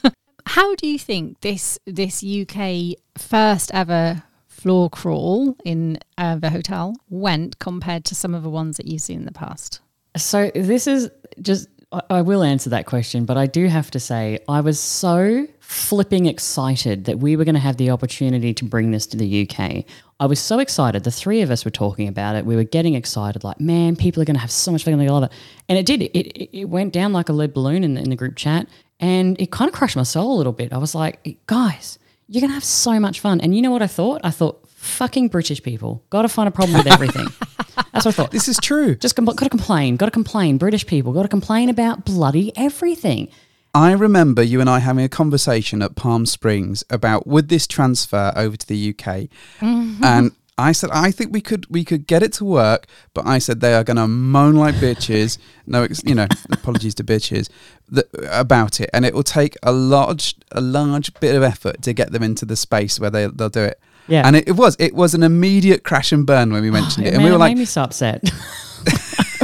how 0.46 0.74
do 0.76 0.86
you 0.86 0.98
think 0.98 1.40
this 1.40 1.78
this 1.86 2.24
uk 2.24 2.72
first 3.16 3.70
ever 3.74 4.22
floor 4.46 4.90
crawl 4.90 5.56
in 5.64 5.98
uh, 6.16 6.34
the 6.36 6.50
hotel 6.50 6.94
went 7.08 7.58
compared 7.60 8.04
to 8.04 8.14
some 8.14 8.34
of 8.34 8.42
the 8.42 8.50
ones 8.50 8.76
that 8.76 8.86
you've 8.86 9.02
seen 9.02 9.20
in 9.20 9.24
the 9.24 9.32
past 9.32 9.80
So 10.16 10.50
this 10.54 10.86
is 10.86 11.10
just. 11.40 11.68
I 12.10 12.20
will 12.20 12.42
answer 12.42 12.68
that 12.70 12.84
question, 12.84 13.24
but 13.24 13.38
I 13.38 13.46
do 13.46 13.66
have 13.66 13.90
to 13.92 14.00
say 14.00 14.40
I 14.46 14.60
was 14.60 14.78
so 14.78 15.46
flipping 15.68 16.24
excited 16.24 17.04
that 17.04 17.18
we 17.18 17.36
were 17.36 17.44
going 17.44 17.54
to 17.54 17.60
have 17.60 17.76
the 17.76 17.90
opportunity 17.90 18.54
to 18.54 18.64
bring 18.64 18.90
this 18.90 19.06
to 19.06 19.18
the 19.18 19.46
UK. 19.46 19.84
I 20.18 20.24
was 20.24 20.40
so 20.40 20.60
excited. 20.60 21.04
The 21.04 21.10
three 21.10 21.42
of 21.42 21.50
us 21.50 21.62
were 21.62 21.70
talking 21.70 22.08
about 22.08 22.36
it. 22.36 22.46
We 22.46 22.56
were 22.56 22.64
getting 22.64 22.94
excited, 22.94 23.44
like, 23.44 23.60
man, 23.60 23.94
people 23.94 24.22
are 24.22 24.24
going 24.24 24.36
to 24.36 24.40
have 24.40 24.50
so 24.50 24.72
much 24.72 24.84
fun. 24.84 24.96
They 24.96 25.10
love 25.10 25.24
it, 25.24 25.32
and 25.68 25.78
it 25.78 25.84
did. 25.84 26.00
It, 26.00 26.58
it, 26.58 26.64
went 26.70 26.94
down 26.94 27.12
like 27.12 27.28
a 27.28 27.34
lead 27.34 27.52
balloon 27.52 27.84
in 27.84 27.94
the, 27.94 28.00
in 28.00 28.08
the 28.08 28.16
group 28.16 28.34
chat, 28.34 28.66
and 28.98 29.38
it 29.38 29.50
kind 29.50 29.68
of 29.68 29.74
crushed 29.74 29.94
my 29.94 30.04
soul 30.04 30.36
a 30.36 30.38
little 30.38 30.54
bit. 30.54 30.72
I 30.72 30.78
was 30.78 30.94
like, 30.94 31.36
guys, 31.46 31.98
you're 32.28 32.40
going 32.40 32.50
to 32.50 32.54
have 32.54 32.64
so 32.64 32.98
much 32.98 33.20
fun. 33.20 33.38
And 33.42 33.54
you 33.54 33.60
know 33.60 33.70
what 33.70 33.82
I 33.82 33.88
thought? 33.88 34.22
I 34.24 34.30
thought, 34.30 34.66
fucking 34.70 35.28
British 35.28 35.62
people, 35.62 36.02
got 36.08 36.22
to 36.22 36.30
find 36.30 36.48
a 36.48 36.50
problem 36.50 36.78
with 36.78 36.86
everything. 36.86 37.26
That's 37.92 38.06
what 38.06 38.06
I 38.06 38.12
thought. 38.12 38.30
This 38.30 38.48
is 38.48 38.56
true. 38.58 38.94
Just 38.94 39.16
com- 39.16 39.26
got 39.26 39.36
to 39.36 39.50
complain. 39.50 39.96
Got 39.96 40.06
to 40.06 40.12
complain. 40.12 40.56
British 40.56 40.86
people 40.86 41.12
got 41.12 41.24
to 41.24 41.28
complain 41.28 41.68
about 41.68 42.06
bloody 42.06 42.56
everything. 42.56 43.28
I 43.74 43.92
remember 43.92 44.42
you 44.42 44.60
and 44.60 44.68
I 44.68 44.78
having 44.78 45.04
a 45.04 45.08
conversation 45.08 45.82
at 45.82 45.94
Palm 45.94 46.26
Springs 46.26 46.84
about 46.90 47.26
would 47.26 47.48
this 47.48 47.66
transfer 47.66 48.32
over 48.34 48.56
to 48.56 48.66
the 48.66 48.90
UK, 48.90 49.28
mm-hmm. 49.60 50.02
and 50.02 50.32
I 50.56 50.72
said 50.72 50.90
I 50.92 51.10
think 51.10 51.32
we 51.32 51.40
could 51.40 51.66
we 51.70 51.84
could 51.84 52.06
get 52.06 52.22
it 52.22 52.32
to 52.34 52.44
work, 52.44 52.86
but 53.14 53.26
I 53.26 53.38
said 53.38 53.60
they 53.60 53.74
are 53.74 53.84
going 53.84 53.96
to 53.96 54.08
moan 54.08 54.56
like 54.56 54.74
bitches. 54.76 55.38
No, 55.70 55.82
ex- 55.82 56.02
you 56.02 56.14
know, 56.14 56.26
apologies 56.50 56.94
to 56.94 57.04
bitches 57.04 57.50
that, 57.90 58.06
about 58.30 58.80
it, 58.80 58.88
and 58.94 59.04
it 59.04 59.12
will 59.12 59.22
take 59.22 59.54
a 59.62 59.70
large 59.70 60.34
a 60.50 60.62
large 60.62 61.12
bit 61.20 61.34
of 61.34 61.42
effort 61.42 61.82
to 61.82 61.92
get 61.92 62.10
them 62.10 62.22
into 62.22 62.46
the 62.46 62.56
space 62.56 62.98
where 62.98 63.10
they 63.10 63.26
they'll 63.26 63.50
do 63.50 63.64
it. 63.64 63.78
Yeah. 64.06 64.26
and 64.26 64.34
it, 64.34 64.48
it 64.48 64.52
was 64.52 64.74
it 64.78 64.94
was 64.94 65.12
an 65.12 65.22
immediate 65.22 65.84
crash 65.84 66.10
and 66.10 66.26
burn 66.26 66.50
when 66.50 66.62
we 66.62 66.70
oh, 66.70 66.72
mentioned 66.72 67.06
it, 67.06 67.12
and 67.12 67.18
Man, 67.18 67.26
we 67.26 67.30
were 67.32 67.36
it 67.36 67.40
like, 67.40 67.50
made 67.50 67.58
me 67.58 67.64
so 67.66 67.82
upset. 67.82 68.24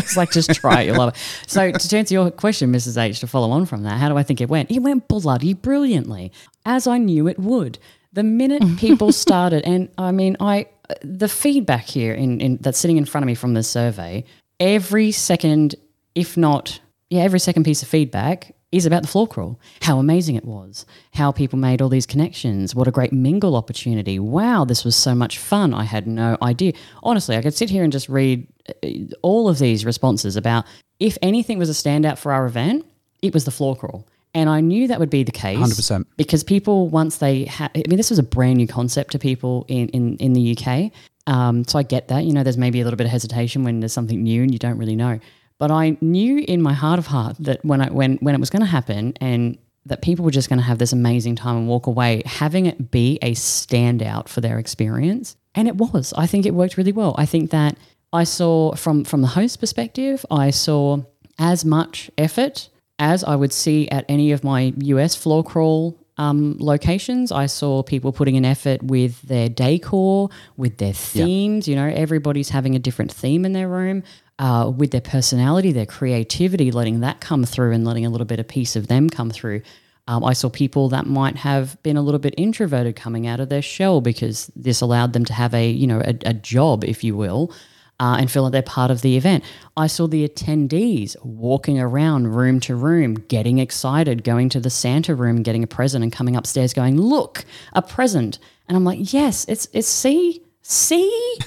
it's 0.05 0.17
like 0.17 0.31
just 0.31 0.55
try 0.55 0.83
it, 0.83 0.87
you'll 0.87 0.97
love 0.97 1.14
it. 1.14 1.17
So 1.47 1.71
to 1.73 1.97
answer 1.97 2.14
your 2.14 2.31
question, 2.31 2.73
Mrs. 2.73 2.97
H, 3.01 3.21
to 3.21 3.27
follow 3.27 3.51
on 3.51 3.67
from 3.67 3.83
that, 3.83 3.99
how 3.99 4.09
do 4.09 4.17
I 4.17 4.23
think 4.23 4.40
it 4.40 4.49
went? 4.49 4.71
It 4.71 4.81
went 4.81 5.09
bloody 5.09 5.55
brilliantly, 5.55 6.33
as 6.64 6.87
I 6.87 6.99
knew 6.99 7.29
it 7.29 7.38
would. 7.38 7.79
The 8.12 8.23
minute 8.23 8.62
people 8.79 9.12
started, 9.12 9.64
and 9.64 9.88
I 9.99 10.12
mean, 10.12 10.37
I 10.40 10.67
the 11.03 11.29
feedback 11.29 11.85
here 11.85 12.14
in, 12.14 12.40
in 12.40 12.57
that's 12.59 12.79
sitting 12.79 12.97
in 12.97 13.05
front 13.05 13.25
of 13.25 13.27
me 13.27 13.35
from 13.35 13.55
this 13.55 13.69
survey, 13.69 14.25
every 14.61 15.12
second, 15.12 15.75
if 16.14 16.37
not, 16.37 16.81
yeah, 17.11 17.23
every 17.23 17.40
second 17.40 17.64
piece 17.64 17.83
of 17.83 17.88
feedback 17.88 18.54
is 18.75 18.87
about 18.87 19.03
the 19.03 19.09
floor 19.09 19.27
crawl. 19.27 19.59
How 19.83 19.99
amazing 19.99 20.35
it 20.35 20.45
was. 20.45 20.85
How 21.13 21.31
people 21.31 21.59
made 21.59 21.81
all 21.81 21.89
these 21.89 22.07
connections. 22.07 22.75
What 22.75 22.89
a 22.89 22.91
great 22.91 23.13
mingle 23.13 23.55
opportunity. 23.55 24.19
Wow, 24.19 24.65
this 24.65 24.85
was 24.85 24.97
so 24.97 25.15
much 25.15 25.39
fun. 25.39 25.73
I 25.73 25.85
had 25.85 26.07
no 26.07 26.37
idea. 26.43 26.73
Honestly, 27.03 27.37
I 27.37 27.43
could 27.43 27.55
sit 27.55 27.71
here 27.71 27.85
and 27.85 27.93
just 27.93 28.09
read 28.09 28.47
uh, 28.83 28.89
all 29.23 29.49
of 29.49 29.59
these 29.59 29.85
responses 29.85 30.37
about 30.37 30.65
if 30.99 31.17
anything 31.23 31.59
was 31.59 31.71
a 31.71 31.73
standout 31.73 32.19
for 32.19 32.33
our 32.33 32.47
event, 32.47 32.85
it 33.23 33.33
was 33.33 33.45
the 33.45 33.51
floor 33.51 33.77
crawl. 33.77 34.07
And 34.35 34.51
I 34.51 34.61
knew 34.61 34.89
that 34.89 34.99
would 34.99 35.11
be 35.11 35.23
the 35.23 35.33
case. 35.33 35.59
100%. 35.59 36.07
Because 36.17 36.43
people, 36.43 36.89
once 36.89 37.19
they 37.19 37.45
had, 37.45 37.71
I 37.77 37.85
mean, 37.89 37.97
this 37.97 38.11
was 38.11 38.19
a 38.19 38.25
brand 38.25 38.57
new 38.57 38.67
concept 38.67 39.13
to 39.13 39.19
people 39.21 39.65
in, 39.69 39.89
in, 39.91 40.17
in 40.17 40.33
the 40.33 40.59
UK. 40.59 40.91
Um, 41.29 41.65
so 41.65 41.79
I 41.79 41.85
get 41.85 42.09
that. 42.09 42.25
You 42.25 42.33
know, 42.33 42.43
there's 42.43 42.59
maybe 42.59 42.81
a 42.81 42.85
little 42.85 42.97
bit 42.97 43.05
of 43.05 43.13
hesitation 43.13 43.63
when 43.63 43.79
there's 43.79 43.93
something 43.93 44.21
new 44.23 44.43
and 44.43 44.53
you 44.53 44.59
don't 44.59 44.77
really 44.77 44.97
know. 44.97 45.21
But 45.59 45.71
I 45.71 45.97
knew 46.01 46.45
in 46.47 46.61
my 46.62 46.73
heart 46.73 46.99
of 46.99 47.07
heart 47.07 47.37
that 47.40 47.64
when 47.64 47.81
I 47.81 47.90
when 47.90 48.17
when 48.17 48.35
it 48.35 48.40
was 48.40 48.51
going 48.51 48.61
to 48.61 48.67
happen 48.67 49.14
and 49.21 49.59
that 49.87 50.03
people 50.03 50.25
were 50.25 50.31
just 50.31 50.49
going 50.49 50.59
to 50.59 50.64
have 50.64 50.79
this 50.79 50.93
amazing 50.93 51.37
time 51.37 51.57
and 51.57 51.69
walk 51.69 51.87
away, 51.87 52.23
having 52.25 52.67
it 52.67 52.90
be 52.90 53.19
a 53.23 53.33
standout 53.33 54.29
for 54.29 54.40
their 54.40 54.59
experience, 54.59 55.37
and 55.55 55.69
it 55.69 55.77
was. 55.77 56.12
I 56.17 56.27
think 56.27 56.47
it 56.47 56.55
worked 56.55 56.77
really 56.77 56.93
well. 56.93 57.14
I 57.19 57.27
think 57.27 57.51
that 57.51 57.77
I 58.12 58.25
saw 58.25 58.75
from 58.75 59.05
from 59.05 59.21
the 59.21 59.29
host 59.29 59.61
perspective, 59.61 60.25
I 60.31 60.51
saw 60.51 60.99
as 61.38 61.64
much 61.64 62.11
effort 62.17 62.69
as 62.99 63.25
I 63.25 63.37
would 63.37 63.53
see 63.53 63.88
at 63.88 64.05
any 64.09 64.33
of 64.33 64.45
my 64.45 64.73
US 64.77 65.17
floor 65.17 65.43
crawl 65.43 65.99
um, 66.17 66.57
locations. 66.61 67.33
I 67.33 67.47
saw 67.47 67.83
people 67.83 68.12
putting 68.12 68.37
an 68.37 68.45
effort 68.45 68.83
with 68.83 69.21
their 69.23 69.49
decor, 69.49 70.31
with 70.57 70.79
their 70.79 70.93
themes. 70.93 71.67
You 71.67 71.75
know, 71.75 71.87
everybody's 71.87 72.51
having 72.51 72.77
a 72.77 72.79
different 72.79 73.12
theme 73.12 73.45
in 73.45 73.53
their 73.53 73.69
room. 73.69 74.03
Uh, 74.38 74.68
with 74.77 74.90
their 74.90 75.01
personality, 75.01 75.70
their 75.70 75.87
creativity, 75.87 76.73
letting 76.73 77.01
that 77.01 77.20
come 77.20 77.44
through 77.44 77.70
and 77.73 77.85
letting 77.85 78.05
a 78.05 78.11
little 78.11 78.25
bit 78.25 78.40
of 78.40 78.49
piece 78.49 78.75
of 78.75 78.88
them 78.88 79.09
come 79.09 79.31
through. 79.31 79.62
Um, 80.07 80.25
I 80.25 80.35
saw 80.35 80.51
people 80.51 80.88
that 80.90 81.07
might 81.07 81.37
have 81.37 81.83
been 81.83 81.97
a 81.97 82.03
little 82.03 82.18
bit 82.18 82.35
introverted 82.37 82.97
coming 82.97 83.27
out 83.27 83.40
of 83.40 83.49
their 83.49 83.62
shell 83.62 84.01
because 84.01 84.51
this 84.55 84.81
allowed 84.81 85.12
them 85.12 85.25
to 85.27 85.33
have 85.33 85.55
a 85.55 85.70
you 85.70 85.87
know 85.87 86.01
a, 86.01 86.14
a 86.27 86.35
job, 86.35 86.85
if 86.85 87.03
you 87.03 87.16
will, 87.16 87.53
uh, 88.01 88.16
and 88.18 88.31
feel 88.31 88.42
like 88.42 88.53
they're 88.53 88.62
part 88.62 88.90
of 88.90 89.01
the 89.01 89.16
event. 89.16 89.44
I 89.77 89.87
saw 89.87 90.07
the 90.07 90.29
attendees 90.29 91.16
walking 91.25 91.81
around 91.81 92.35
room 92.35 92.61
to 92.61 92.75
room, 92.75 93.14
getting 93.14 93.59
excited, 93.59 94.25
going 94.25 94.51
to 94.51 94.61
the 94.61 94.70
Santa 94.70 95.14
room, 95.14 95.42
getting 95.42 95.62
a 95.62 95.66
present, 95.68 96.03
and 96.03 96.12
coming 96.12 96.37
upstairs 96.37 96.75
going, 96.75 97.01
"Look, 97.01 97.44
a 97.73 97.81
present!" 97.81 98.38
And 98.68 98.77
I'm 98.77 98.85
like, 98.85 99.12
"Yes, 99.12 99.47
it's 99.49 99.68
it's 99.73 99.88
see." 99.88 100.42
See, 100.66 101.38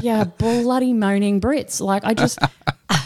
yeah, 0.00 0.22
bloody 0.22 0.92
moaning 0.92 1.40
Brits. 1.40 1.80
Like 1.80 2.04
I 2.04 2.14
just, 2.14 2.38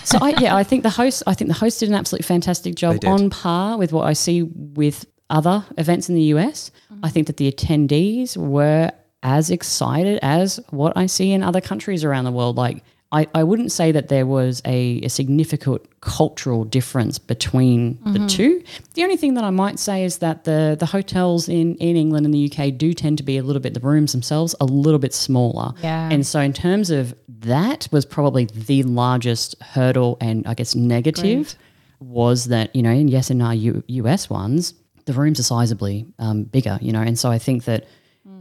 so 0.05 0.19
I 0.21 0.35
yeah, 0.39 0.55
I 0.55 0.65
think 0.65 0.83
the 0.83 0.91
host, 0.91 1.23
I 1.27 1.33
think 1.33 1.49
the 1.49 1.55
host 1.55 1.81
did 1.81 1.89
an 1.89 1.95
absolutely 1.95 2.27
fantastic 2.27 2.75
job 2.75 3.03
on 3.07 3.31
par 3.31 3.79
with 3.79 3.91
what 3.93 4.07
I 4.07 4.13
see 4.13 4.43
with 4.43 5.07
other 5.31 5.65
events 5.79 6.11
in 6.11 6.15
the 6.15 6.25
US. 6.35 6.71
I 7.03 7.09
think 7.09 7.27
that 7.27 7.39
the 7.39 7.51
attendees 7.51 8.37
were 8.37 8.91
as 9.23 9.51
excited 9.51 10.19
as 10.21 10.61
what 10.69 10.95
I 10.95 11.07
see 11.07 11.33
in 11.33 11.43
other 11.43 11.63
countries 11.63 12.05
around 12.05 12.25
the 12.25 12.33
world. 12.33 12.57
Like 12.57 12.85
I, 13.15 13.29
I 13.33 13.45
wouldn't 13.45 13.71
say 13.71 13.93
that 13.93 14.09
there 14.09 14.27
was 14.27 14.61
a, 14.65 15.01
a 15.05 15.09
significant 15.09 15.83
cultural 16.01 16.65
difference 16.65 17.17
between 17.21 17.99
the 18.13 18.27
two. 18.27 18.63
The 18.95 19.05
only 19.05 19.17
thing 19.17 19.35
that 19.35 19.45
I 19.45 19.51
might 19.51 19.79
say 19.79 20.05
is 20.05 20.19
that 20.19 20.45
the 20.45 20.77
the 20.79 20.87
hotels 20.87 21.49
in, 21.49 21.77
in 21.77 21.97
England 21.97 22.27
and 22.27 22.35
the 22.35 22.51
UK 22.51 22.77
do 22.77 22.93
tend 22.93 23.19
to 23.19 23.25
be 23.25 23.39
a 23.39 23.43
little 23.45 23.63
bit 23.63 23.73
the 23.73 23.81
rooms 23.81 24.11
themselves 24.11 24.57
a 24.61 24.65
little 24.65 24.99
bit 24.99 25.15
smaller. 25.15 25.73
Yeah. 25.81 26.09
And 26.11 26.27
so 26.27 26.41
in 26.41 26.53
terms 26.53 26.91
of 26.91 27.15
that 27.29 27.87
was 27.93 28.05
probably 28.05 28.47
the 28.47 28.83
largest 28.83 29.55
hurdle 29.63 30.19
and 30.21 30.45
I 30.49 30.55
guess 30.55 30.75
negative 30.75 31.55
was 32.01 32.47
that, 32.47 32.75
you 32.75 32.83
know, 32.83 32.91
and 32.91 33.09
yes, 33.09 33.31
in 33.31 33.41
our 33.41 33.55
U- 33.55 33.85
US 33.87 34.29
ones, 34.29 34.75
the 35.05 35.13
rooms 35.13 35.39
are 35.39 35.45
sizably 35.45 36.13
um, 36.19 36.45
bigger, 36.45 36.79
you 36.83 36.93
know, 36.93 37.01
and 37.01 37.19
so 37.19 37.31
I 37.31 37.39
think 37.39 37.65
that 37.65 37.87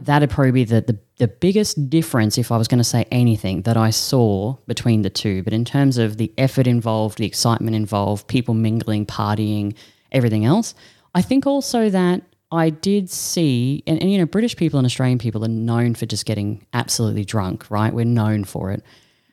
that'd 0.00 0.30
probably 0.30 0.52
be 0.52 0.64
the, 0.64 0.80
the, 0.80 0.98
the 1.18 1.28
biggest 1.28 1.90
difference 1.90 2.38
if 2.38 2.50
I 2.52 2.56
was 2.56 2.68
going 2.68 2.78
to 2.78 2.84
say 2.84 3.06
anything 3.10 3.62
that 3.62 3.76
I 3.76 3.90
saw 3.90 4.56
between 4.66 5.02
the 5.02 5.10
two. 5.10 5.42
But 5.42 5.52
in 5.52 5.64
terms 5.64 5.98
of 5.98 6.16
the 6.16 6.32
effort 6.38 6.66
involved, 6.66 7.18
the 7.18 7.26
excitement 7.26 7.76
involved, 7.76 8.26
people 8.26 8.54
mingling, 8.54 9.06
partying, 9.06 9.74
everything 10.12 10.44
else, 10.44 10.74
I 11.14 11.22
think 11.22 11.46
also 11.46 11.90
that 11.90 12.22
I 12.50 12.70
did 12.70 13.10
see, 13.10 13.82
and, 13.86 14.00
and 14.00 14.12
you 14.12 14.18
know, 14.18 14.26
British 14.26 14.56
people 14.56 14.78
and 14.78 14.86
Australian 14.86 15.18
people 15.18 15.44
are 15.44 15.48
known 15.48 15.94
for 15.94 16.06
just 16.06 16.24
getting 16.24 16.66
absolutely 16.72 17.24
drunk, 17.24 17.70
right? 17.70 17.92
We're 17.92 18.04
known 18.04 18.44
for 18.44 18.70
it. 18.70 18.82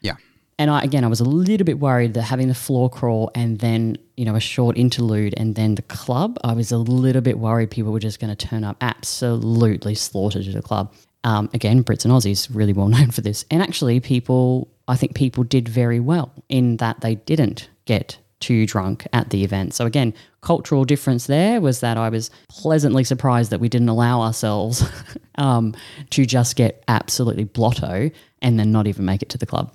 yeah, 0.02 0.16
And 0.58 0.72
I, 0.72 0.82
again, 0.82 1.04
I 1.04 1.08
was 1.08 1.20
a 1.20 1.26
little 1.26 1.66
bit 1.66 1.80
worried 1.80 2.16
that 2.16 2.24
having 2.24 2.48
the 2.48 2.56
floor 2.56 2.90
crawl 2.90 3.30
and 3.36 3.60
then, 3.60 3.98
you 4.22 4.26
know, 4.26 4.36
a 4.36 4.40
short 4.40 4.78
interlude 4.78 5.34
and 5.36 5.56
then 5.56 5.74
the 5.74 5.82
club, 5.82 6.38
I 6.44 6.54
was 6.54 6.72
a 6.72 6.78
little 6.78 7.24
bit 7.24 7.40
worried 7.40 7.72
people 7.72 7.92
were 7.92 8.00
just 8.00 8.20
going 8.20 8.30
to 8.30 8.36
turn 8.36 8.64
up 8.64 8.78
absolutely 8.80 9.96
slaughtered 9.96 10.46
at 10.46 10.54
the 10.54 10.62
club. 10.62 10.94
Um, 11.24 11.50
again, 11.56 11.84
Brits 11.84 12.06
and 12.06 12.14
Aussies 12.14 12.48
really 12.54 12.72
well 12.72 12.88
known 12.96 13.10
for 13.10 13.22
this. 13.22 13.46
And 13.50 13.64
actually, 13.64 14.00
people, 14.00 14.68
I 14.88 14.96
think 14.96 15.16
people 15.16 15.44
did 15.44 15.68
very 15.68 16.00
well 16.00 16.32
in 16.50 16.78
that 16.78 17.02
they 17.02 17.16
didn't 17.16 17.68
get 17.86 18.20
too 18.40 18.68
drunk 18.68 19.08
at 19.12 19.32
the 19.32 19.44
event. 19.44 19.74
So 19.74 19.88
again, 19.88 20.14
cultural 20.42 20.86
difference 20.86 21.26
there 21.26 21.60
was 21.60 21.80
that 21.80 21.98
I 21.98 22.10
was 22.10 22.30
pleasantly 22.48 23.04
surprised 23.04 23.50
that 23.50 23.60
we 23.60 23.70
didn't 23.70 23.90
allow 23.90 24.22
ourselves 24.22 24.88
um, 25.40 25.74
to 26.12 26.28
just 26.28 26.56
get 26.56 26.84
absolutely 26.88 27.46
blotto 27.46 28.12
and 28.40 28.60
then 28.60 28.72
not 28.72 28.86
even 28.86 29.04
make 29.04 29.24
it 29.24 29.30
to 29.30 29.40
the 29.40 29.48
club. 29.48 29.74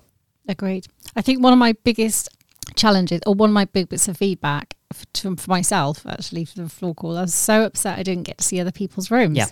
Agreed. 0.48 0.86
I 1.16 1.22
think 1.22 1.42
one 1.42 1.52
of 1.52 1.58
my 1.58 1.72
biggest 1.82 2.28
challenges, 2.76 3.20
or 3.26 3.34
one 3.34 3.50
of 3.50 3.54
my 3.54 3.64
big 3.64 3.88
bits 3.88 4.08
of 4.08 4.16
feedback 4.18 4.74
for, 4.92 5.06
to, 5.14 5.36
for 5.36 5.50
myself, 5.50 6.06
actually, 6.06 6.44
for 6.44 6.60
the 6.62 6.68
floor 6.68 6.94
crawl, 6.94 7.18
I 7.18 7.22
was 7.22 7.34
so 7.34 7.64
upset 7.64 7.98
I 7.98 8.02
didn't 8.02 8.24
get 8.24 8.38
to 8.38 8.44
see 8.44 8.60
other 8.60 8.72
people's 8.72 9.10
rooms. 9.10 9.36
Yeah. 9.36 9.46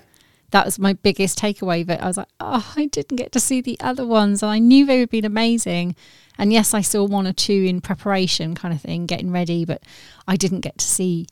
That 0.51 0.67
was 0.67 0.79
my 0.79 0.93
biggest 0.93 1.39
takeaway. 1.39 1.85
That 1.85 2.03
I 2.03 2.07
was 2.07 2.17
like, 2.17 2.29
oh, 2.39 2.73
I 2.77 2.87
didn't 2.87 3.17
get 3.17 3.33
to 3.33 3.41
see 3.41 3.61
the 3.61 3.77
other 3.81 4.07
ones, 4.07 4.43
and 4.43 4.53
I 4.53 4.61
knew 4.61 4.87
they 4.87 5.01
would 5.01 5.11
be 5.11 5.19
amazing. 5.21 5.97
And 6.39 6.53
yes, 6.53 6.75
I 6.75 6.81
saw 6.81 7.05
one 7.05 7.27
or 7.27 7.33
two 7.33 7.65
in 7.69 7.81
preparation, 7.81 8.55
kind 8.55 8.75
of 8.75 8.81
thing, 8.81 9.07
getting 9.07 9.33
ready, 9.33 9.65
but 9.65 9.83
I 10.29 10.37
didn't 10.37 10.61
get 10.61 10.79
to 10.79 10.87
see 10.87 11.27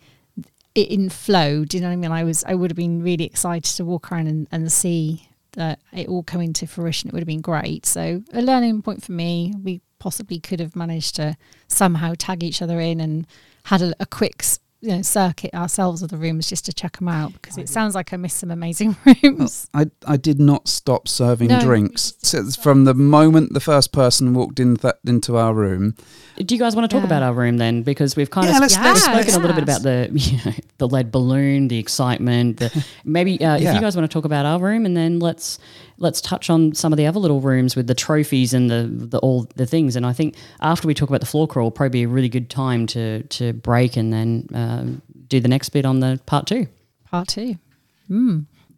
it 0.75 0.89
in 0.89 1.09
flow. 1.09 1.65
Do 1.65 1.77
you 1.77 1.83
know 1.83 1.89
what 1.89 1.93
I 1.93 1.97
mean? 1.97 2.13
I 2.13 2.25
was, 2.25 2.45
I 2.45 2.55
would 2.55 2.71
have 2.71 2.77
been 2.77 3.03
really 3.03 3.25
excited 3.25 3.77
to 3.77 3.85
walk 3.85 4.11
around 4.11 4.27
and, 4.27 4.49
and 4.51 4.73
see 4.73 5.29
that 5.53 5.81
it 5.93 6.09
all 6.09 6.23
coming 6.23 6.53
to 6.55 6.67
fruition. 6.67 7.09
It 7.09 7.13
would 7.13 7.21
have 7.21 7.27
been 7.27 7.43
great. 7.43 7.85
So 7.85 8.23
a 8.33 8.41
learning 8.41 8.83
point 8.83 9.03
for 9.03 9.13
me. 9.13 9.53
We 9.63 9.83
possibly 10.03 10.41
could 10.41 10.59
have 10.59 10.75
managed 10.75 11.15
to 11.15 11.37
somehow 11.69 12.15
tag 12.19 12.43
each 12.43 12.61
other 12.61 12.81
in 12.81 12.99
and 13.01 13.25
had 13.67 13.81
a, 13.83 13.95
a 14.01 14.07
quick 14.07 14.45
you 14.81 14.89
know, 14.89 15.01
circuit 15.03 15.55
ourselves 15.55 16.03
of 16.03 16.09
the 16.11 16.17
rooms 16.17 16.49
just 16.49 16.67
to 16.67 16.73
check 16.73 16.97
them 16.99 17.07
out 17.07 17.33
because 17.35 17.57
it 17.57 17.69
sounds 17.69 17.95
like 17.95 18.13
I 18.13 18.17
missed 18.17 18.39
some 18.39 18.51
amazing 18.51 18.97
rooms. 19.23 19.69
I, 19.73 19.87
I 20.09 20.17
did 20.17 20.41
not 20.41 20.67
stop 20.67 21.07
serving 21.07 21.47
No. 21.51 21.61
drinks 21.61 22.15
so 22.21 22.43
from 22.51 22.83
the 22.83 22.93
moment 22.95 23.53
the 23.55 23.61
first 23.61 23.93
person 23.93 24.35
walked 24.35 24.59
in 24.59 24.77
th- 24.77 24.95
into 25.07 25.37
our 25.37 25.55
room. 25.55 25.95
Do 26.37 26.53
you 26.53 26.59
guys 26.59 26.75
want 26.75 26.91
to 26.91 26.93
talk 26.93 27.03
Yeah. 27.03 27.07
about 27.17 27.23
our 27.23 27.33
room 27.33 27.59
then? 27.59 27.85
Because 27.85 28.17
we've 28.17 28.31
kind 28.31 28.49
Yeah, 28.49 28.57
of 28.57 28.61
let's- 28.63 28.77
we've 28.77 28.85
let's- 28.87 29.05
spoken 29.05 29.35
a 29.35 29.39
little 29.39 29.55
bit 29.55 29.63
about 29.63 29.83
the 29.83 30.11
you 30.15 30.39
know, 30.45 30.53
the 30.79 30.89
lead 30.89 31.13
balloon, 31.13 31.69
the 31.69 31.79
excitement. 31.79 32.57
The, 32.57 32.85
maybe 33.05 33.41
uh, 33.45 33.59
if 33.59 33.73
you 33.75 33.81
guys 33.81 33.95
want 33.95 34.11
to 34.11 34.13
talk 34.13 34.25
about 34.25 34.47
our 34.47 34.59
room, 34.59 34.85
and 34.85 34.97
then 34.97 35.21
let's 35.21 35.61
let's 36.03 36.21
touch 36.21 36.51
on 36.51 36.75
some 36.75 36.93
of 36.93 36.97
the 36.97 37.07
other 37.07 37.21
little 37.21 37.41
rooms 37.41 37.77
with 37.77 37.87
the 37.87 37.95
trophies 37.95 38.53
and 38.53 38.71
the, 38.71 38.89
the 38.91 39.19
all 39.19 39.47
the 39.55 39.67
things. 39.67 39.97
And 39.97 40.05
I 40.05 40.13
think 40.13 40.37
after 40.61 40.87
we 40.87 40.95
talk 40.95 41.09
about 41.09 41.21
the 41.21 41.27
floor 41.27 41.47
crawl, 41.47 41.71
probably 41.71 42.01
be 42.01 42.03
a 42.03 42.09
really 42.09 42.29
good 42.29 42.51
time 42.51 42.87
to 42.89 43.23
to 43.23 43.53
break 43.53 43.97
and 43.97 44.13
then 44.13 44.49
um, 44.53 45.03
do 45.29 45.41
the 45.41 45.49
next 45.49 45.71
bit 45.71 45.87
on 45.87 46.01
the 46.01 46.21
part 46.27 46.47
two. 46.47 46.67
Part 47.05 47.29
two. 47.29 47.57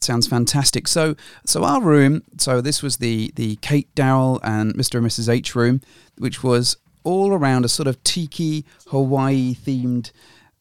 Sounds 0.01 0.27
fantastic. 0.27 0.87
So, 0.87 1.17
so 1.47 1.65
our 1.65 1.81
room. 1.81 2.23
So 2.39 2.61
this 2.61 2.83
was 2.83 2.99
the 2.99 3.33
the 3.37 3.57
Kate 3.57 3.93
Darrell 3.95 4.39
and 4.45 4.75
Mr. 4.75 4.99
and 4.99 5.07
Mrs. 5.07 5.29
H 5.29 5.55
room, 5.55 5.81
which 6.19 6.43
was 6.45 6.77
all 7.05 7.33
around 7.33 7.65
a 7.65 7.69
sort 7.69 7.87
of 7.87 8.03
tiki 8.05 8.65
Hawaii 8.89 9.55
themed 9.55 10.13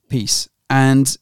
piece. 0.10 0.50
And 0.70 1.16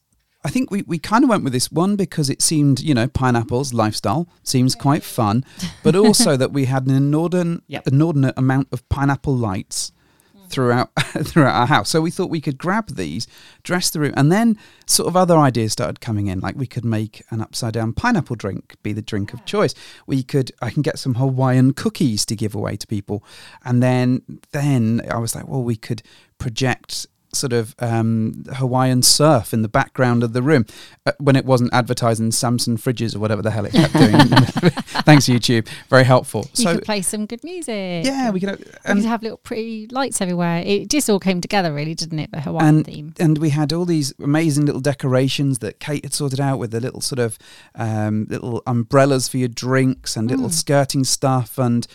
I 0.44 0.50
think 0.50 0.70
we, 0.70 0.82
we 0.82 0.98
kind 0.98 1.22
of 1.22 1.30
went 1.30 1.44
with 1.44 1.52
this 1.52 1.70
one 1.70 1.94
because 1.96 2.28
it 2.28 2.42
seemed, 2.42 2.80
you 2.80 2.94
know, 2.94 3.06
pineapples 3.06 3.72
lifestyle 3.72 4.28
seems 4.42 4.74
quite 4.74 5.04
fun, 5.04 5.44
but 5.82 5.94
also 5.94 6.36
that 6.36 6.52
we 6.52 6.64
had 6.64 6.86
an 6.86 6.94
inordinate 6.94 7.62
Yep. 7.68 7.86
inordinate 7.88 8.34
amount 8.36 8.68
of 8.72 8.86
pineapple 8.88 9.36
lights 9.36 9.92
mm. 10.36 10.48
throughout 10.48 10.90
throughout 10.98 11.54
our 11.54 11.66
house. 11.66 11.90
So 11.90 12.00
we 12.00 12.10
thought 12.10 12.28
we 12.28 12.40
could 12.40 12.58
grab 12.58 12.96
these, 12.96 13.28
dress 13.62 13.88
the 13.90 14.00
room, 14.00 14.14
and 14.16 14.32
then 14.32 14.58
sort 14.86 15.06
of 15.06 15.16
other 15.16 15.38
ideas 15.38 15.72
started 15.72 16.00
coming 16.00 16.26
in. 16.26 16.40
Like 16.40 16.56
we 16.56 16.66
could 16.66 16.84
make 16.84 17.22
an 17.30 17.40
upside 17.40 17.74
down 17.74 17.92
pineapple 17.92 18.36
drink 18.36 18.74
be 18.82 18.92
the 18.92 19.02
drink 19.02 19.32
of 19.32 19.44
choice. 19.44 19.74
We 20.06 20.24
could 20.24 20.50
I 20.60 20.70
can 20.70 20.82
get 20.82 20.98
some 20.98 21.14
Hawaiian 21.14 21.72
cookies 21.72 22.26
to 22.26 22.34
give 22.36 22.54
away 22.54 22.76
to 22.76 22.86
people, 22.86 23.24
and 23.64 23.80
then 23.82 24.40
then 24.50 25.02
I 25.08 25.18
was 25.18 25.36
like, 25.36 25.46
well, 25.46 25.62
we 25.62 25.76
could 25.76 26.02
project 26.38 27.06
sort 27.34 27.52
of 27.54 27.74
um, 27.78 28.44
Hawaiian 28.56 29.02
surf 29.02 29.54
in 29.54 29.62
the 29.62 29.68
background 29.68 30.22
of 30.22 30.32
the 30.34 30.42
room 30.42 30.66
uh, 31.06 31.12
when 31.18 31.34
it 31.34 31.44
wasn't 31.46 31.72
advertising 31.72 32.30
Samsung 32.30 32.78
fridges 32.78 33.16
or 33.16 33.20
whatever 33.20 33.40
the 33.40 33.50
hell 33.50 33.64
it 33.64 33.72
kept 33.72 33.94
doing. 33.94 34.12
Thanks 35.06 35.24
YouTube, 35.26 35.66
very 35.88 36.04
helpful. 36.04 36.46
You 36.56 36.64
so 36.64 36.74
could 36.74 36.84
play 36.84 37.00
some 37.02 37.26
good 37.26 37.42
music. 37.42 38.04
yeah, 38.04 38.30
we 38.30 38.40
could. 38.40 38.58
We 38.58 38.64
And 38.84 39.00
could 39.00 39.08
have 39.08 39.22
little 39.22 39.38
pretty 39.38 39.86
lights 39.90 40.20
everywhere. 40.20 40.62
It 40.64 40.90
just 40.90 41.08
all 41.08 41.18
came 41.20 41.40
together, 41.40 41.72
really, 41.72 41.94
didn't 41.94 42.18
it? 42.18 42.30
The 42.32 42.40
Hawaiian 42.42 42.68
and 42.76 42.86
theme. 42.86 43.14
and 43.18 43.38
we 43.38 43.50
had 43.50 43.72
all 43.72 43.84
these 43.86 44.12
amazing 44.22 44.66
little 44.66 44.80
decorations 44.82 45.60
that 45.60 45.80
Kate 45.80 46.04
had 46.04 46.12
sorted 46.12 46.40
out 46.40 46.58
with 46.58 46.70
the 46.70 46.80
little 46.80 47.00
sort 47.00 47.18
of 47.18 47.38
um, 47.74 48.26
little 48.28 48.62
umbrellas 48.66 49.28
for 49.28 49.38
your 49.38 49.48
drinks 49.48 50.16
and 50.16 50.28
Mm. 50.28 50.30
little 50.32 50.50
skirting 50.50 51.04
stuff 51.04 51.58
and 51.58 51.86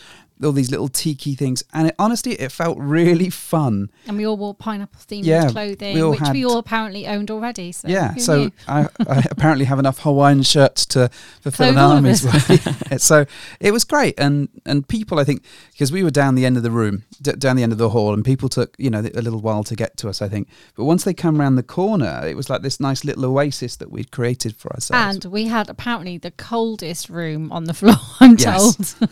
all 0.43 0.51
these 0.51 0.71
little 0.71 0.87
tiki 0.87 1.35
things. 1.35 1.63
And 1.73 1.89
it, 1.89 1.95
honestly, 1.99 2.33
it 2.33 2.51
felt 2.51 2.77
really 2.79 3.29
fun. 3.29 3.89
And 4.07 4.17
we 4.17 4.25
all 4.25 4.37
wore 4.37 4.53
pineapple 4.53 4.99
themed 5.01 5.25
Yeah, 5.25 5.49
clothing, 5.49 5.95
we 5.95 6.03
which 6.03 6.29
we 6.31 6.45
all 6.45 6.57
apparently 6.57 7.07
owned 7.07 7.31
already. 7.31 7.71
So 7.71 7.87
yeah, 7.87 8.15
so? 8.15 8.51
I, 8.67 8.87
I 9.07 9.25
apparently 9.31 9.65
have 9.65 9.79
enough 9.79 9.99
Hawaiian 9.99 10.43
shirts 10.43 10.85
to 10.87 11.09
fulfill 11.41 11.69
an 11.69 11.73
Clothe 11.73 11.83
all 11.83 11.91
of 11.91 11.97
army's 11.97 12.25
way. 12.89 12.97
so 12.97 13.25
it 13.59 13.71
was 13.71 13.83
great, 13.83 14.19
and 14.19 14.49
and 14.65 14.87
people, 14.87 15.19
I 15.19 15.23
think, 15.23 15.43
because 15.71 15.91
we 15.91 16.03
were 16.03 16.11
down 16.11 16.35
the 16.35 16.45
end 16.45 16.57
of 16.57 16.63
the 16.63 16.71
room, 16.71 17.03
d- 17.21 17.33
down 17.33 17.55
the 17.55 17.63
end 17.63 17.71
of 17.71 17.77
the 17.77 17.89
hall, 17.89 18.13
and 18.13 18.23
people 18.23 18.49
took 18.49 18.75
you 18.77 18.89
know 18.89 18.99
a 18.99 19.21
little 19.21 19.39
while 19.39 19.63
to 19.65 19.75
get 19.75 19.97
to 19.97 20.09
us, 20.09 20.21
I 20.21 20.27
think. 20.29 20.47
But 20.75 20.85
once 20.85 21.03
they 21.03 21.13
come 21.13 21.39
around 21.39 21.55
the 21.55 21.63
corner, 21.63 22.21
it 22.25 22.35
was 22.35 22.49
like 22.49 22.61
this 22.61 22.79
nice 22.79 23.03
little 23.03 23.25
oasis 23.25 23.75
that 23.77 23.91
we'd 23.91 24.11
created 24.11 24.55
for 24.55 24.71
ourselves. 24.73 25.15
And 25.15 25.31
we 25.31 25.45
had 25.45 25.69
apparently 25.69 26.17
the 26.17 26.31
coldest 26.31 27.09
room 27.09 27.51
on 27.51 27.65
the 27.65 27.73
floor, 27.73 27.95
I'm 28.19 28.37
Yes. 28.37 28.95
told. 28.95 29.09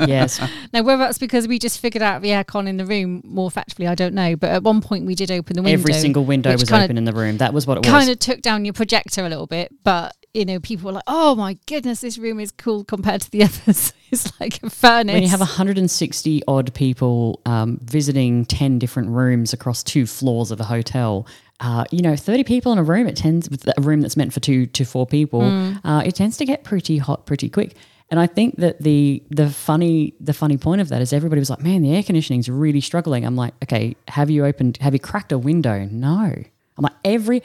Yes, 0.00 0.40
now, 0.72 0.82
whether 0.82 1.02
that's 1.02 1.18
because 1.18 1.48
we 1.48 1.58
just 1.58 1.80
figured 1.80 2.02
out 2.02 2.22
the 2.22 2.30
aircon 2.30 2.68
in 2.68 2.76
the 2.76 2.86
room 2.86 3.22
more 3.24 3.50
factually, 3.50 3.88
I 3.88 3.94
don't 3.94 4.14
know. 4.14 4.36
But 4.36 4.50
at 4.50 4.62
one 4.62 4.80
point, 4.80 5.06
we 5.06 5.14
did 5.14 5.30
open 5.30 5.56
the 5.56 5.62
window. 5.62 5.78
every 5.78 5.92
single 5.94 6.24
window 6.24 6.52
was 6.52 6.70
open 6.70 6.96
in 6.98 7.04
the 7.04 7.12
room. 7.12 7.38
That 7.38 7.52
was 7.52 7.66
what 7.66 7.78
it 7.78 7.84
was. 7.84 7.90
Kind 7.90 8.10
of 8.10 8.18
took 8.18 8.42
down 8.42 8.64
your 8.64 8.74
projector 8.74 9.24
a 9.24 9.28
little 9.28 9.46
bit, 9.46 9.72
but 9.82 10.14
you 10.34 10.44
know, 10.44 10.60
people 10.60 10.86
were 10.86 10.92
like, 10.92 11.04
"Oh 11.06 11.34
my 11.34 11.58
goodness, 11.66 12.00
this 12.00 12.18
room 12.18 12.38
is 12.40 12.50
cool 12.52 12.84
compared 12.84 13.22
to 13.22 13.30
the 13.30 13.42
others. 13.44 13.92
it's 14.10 14.40
like 14.40 14.62
a 14.62 14.70
furnace." 14.70 15.14
when 15.14 15.22
you 15.22 15.28
have 15.28 15.40
160 15.40 16.42
odd 16.46 16.74
people 16.74 17.40
um, 17.46 17.78
visiting 17.82 18.44
10 18.44 18.78
different 18.78 19.10
rooms 19.10 19.52
across 19.52 19.82
two 19.82 20.06
floors 20.06 20.50
of 20.50 20.60
a 20.60 20.64
hotel 20.64 21.26
uh, 21.60 21.84
you 21.90 22.02
know 22.02 22.14
30 22.14 22.44
people 22.44 22.72
in 22.72 22.78
a 22.78 22.82
room 22.82 23.06
it 23.06 23.16
tends 23.16 23.50
with 23.50 23.66
a 23.66 23.80
room 23.80 24.00
that's 24.00 24.16
meant 24.16 24.32
for 24.32 24.40
two 24.40 24.66
to 24.66 24.84
four 24.84 25.06
people 25.06 25.42
uh, 25.84 26.02
it 26.04 26.14
tends 26.14 26.36
to 26.36 26.44
get 26.44 26.62
pretty 26.64 26.98
hot 26.98 27.26
pretty 27.26 27.48
quick 27.48 27.74
and 28.10 28.18
I 28.18 28.26
think 28.26 28.56
that 28.56 28.80
the 28.82 29.22
the 29.30 29.50
funny 29.50 30.14
the 30.20 30.32
funny 30.32 30.56
point 30.56 30.80
of 30.80 30.88
that 30.88 31.02
is 31.02 31.12
everybody 31.12 31.40
was 31.40 31.50
like, 31.50 31.60
man, 31.62 31.82
the 31.82 31.94
air 31.94 32.02
conditioning's 32.02 32.48
really 32.48 32.80
struggling. 32.80 33.24
I'm 33.24 33.36
like, 33.36 33.54
okay, 33.64 33.96
have 34.08 34.30
you 34.30 34.44
opened? 34.46 34.78
Have 34.78 34.92
you 34.94 35.00
cracked 35.00 35.32
a 35.32 35.38
window? 35.38 35.86
No. 35.90 36.32
I'm 36.76 36.82
like 36.82 36.92
every. 37.04 37.42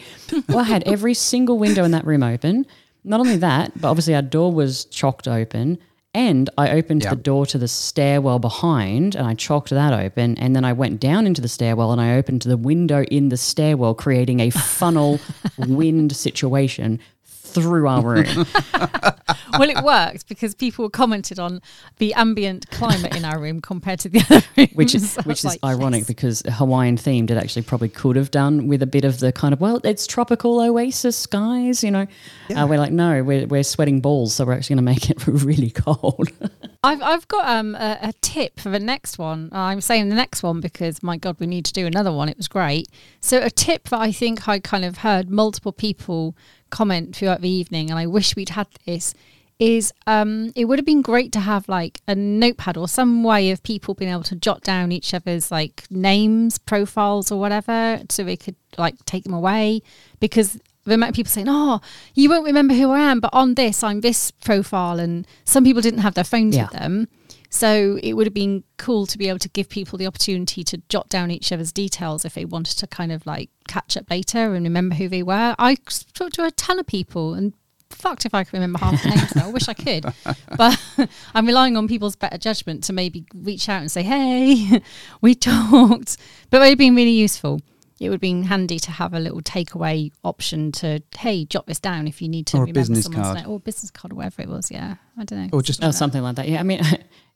Well, 0.47 0.59
I 0.59 0.63
had 0.63 0.83
every 0.87 1.13
single 1.15 1.57
window 1.57 1.83
in 1.83 1.91
that 1.91 2.05
room 2.05 2.21
open. 2.23 2.65
Not 3.03 3.19
only 3.19 3.37
that, 3.37 3.71
but 3.81 3.89
obviously 3.89 4.15
our 4.15 4.21
door 4.21 4.51
was 4.53 4.85
chocked 4.85 5.27
open. 5.27 5.79
And 6.15 6.47
I 6.59 6.69
opened 6.69 7.03
Yeah. 7.03 7.09
the 7.09 7.15
door 7.15 7.47
to 7.47 7.57
the 7.57 7.67
stairwell 7.67 8.37
behind 8.37 9.15
and 9.15 9.25
I 9.25 9.33
chocked 9.33 9.71
that 9.71 9.91
open. 9.99 10.37
And 10.37 10.55
then 10.55 10.63
I 10.63 10.71
went 10.71 10.99
down 10.99 11.25
into 11.25 11.41
the 11.41 11.47
stairwell 11.47 11.91
and 11.91 11.99
I 11.99 12.15
opened 12.15 12.43
the 12.43 12.55
window 12.55 13.01
in 13.05 13.29
the 13.29 13.37
stairwell, 13.37 13.95
creating 13.95 14.39
a 14.39 14.51
funnel 14.51 15.19
wind 15.57 16.15
situation 16.15 16.99
through 17.53 17.87
our 17.87 18.01
room. 18.01 18.25
well, 19.59 19.69
it 19.69 19.83
worked 19.83 20.27
because 20.27 20.55
people 20.55 20.89
commented 20.89 21.39
on 21.39 21.61
the 21.97 22.13
ambient 22.13 22.69
climate 22.71 23.15
in 23.15 23.25
our 23.25 23.39
room 23.39 23.61
compared 23.61 23.99
to 24.01 24.09
the 24.09 24.21
other 24.29 24.45
rooms. 24.57 24.73
which 24.73 24.95
is 24.95 25.17
I 25.17 25.21
was 25.21 25.25
which 25.25 25.39
is 25.39 25.45
like, 25.45 25.59
ironic 25.63 25.99
yes. 26.01 26.07
because 26.07 26.43
Hawaiian 26.47 26.97
themed 26.97 27.29
it 27.29 27.37
actually 27.37 27.63
probably 27.63 27.89
could 27.89 28.15
have 28.15 28.31
done 28.31 28.67
with 28.67 28.81
a 28.81 28.87
bit 28.87 29.05
of 29.05 29.19
the 29.19 29.31
kind 29.31 29.53
of 29.53 29.61
well 29.61 29.79
it's 29.83 30.07
tropical 30.07 30.59
oasis 30.59 31.17
skies 31.17 31.83
you 31.83 31.91
know 31.91 32.07
uh, 32.55 32.67
we're 32.69 32.77
like 32.77 32.91
no 32.91 33.23
we're, 33.23 33.47
we're 33.47 33.63
sweating 33.63 34.01
balls 34.01 34.35
so 34.35 34.45
we're 34.45 34.53
actually 34.53 34.75
going 34.75 34.85
to 34.85 34.91
make 34.91 35.09
it 35.09 35.27
really 35.27 35.69
cold 35.69 36.29
I've 36.83 37.01
I've 37.01 37.27
got 37.27 37.47
um 37.47 37.75
a, 37.75 37.97
a 38.01 38.13
tip 38.21 38.59
for 38.59 38.69
the 38.69 38.79
next 38.79 39.17
one. 39.17 39.49
I'm 39.53 39.79
saying 39.79 40.09
the 40.09 40.15
next 40.15 40.43
one 40.43 40.59
because 40.59 41.01
my 41.01 41.17
God, 41.17 41.37
we 41.39 41.47
need 41.47 41.65
to 41.65 41.73
do 41.73 41.85
another 41.85 42.11
one. 42.11 42.27
It 42.27 42.35
was 42.35 42.49
great. 42.49 42.87
So 43.21 43.41
a 43.41 43.49
tip 43.49 43.89
that 43.89 44.01
I 44.01 44.11
think 44.11 44.47
I 44.49 44.59
kind 44.59 44.83
of 44.83 44.97
heard 44.97 45.29
multiple 45.29 45.71
people 45.71 46.35
comment 46.73 47.15
throughout 47.15 47.41
the 47.41 47.49
evening, 47.49 47.89
and 47.89 47.97
I 47.99 48.05
wish 48.07 48.35
we'd 48.35 48.49
had 48.49 48.67
this. 48.85 49.13
Is 49.59 49.93
um, 50.07 50.51
it 50.55 50.65
would 50.65 50.79
have 50.79 50.85
been 50.85 51.03
great 51.03 51.31
to 51.33 51.39
have 51.39 51.69
like 51.69 52.01
a 52.07 52.15
notepad 52.15 52.75
or 52.75 52.87
some 52.87 53.23
way 53.23 53.51
of 53.51 53.61
people 53.61 53.93
being 53.93 54.11
able 54.11 54.23
to 54.23 54.35
jot 54.35 54.61
down 54.63 54.91
each 54.91 55.13
other's 55.13 55.51
like 55.51 55.85
names, 55.89 56.57
profiles, 56.57 57.31
or 57.31 57.39
whatever, 57.39 58.01
so 58.09 58.23
they 58.23 58.35
could 58.35 58.55
like 58.77 58.95
take 59.05 59.23
them 59.23 59.33
away 59.33 59.81
because 60.19 60.59
the 60.85 60.95
amount 60.95 61.11
of 61.11 61.15
people 61.15 61.29
saying, 61.29 61.47
"Oh, 61.49 61.79
you 62.15 62.29
won't 62.29 62.45
remember 62.45 62.73
who 62.73 62.89
I 62.89 62.99
am, 63.11 63.19
but 63.21 63.29
on 63.33 63.53
this, 63.53 63.83
I'm 63.83 64.01
this 64.01 64.31
profile," 64.31 64.99
and 64.99 65.25
some 65.45 65.63
people 65.63 65.81
didn't 65.83 66.01
have 66.01 66.15
their 66.15 66.23
phones 66.33 66.55
Yeah. 66.55 66.63
with 66.63 66.79
them, 66.79 67.07
so 67.59 67.99
it 68.01 68.13
would 68.13 68.25
have 68.25 68.33
been 68.33 68.63
cool 68.77 69.05
to 69.05 69.17
be 69.17 69.29
able 69.29 69.37
to 69.39 69.49
give 69.49 69.69
people 69.69 69.97
the 69.99 70.07
opportunity 70.07 70.63
to 70.63 70.77
jot 70.89 71.07
down 71.07 71.29
each 71.29 71.51
other's 71.51 71.71
details 71.71 72.25
if 72.25 72.33
they 72.33 72.45
wanted 72.45 72.77
to 72.79 72.87
kind 72.87 73.11
of 73.11 73.25
like 73.27 73.49
catch 73.67 73.95
up 73.95 74.09
later 74.09 74.55
and 74.55 74.63
remember 74.65 74.95
who 74.95 75.07
they 75.07 75.21
were. 75.21 75.53
I 75.59 75.75
talked 76.13 76.33
to 76.35 76.45
a 76.45 76.51
ton 76.51 76.79
of 76.79 76.87
people 76.87 77.33
and. 77.35 77.53
Fucked 77.89 78.25
if 78.25 78.33
I 78.33 78.43
can 78.43 78.57
remember 78.57 78.79
half 78.79 79.03
the 79.03 79.09
names 79.09 79.35
now. 79.35 79.49
I 79.49 79.51
wish 79.51 79.67
I 79.69 79.75
could, 79.75 80.03
but 80.57 80.81
I'm 81.35 81.45
relying 81.45 81.77
on 81.77 81.87
people's 81.87 82.15
better 82.15 82.39
judgment 82.39 82.83
to 82.85 82.93
maybe 82.93 83.23
reach 83.35 83.69
out 83.69 83.81
and 83.81 83.91
say, 83.91 84.01
"Hey, 84.01 84.81
we 85.21 85.35
talked." 85.35 86.17
But 86.49 86.59
they've 86.59 86.75
been 86.77 86.95
really 86.95 87.11
useful. 87.11 87.61
it 87.99 88.09
would 88.09 88.15
have 88.15 88.21
been 88.21 88.43
handy 88.45 88.79
to 88.79 88.91
have 88.91 89.13
a 89.13 89.19
little 89.19 89.41
takeaway 89.41 90.11
option 90.23 90.71
to 90.71 91.03
hey 91.19 91.45
jot 91.45 91.67
this 91.67 91.79
down 91.79 92.07
if 92.07 92.19
you 92.19 92.27
need 92.29 92.47
to 92.47 92.57
Or 92.57 92.61
a 92.61 92.65
remember 92.65 92.79
business 92.79 93.03
someone's 93.03 93.25
card. 93.27 93.37
name 93.37 93.47
or 93.51 93.59
business 93.59 93.91
card 93.91 94.11
or 94.11 94.15
whatever 94.15 94.41
it 94.41 94.49
was 94.49 94.71
yeah 94.71 94.95
i 95.19 95.23
don't 95.23 95.39
know 95.43 95.49
Or 95.53 95.61
just 95.61 95.83
Oh, 95.83 95.91
something 95.91 96.23
like 96.23 96.35
that. 96.37 96.47
Yeah, 96.49 96.59
I 96.61 96.63
mean, 96.63 96.81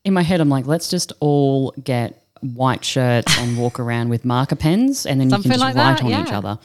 in 0.04 0.14
my 0.14 0.22
head, 0.24 0.40
I'm 0.42 0.50
like, 0.50 0.66
let's 0.68 0.90
just 0.90 1.12
all 1.20 1.72
get 1.84 2.24
white 2.42 2.86
shirts 2.86 3.38
and 3.40 3.58
walk 3.58 3.80
around 3.84 4.10
with 4.10 4.24
marker 4.26 4.56
pens, 4.56 5.06
and 5.06 5.20
then 5.20 5.30
Something 5.30 5.52
you 5.52 5.58
can 5.58 5.60
just 5.60 5.76
like 5.76 5.84
write 5.86 5.98
that, 5.98 6.04
on 6.04 6.10
yeah. 6.12 6.24
each 6.24 6.32
other. 6.34 6.60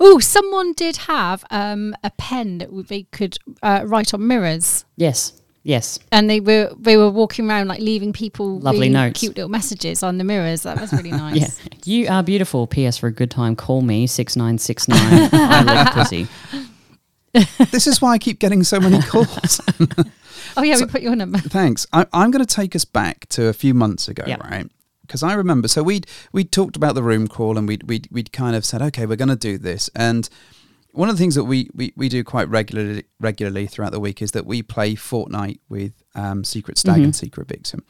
oh 0.00 0.18
someone 0.18 0.72
did 0.72 0.96
have 0.96 1.44
um, 1.50 1.94
a 2.02 2.10
pen 2.10 2.58
that 2.58 2.88
they 2.88 3.04
could 3.04 3.38
uh, 3.62 3.82
write 3.86 4.12
on 4.12 4.26
mirrors 4.26 4.84
Yes, 4.96 5.40
yes. 5.62 6.00
and 6.10 6.28
they 6.28 6.40
were 6.40 6.72
they 6.76 6.96
were 6.96 7.10
walking 7.10 7.48
around 7.48 7.68
like 7.68 7.78
leaving 7.80 8.12
people 8.12 8.58
Lovely 8.58 8.80
really 8.80 8.92
notes. 8.92 9.20
cute 9.20 9.36
little 9.36 9.48
messages 9.48 10.02
on 10.02 10.18
the 10.18 10.24
mirrors 10.24 10.62
that 10.64 10.80
was 10.80 10.92
really 10.92 11.10
nice 11.26 11.36
Yeah. 11.64 11.68
You 11.84 12.08
are 12.08 12.22
beautiful. 12.24 12.66
P.S. 12.66 12.98
For 12.98 13.06
a 13.06 13.12
good 13.12 13.30
time, 13.30 13.54
call 13.56 13.80
me 13.82 14.06
6969. 14.08 15.30
I 15.32 15.84
lick 15.84 15.92
pussy. 15.94 16.26
this 17.70 17.86
is 17.86 18.02
why 18.02 18.12
I 18.14 18.18
keep 18.18 18.40
getting 18.40 18.64
so 18.64 18.80
many 18.80 19.00
calls. 19.02 19.60
Oh 20.58 20.62
yeah 20.62 20.76
we 20.78 20.86
put 20.86 21.00
your 21.02 21.16
number 21.16 21.38
Thanks. 21.58 21.86
I, 21.92 22.04
I'm 22.12 22.30
going 22.30 22.44
to 22.44 22.54
take 22.54 22.76
us 22.76 22.84
back 22.84 23.26
to 23.30 23.46
a 23.46 23.52
few 23.52 23.72
months 23.74 24.08
ago, 24.08 24.24
Yep. 24.26 24.40
right? 24.44 24.70
Because 25.02 25.22
I 25.22 25.32
remember, 25.32 25.68
so 25.68 25.82
we'd 25.82 26.06
we'd 26.32 26.52
talked 26.52 26.76
about 26.76 26.94
the 26.94 27.02
room 27.02 27.28
crawl, 27.28 27.56
and 27.56 27.66
we'd 27.66 27.84
we'd, 27.84 28.06
we'd 28.10 28.30
kind 28.32 28.54
of 28.54 28.64
said, 28.66 28.82
okay, 28.82 29.06
we're 29.06 29.16
going 29.16 29.30
to 29.30 29.36
do 29.36 29.56
this. 29.56 29.88
And 29.94 30.28
one 30.98 31.08
of 31.08 31.14
the 31.14 31.20
things 31.20 31.36
that 31.36 31.44
we, 31.44 31.70
we, 31.74 31.92
we 31.94 32.08
do 32.08 32.24
quite 32.24 32.48
regularly 32.48 33.04
regularly 33.20 33.68
throughout 33.68 33.92
the 33.92 34.00
week 34.00 34.20
is 34.20 34.32
that 34.32 34.44
we 34.44 34.64
play 34.64 34.96
Fortnite 34.96 35.60
with 35.68 35.92
um, 36.16 36.42
Secret 36.42 36.76
Stag 36.76 37.00
and 37.00 37.14
Secret 37.14 37.46
Vixen. 37.46 37.84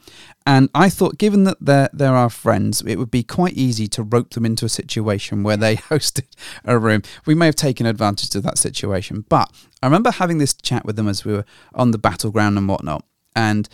And 0.45 0.69
I 0.75 0.91
thought, 0.91 1.17
given 1.17 1.43
that 1.45 1.57
they're 1.59 1.89
they're 1.91 2.15
our 2.15 2.29
friends, 2.29 2.83
it 2.85 2.97
would 2.97 3.09
be 3.09 3.23
quite 3.23 3.53
easy 3.53 3.87
to 3.87 4.03
rope 4.03 4.29
them 4.35 4.45
into 4.45 4.63
a 4.63 4.69
situation 4.69 5.41
where 5.41 5.57
they 5.57 5.75
hosted 5.91 6.27
a 6.63 6.77
room. 6.77 7.01
We 7.25 7.33
may 7.33 7.47
have 7.47 7.55
taken 7.55 7.87
advantage 7.87 8.35
of 8.35 8.43
that 8.43 8.59
situation, 8.59 9.25
but 9.27 9.51
I 9.81 9.87
remember 9.87 10.11
having 10.11 10.37
this 10.37 10.53
chat 10.53 10.85
with 10.85 10.95
them 10.95 11.07
as 11.07 11.25
we 11.25 11.33
were 11.33 11.45
on 11.73 11.89
the 11.89 11.97
battleground 11.97 12.59
and 12.59 12.69
whatnot, 12.69 13.05
and 13.35 13.67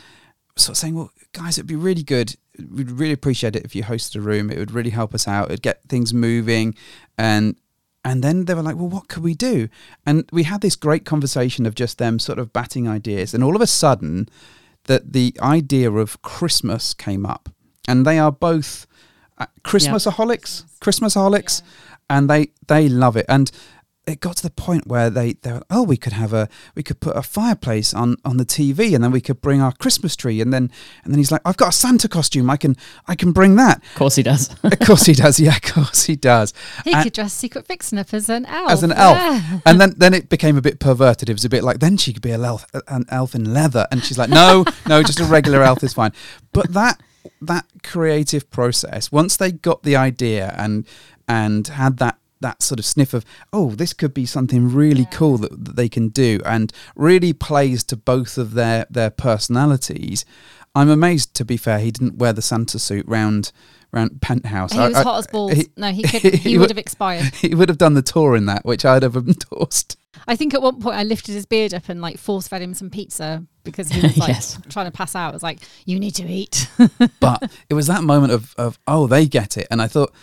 sort 0.55 0.75
of 0.75 0.77
saying, 0.77 0.95
well, 0.95 1.11
guys, 1.33 1.57
it'd 1.57 1.67
be 1.67 1.75
really 1.75 2.03
good. 2.03 2.37
We'd 2.71 2.89
really 2.89 3.11
appreciate 3.11 3.57
it 3.57 3.65
if 3.65 3.75
you 3.75 3.83
hosted 3.83 4.15
a 4.15 4.21
room. 4.21 4.49
It 4.49 4.59
would 4.59 4.71
really 4.71 4.91
help 4.91 5.13
us 5.13 5.27
out. 5.27 5.47
It'd 5.47 5.61
get 5.61 5.83
things 5.89 6.13
moving. 6.13 6.73
And 7.17 7.57
and 8.05 8.23
then 8.23 8.45
they 8.45 8.53
were 8.53 8.61
like, 8.61 8.75
well, 8.75 8.87
what 8.87 9.07
could 9.07 9.23
we 9.23 9.33
do? 9.33 9.67
And 10.05 10.29
we 10.31 10.43
had 10.43 10.61
this 10.61 10.75
great 10.75 11.05
conversation 11.05 11.65
of 11.65 11.73
just 11.73 11.97
them 11.97 12.19
sort 12.19 12.37
of 12.37 12.53
batting 12.53 12.87
ideas. 12.87 13.33
And 13.33 13.43
all 13.43 13.55
of 13.55 13.63
a 13.63 13.67
sudden, 13.67 14.29
that 14.83 15.13
the 15.13 15.35
idea 15.41 15.91
of 15.91 16.21
Christmas 16.21 16.93
came 16.93 17.25
up. 17.25 17.49
And 17.87 18.05
they 18.05 18.19
are 18.19 18.31
both 18.31 18.85
uh, 19.39 19.47
Christmasaholics, 19.63 20.65
Christmasaholics, 20.79 21.63
and 22.07 22.29
they 22.29 22.51
they 22.67 22.87
love 22.87 23.17
it. 23.17 23.25
And 23.27 23.51
it 24.07 24.19
got 24.19 24.37
to 24.37 24.43
the 24.43 24.51
point 24.51 24.85
where 24.87 25.09
they 25.09 25.33
they 25.41 25.51
were, 25.51 25.63
oh 25.69 25.81
we 25.83 25.97
could 25.97 26.13
have 26.13 26.31
a 26.33 26.47
we 26.75 26.83
could 26.83 26.99
put 26.99 27.15
a 27.17 27.21
fireplace 27.23 27.93
on 27.93 28.15
on 28.23 28.37
the 28.37 28.45
TV 28.45 28.93
and 28.93 29.03
then 29.03 29.11
we 29.11 29.21
could 29.21 29.41
bring 29.41 29.61
our 29.61 29.71
Christmas 29.71 30.15
tree 30.15 30.41
and 30.41 30.53
then 30.53 30.71
and 31.03 31.11
then 31.13 31.17
he's 31.17 31.31
like 31.31 31.41
I've 31.43 31.57
got 31.57 31.69
a 31.69 31.71
Santa 31.71 32.07
costume. 32.07 32.49
I 32.49 32.57
can 32.57 32.75
I 33.07 33.15
can 33.15 33.31
bring 33.31 33.55
that. 33.55 33.77
Of 33.83 33.95
course 33.95 34.15
he 34.15 34.23
does. 34.23 34.49
of 34.63 34.79
course 34.79 35.05
he 35.05 35.13
does. 35.13 35.39
Yeah 35.39 35.55
of 35.55 35.61
course 35.63 36.05
he 36.05 36.15
does. 36.15 36.53
He 36.83 36.93
And- 36.93 37.03
could 37.03 37.13
dress 37.13 37.33
secret 37.33 37.65
vixen 37.67 37.97
up 37.97 38.13
as 38.13 38.29
an 38.29 38.45
elf. 38.45 38.71
As 38.71 38.83
an 38.83 38.91
elf. 38.91 39.17
Yeah. 39.17 39.59
and 39.65 39.81
then 39.81 39.93
then 39.97 40.13
it 40.13 40.29
became 40.29 40.57
a 40.57 40.61
bit 40.61 40.79
perverted. 40.79 41.29
It 41.29 41.33
was 41.33 41.45
a 41.45 41.49
bit 41.49 41.63
like 41.63 41.79
then 41.79 41.97
she 41.97 42.13
could 42.13 42.21
be 42.21 42.31
an 42.31 42.43
elf 42.43 42.65
an 42.87 43.05
elf 43.09 43.33
in 43.35 43.53
leather. 43.53 43.87
And 43.91 44.03
she's 44.03 44.17
like 44.17 44.29
no 44.29 44.65
no 44.87 45.01
just 45.03 45.19
a 45.19 45.25
regular 45.25 45.63
elf 45.63 45.83
is 45.83 45.93
fine. 45.93 46.11
But 46.53 46.73
that 46.73 47.01
that 47.41 47.65
creative 47.81 48.51
process 48.51 49.11
once 49.11 49.35
they 49.37 49.51
got 49.51 49.81
the 49.81 49.95
idea 49.95 50.53
and 50.57 50.85
and 51.27 51.67
had 51.69 51.97
that 51.97 52.19
that 52.41 52.61
sort 52.61 52.79
of 52.79 52.85
sniff 52.85 53.13
of 53.13 53.23
oh 53.53 53.71
this 53.71 53.93
could 53.93 54.13
be 54.13 54.25
something 54.25 54.71
really 54.73 55.07
cool 55.11 55.37
that, 55.37 55.65
that 55.65 55.75
they 55.75 55.89
can 55.89 56.09
do 56.09 56.39
and 56.45 56.71
really 56.95 57.33
plays 57.33 57.83
to 57.85 57.95
both 57.97 58.37
of 58.37 58.53
their 58.53 58.85
their 58.89 59.09
personalities. 59.09 60.25
I'm 60.73 60.89
amazed 60.89 61.33
to 61.35 61.45
be 61.45 61.57
fair 61.57 61.79
he 61.79 61.91
didn't 61.91 62.17
wear 62.17 62.33
the 62.33 62.41
santa 62.41 62.79
suit 62.79 63.05
round 63.07 63.51
round 63.93 64.21
penthouse. 64.21 64.73
He 64.73 64.79
I- 64.79 64.87
was 64.89 64.97
I- 64.97 65.03
hot 65.03 65.19
as 65.19 65.27
balls. 65.27 65.53
he- 65.53 65.67
no 65.77 65.91
he 65.91 66.03
could 66.07 66.21
he, 66.21 66.49
he 66.51 66.57
would 66.57 66.69
have 66.69 66.77
expired. 66.77 67.33
he 67.41 67.55
would 67.55 67.69
have 67.69 67.77
done 67.77 67.93
the 67.93 68.01
tour 68.01 68.35
in 68.35 68.45
that 68.47 68.65
which 68.65 68.83
i'd 68.85 69.03
have 69.03 69.15
endorsed. 69.27 69.97
I 70.27 70.35
think 70.35 70.53
at 70.53 70.61
one 70.61 70.79
point 70.81 70.95
I 70.95 71.03
lifted 71.03 71.33
his 71.33 71.45
beard 71.45 71.73
up 71.73 71.87
and 71.89 72.01
like 72.01 72.17
force 72.17 72.47
fed 72.47 72.61
him 72.61 72.73
some 72.73 72.89
pizza 72.89 73.45
because 73.63 73.89
he 73.89 74.01
was 74.01 74.17
like 74.17 74.29
Yes. 74.29 74.59
trying 74.69 74.85
to 74.87 74.91
pass 74.91 75.15
out. 75.15 75.29
I 75.29 75.33
was 75.33 75.43
like, 75.43 75.59
"You 75.85 75.99
need 75.99 76.15
to 76.15 76.25
eat." 76.27 76.67
but 77.19 77.51
it 77.69 77.73
was 77.73 77.87
that 77.87 78.03
moment 78.03 78.31
of, 78.33 78.53
of 78.57 78.79
oh 78.87 79.07
they 79.07 79.25
get 79.27 79.57
it. 79.57 79.67
And 79.71 79.81
i 79.81 79.87
thought 79.87 80.13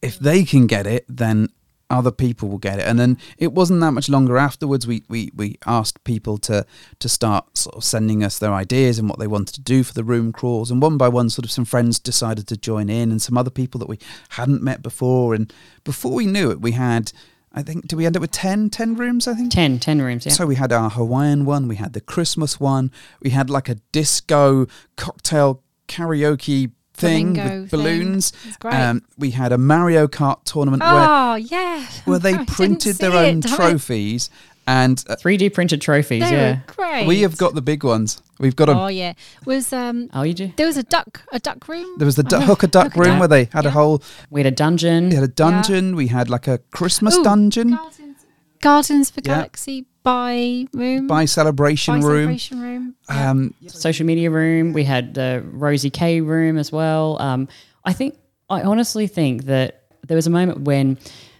if 0.00 0.18
they 0.18 0.44
can 0.44 0.66
get 0.68 0.86
it 0.86 1.04
then 1.08 1.48
other 1.90 2.10
people 2.10 2.48
will 2.48 2.58
get 2.58 2.78
it. 2.78 2.86
And 2.86 2.98
then 2.98 3.18
it 3.38 3.52
wasn't 3.52 3.80
that 3.80 3.92
much 3.92 4.08
longer 4.08 4.36
afterwards 4.36 4.86
we 4.86 5.04
we, 5.08 5.30
we 5.34 5.56
asked 5.66 6.04
people 6.04 6.38
to 6.38 6.66
to 6.98 7.08
start 7.08 7.56
sort 7.56 7.76
of 7.76 7.84
sending 7.84 8.22
us 8.22 8.38
their 8.38 8.52
ideas 8.52 8.98
and 8.98 9.08
what 9.08 9.18
they 9.18 9.26
wanted 9.26 9.54
to 9.54 9.60
do 9.60 9.82
for 9.82 9.94
the 9.94 10.04
room 10.04 10.32
crawls. 10.32 10.70
And 10.70 10.82
one 10.82 10.98
by 10.98 11.08
one 11.08 11.30
sort 11.30 11.44
of 11.44 11.50
some 11.50 11.64
friends 11.64 11.98
decided 11.98 12.46
to 12.48 12.56
join 12.56 12.88
in 12.90 13.10
and 13.10 13.22
some 13.22 13.38
other 13.38 13.50
people 13.50 13.78
that 13.78 13.88
we 13.88 13.98
hadn't 14.30 14.62
met 14.62 14.82
before. 14.82 15.34
And 15.34 15.52
before 15.84 16.12
we 16.12 16.26
knew 16.26 16.50
it 16.50 16.60
we 16.60 16.72
had 16.72 17.12
i 17.54 17.62
think 17.62 17.86
did 17.88 17.96
we 17.96 18.04
end 18.04 18.14
up 18.14 18.20
with 18.20 18.30
10 18.30 18.68
10 18.68 18.94
rooms 18.94 19.26
i 19.26 19.32
think? 19.32 19.50
10, 19.50 19.78
10 19.78 20.02
rooms, 20.02 20.26
yeah. 20.26 20.32
so 20.32 20.44
we 20.44 20.56
had 20.56 20.70
our 20.70 20.90
Hawaiian 20.90 21.46
one, 21.46 21.66
we 21.66 21.76
had 21.76 21.94
the 21.94 22.00
Christmas 22.02 22.60
one, 22.60 22.92
we 23.22 23.30
had 23.30 23.48
like 23.48 23.70
a 23.70 23.76
disco 23.90 24.66
cocktail 24.96 25.62
karaoke 25.88 26.72
thing 26.98 27.34
Flamingo 27.34 27.60
with 27.62 27.70
thing. 27.70 27.78
balloons. 27.80 28.32
It's 28.46 28.56
great. 28.58 28.74
Um, 28.74 29.02
we 29.16 29.30
had 29.30 29.52
a 29.52 29.58
Mario 29.58 30.06
Kart 30.06 30.44
tournament 30.44 30.82
where, 30.82 30.90
oh 30.92 31.34
yeah, 31.36 31.86
where 32.04 32.18
they 32.18 32.34
I 32.34 32.44
printed 32.44 32.96
their 32.96 33.12
own 33.12 33.38
it, 33.38 33.46
trophies, 33.46 34.30
and 34.66 35.02
uh, 35.08 35.16
3D 35.16 35.54
printed 35.54 35.80
trophies, 35.80 36.22
They 36.22 36.30
yeah. 36.32 36.60
great. 36.66 37.06
we 37.06 37.22
have 37.22 37.36
got 37.38 37.54
the 37.54 37.62
big 37.62 37.84
ones. 37.84 38.22
We've 38.38 38.54
got 38.54 38.68
'em. 38.68 38.76
Oh 38.76 38.86
yeah, 38.86 39.14
was 39.44 39.72
um 39.72 40.10
Oh, 40.12 40.22
you 40.22 40.32
do? 40.34 40.52
there 40.56 40.66
was 40.66 40.76
a 40.76 40.84
duck 40.84 41.22
a 41.32 41.40
duck 41.40 41.66
room. 41.66 41.86
There 41.98 42.06
was 42.06 42.14
the 42.16 42.22
du- 42.22 42.36
Oh, 42.36 42.40
hooker 42.40 42.68
duck 42.68 42.92
hooker 42.92 43.00
room 43.00 43.10
duck. 43.14 43.18
where 43.20 43.28
they 43.28 43.48
had 43.52 43.66
a 43.66 43.70
whole. 43.72 44.00
We 44.30 44.40
had 44.40 44.46
a 44.46 44.54
dungeon. 44.54 45.08
We 45.08 45.16
had 45.16 45.24
a 45.24 45.28
dungeon. 45.28 45.96
We 45.96 46.06
had 46.06 46.30
like 46.30 46.46
a 46.46 46.58
Christmas 46.70 47.16
Ooh, 47.16 47.24
dungeon 47.24 47.70
Gardens, 47.70 48.24
Gardens 48.60 49.10
for 49.10 49.20
Yeah. 49.24 49.34
Galaxy 49.34 49.86
by 50.02 50.66
room 50.72 51.06
by 51.06 51.24
celebration 51.24 52.00
by 52.00 52.06
room. 52.06 52.16
celebration 52.16 52.60
room. 52.60 52.94
Yeah. 53.08 53.30
Um, 53.30 53.54
social 53.66 54.06
media 54.06 54.30
room. 54.30 54.72
We 54.72 54.84
had 54.84 55.14
the 55.14 55.44
Rosie 55.44 55.90
K 55.90 56.20
room 56.20 56.58
as 56.58 56.72
well. 56.72 57.20
Um, 57.20 57.48
I 57.84 57.92
think 57.92 58.18
I 58.50 58.62
honestly 58.62 59.06
think 59.06 59.44
that 59.44 59.82
there 60.06 60.16
was 60.16 60.26
a 60.26 60.30
moment 60.30 60.62
when, 60.62 60.98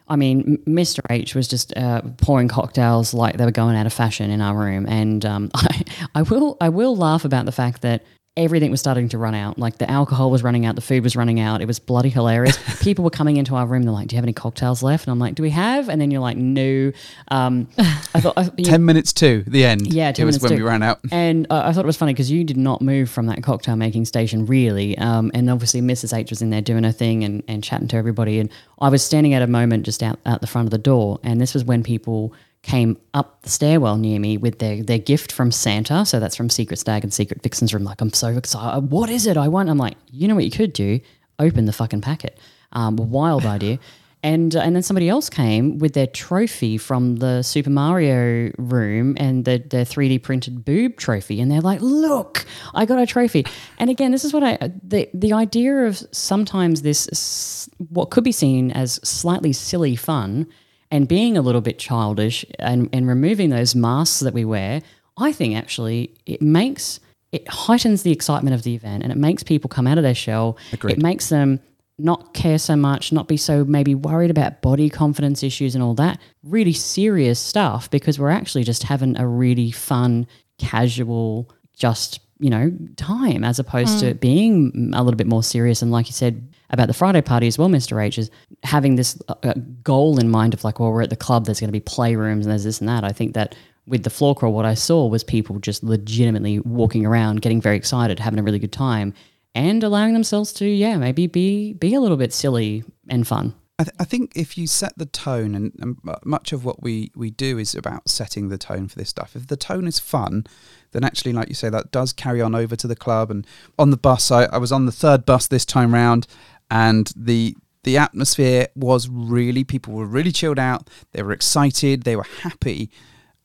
I 0.08 0.16
mean, 0.16 0.62
Mr. 0.66 1.00
H 1.08 1.34
was 1.34 1.48
just 1.48 1.76
uh, 1.76 2.02
pouring 2.18 2.48
cocktails 2.48 3.14
like 3.14 3.36
they 3.36 3.44
were 3.44 3.50
going 3.50 3.76
out 3.76 3.86
of 3.86 3.92
fashion 3.92 4.30
in 4.30 4.40
our 4.40 4.56
room, 4.56 4.86
and 4.86 5.24
um, 5.24 5.50
I, 5.54 5.84
I 6.14 6.22
will 6.22 6.56
I 6.60 6.68
will 6.68 6.96
laugh 6.96 7.24
about 7.24 7.44
the 7.46 7.52
fact 7.52 7.82
that. 7.82 8.04
Everything 8.38 8.70
was 8.70 8.80
starting 8.80 9.08
to 9.10 9.18
run 9.18 9.34
out. 9.34 9.58
Like 9.58 9.78
the 9.78 9.90
alcohol 9.90 10.30
was 10.30 10.42
running 10.42 10.64
out, 10.64 10.76
the 10.76 10.80
food 10.80 11.02
was 11.02 11.16
running 11.16 11.40
out. 11.40 11.60
It 11.60 11.66
was 11.66 11.78
bloody 11.78 12.08
hilarious. 12.08 12.56
People 12.82 13.04
were 13.04 13.10
coming 13.10 13.36
into 13.36 13.54
our 13.56 13.66
room. 13.66 13.82
They're 13.82 13.92
like, 13.92 14.08
"Do 14.08 14.14
you 14.14 14.18
have 14.18 14.24
any 14.24 14.32
cocktails 14.32 14.82
left?" 14.82 15.06
And 15.06 15.12
I'm 15.12 15.18
like, 15.18 15.34
"Do 15.34 15.42
we 15.42 15.50
have?" 15.50 15.88
And 15.88 16.00
then 16.00 16.10
you're 16.10 16.20
like, 16.20 16.36
"No." 16.36 16.92
Um, 17.28 17.68
I 17.78 18.20
thought, 18.20 18.34
I, 18.36 18.48
ten 18.62 18.84
minutes 18.84 19.12
to 19.14 19.42
the 19.46 19.64
end. 19.64 19.92
Yeah, 19.92 20.12
it 20.16 20.24
was 20.24 20.40
when 20.40 20.52
to. 20.52 20.56
we 20.56 20.62
ran 20.62 20.82
out. 20.82 21.00
And 21.10 21.46
uh, 21.50 21.62
I 21.64 21.72
thought 21.72 21.84
it 21.84 21.86
was 21.86 21.96
funny 21.96 22.14
because 22.14 22.30
you 22.30 22.44
did 22.44 22.56
not 22.56 22.80
move 22.80 23.10
from 23.10 23.26
that 23.26 23.42
cocktail 23.42 23.76
making 23.76 24.04
station, 24.04 24.46
really. 24.46 24.96
Um, 24.98 25.30
and 25.34 25.50
obviously, 25.50 25.80
Mrs. 25.80 26.16
H 26.16 26.30
was 26.30 26.40
in 26.40 26.50
there 26.50 26.62
doing 26.62 26.84
her 26.84 26.92
thing 26.92 27.24
and, 27.24 27.42
and 27.48 27.62
chatting 27.62 27.88
to 27.88 27.96
everybody. 27.96 28.38
And 28.38 28.50
I 28.80 28.88
was 28.88 29.02
standing 29.02 29.34
at 29.34 29.42
a 29.42 29.46
moment 29.46 29.84
just 29.84 30.02
out, 30.02 30.18
at 30.24 30.40
the 30.40 30.46
front 30.46 30.66
of 30.66 30.70
the 30.70 30.78
door. 30.78 31.18
And 31.22 31.40
this 31.40 31.54
was 31.54 31.64
when 31.64 31.82
people 31.82 32.32
came 32.62 32.98
up 33.14 33.42
the 33.42 33.48
stairwell 33.48 33.96
near 33.96 34.18
me 34.18 34.36
with 34.36 34.58
their, 34.58 34.82
their 34.82 34.98
gift 34.98 35.32
from 35.32 35.50
Santa. 35.50 36.04
So 36.04 36.20
that's 36.20 36.36
from 36.36 36.50
Secret 36.50 36.78
Stag 36.78 37.04
and 37.04 37.12
Secret 37.12 37.42
Vixen's 37.42 37.72
room. 37.72 37.84
Like, 37.84 38.00
I'm 38.00 38.12
so 38.12 38.28
excited. 38.28 38.90
What 38.90 39.10
is 39.10 39.26
it? 39.26 39.36
I 39.36 39.48
want. 39.48 39.70
I'm 39.70 39.78
like, 39.78 39.96
you 40.10 40.28
know 40.28 40.34
what 40.34 40.44
you 40.44 40.50
could 40.50 40.72
do? 40.72 41.00
Open 41.38 41.66
the 41.66 41.72
fucking 41.72 42.00
packet. 42.00 42.38
Um, 42.72 42.96
wild 42.96 43.46
idea. 43.56 43.78
And, 44.22 44.56
uh, 44.56 44.60
and 44.60 44.74
then 44.74 44.82
somebody 44.82 45.08
else 45.08 45.30
came 45.30 45.78
with 45.78 45.94
their 45.94 46.08
trophy 46.08 46.76
from 46.76 47.16
the 47.16 47.42
Super 47.42 47.70
Mario 47.70 48.50
room 48.58 49.16
and 49.18 49.44
the, 49.44 49.58
their 49.58 49.84
3D 49.84 50.22
printed 50.22 50.64
boob 50.64 50.96
trophy. 50.96 51.40
And 51.40 51.50
they're 51.50 51.60
like, 51.60 51.80
look, 51.80 52.44
I 52.74 52.84
got 52.84 52.98
a 52.98 53.06
trophy. 53.06 53.46
And 53.78 53.90
again, 53.90 54.10
this 54.10 54.24
is 54.24 54.32
what 54.32 54.42
I, 54.42 54.58
the, 54.82 55.08
the 55.14 55.32
idea 55.32 55.86
of 55.86 56.02
sometimes 56.10 56.82
this, 56.82 57.68
what 57.90 58.10
could 58.10 58.24
be 58.24 58.32
seen 58.32 58.72
as 58.72 58.94
slightly 59.08 59.52
silly 59.52 59.94
fun 59.94 60.48
and 60.90 61.06
being 61.06 61.36
a 61.36 61.42
little 61.42 61.60
bit 61.60 61.78
childish 61.78 62.44
and, 62.58 62.88
and 62.92 63.06
removing 63.06 63.50
those 63.50 63.74
masks 63.74 64.20
that 64.20 64.34
we 64.34 64.44
wear, 64.44 64.82
I 65.16 65.32
think 65.32 65.56
actually 65.56 66.14
it 66.26 66.40
makes, 66.40 67.00
it 67.32 67.46
heightens 67.48 68.02
the 68.02 68.12
excitement 68.12 68.54
of 68.54 68.62
the 68.62 68.74
event 68.74 69.02
and 69.02 69.12
it 69.12 69.18
makes 69.18 69.42
people 69.42 69.68
come 69.68 69.86
out 69.86 69.98
of 69.98 70.04
their 70.04 70.14
shell. 70.14 70.56
Agreed. 70.72 70.94
It 70.94 71.02
makes 71.02 71.28
them 71.28 71.60
not 71.98 72.32
care 72.32 72.58
so 72.58 72.76
much, 72.76 73.12
not 73.12 73.26
be 73.26 73.36
so 73.36 73.64
maybe 73.64 73.94
worried 73.94 74.30
about 74.30 74.62
body 74.62 74.88
confidence 74.88 75.42
issues 75.42 75.74
and 75.74 75.82
all 75.82 75.94
that 75.94 76.20
really 76.44 76.72
serious 76.72 77.40
stuff 77.40 77.90
because 77.90 78.18
we're 78.18 78.30
actually 78.30 78.62
just 78.64 78.84
having 78.84 79.18
a 79.18 79.26
really 79.26 79.72
fun, 79.72 80.26
casual, 80.58 81.50
just, 81.76 82.20
you 82.38 82.50
know, 82.50 82.72
time 82.96 83.42
as 83.42 83.58
opposed 83.58 83.98
to 83.98 84.14
mm. 84.14 84.20
being 84.20 84.92
a 84.94 85.02
little 85.02 85.18
bit 85.18 85.26
more 85.26 85.42
serious 85.42 85.82
and, 85.82 85.90
like 85.90 86.06
you 86.06 86.12
said, 86.12 86.54
about 86.70 86.88
the 86.88 86.94
Friday 86.94 87.22
party 87.22 87.46
as 87.46 87.58
well, 87.58 87.68
Mr. 87.68 88.02
H, 88.02 88.18
is 88.18 88.30
having 88.62 88.96
this 88.96 89.18
uh, 89.28 89.34
uh, 89.42 89.54
goal 89.82 90.18
in 90.18 90.28
mind 90.28 90.54
of 90.54 90.64
like, 90.64 90.80
well, 90.80 90.92
we're 90.92 91.02
at 91.02 91.10
the 91.10 91.16
club, 91.16 91.46
there's 91.46 91.60
going 91.60 91.68
to 91.68 91.72
be 91.72 91.80
playrooms 91.80 92.42
and 92.42 92.50
there's 92.50 92.64
this 92.64 92.80
and 92.80 92.88
that. 92.88 93.04
I 93.04 93.12
think 93.12 93.34
that 93.34 93.54
with 93.86 94.04
the 94.04 94.10
floor 94.10 94.34
crawl, 94.34 94.52
what 94.52 94.66
I 94.66 94.74
saw 94.74 95.06
was 95.06 95.24
people 95.24 95.58
just 95.58 95.82
legitimately 95.82 96.60
walking 96.60 97.06
around, 97.06 97.40
getting 97.40 97.60
very 97.60 97.76
excited, 97.76 98.18
having 98.18 98.38
a 98.38 98.42
really 98.42 98.58
good 98.58 98.72
time, 98.72 99.14
and 99.54 99.82
allowing 99.82 100.12
themselves 100.12 100.52
to, 100.54 100.66
yeah, 100.66 100.96
maybe 100.98 101.26
be 101.26 101.72
be 101.72 101.94
a 101.94 102.00
little 102.00 102.18
bit 102.18 102.32
silly 102.32 102.84
and 103.08 103.26
fun. 103.26 103.54
I, 103.80 103.84
th- 103.84 103.94
I 104.00 104.04
think 104.04 104.32
if 104.34 104.58
you 104.58 104.66
set 104.66 104.98
the 104.98 105.06
tone, 105.06 105.54
and, 105.54 105.72
and 105.78 105.96
much 106.24 106.52
of 106.52 106.64
what 106.64 106.82
we, 106.82 107.12
we 107.14 107.30
do 107.30 107.58
is 107.58 107.76
about 107.76 108.08
setting 108.08 108.48
the 108.48 108.58
tone 108.58 108.88
for 108.88 108.98
this 108.98 109.08
stuff. 109.08 109.36
If 109.36 109.46
the 109.46 109.56
tone 109.56 109.86
is 109.86 110.00
fun, 110.00 110.46
then 110.90 111.04
actually, 111.04 111.32
like 111.32 111.48
you 111.48 111.54
say, 111.54 111.70
that 111.70 111.92
does 111.92 112.12
carry 112.12 112.40
on 112.40 112.56
over 112.56 112.74
to 112.74 112.88
the 112.88 112.96
club. 112.96 113.30
And 113.30 113.46
on 113.78 113.90
the 113.90 113.96
bus, 113.96 114.32
I, 114.32 114.44
I 114.46 114.58
was 114.58 114.72
on 114.72 114.86
the 114.86 114.92
third 114.92 115.24
bus 115.24 115.46
this 115.46 115.64
time 115.64 115.94
round, 115.94 116.26
and 116.70 117.12
the 117.16 117.56
the 117.84 117.96
atmosphere 117.96 118.66
was 118.74 119.08
really 119.08 119.64
people 119.64 119.94
were 119.94 120.06
really 120.06 120.32
chilled 120.32 120.58
out. 120.58 120.90
They 121.12 121.22
were 121.22 121.32
excited. 121.32 122.02
They 122.02 122.16
were 122.16 122.26
happy. 122.42 122.90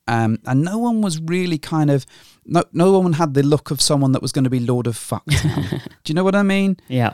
Um, 0.05 0.39
and 0.45 0.63
no 0.63 0.78
one 0.78 1.01
was 1.01 1.21
really 1.21 1.57
kind 1.57 1.89
of 1.89 2.05
no 2.45 2.65
no 2.74 2.99
one 2.99 3.13
had 3.13 3.36
the 3.36 3.43
look 3.43 3.71
of 3.71 3.80
someone 3.82 4.11
that 4.11 4.21
was 4.21 4.34
going 4.34 4.43
to 4.43 4.49
be 4.49 4.59
Lord 4.59 4.86
of 4.86 4.97
Fuck. 4.97 5.26
Do 5.28 5.80
you 6.07 6.13
know 6.13 6.26
what 6.26 6.36
I 6.36 6.43
mean? 6.43 6.78
Yeah. 6.89 7.13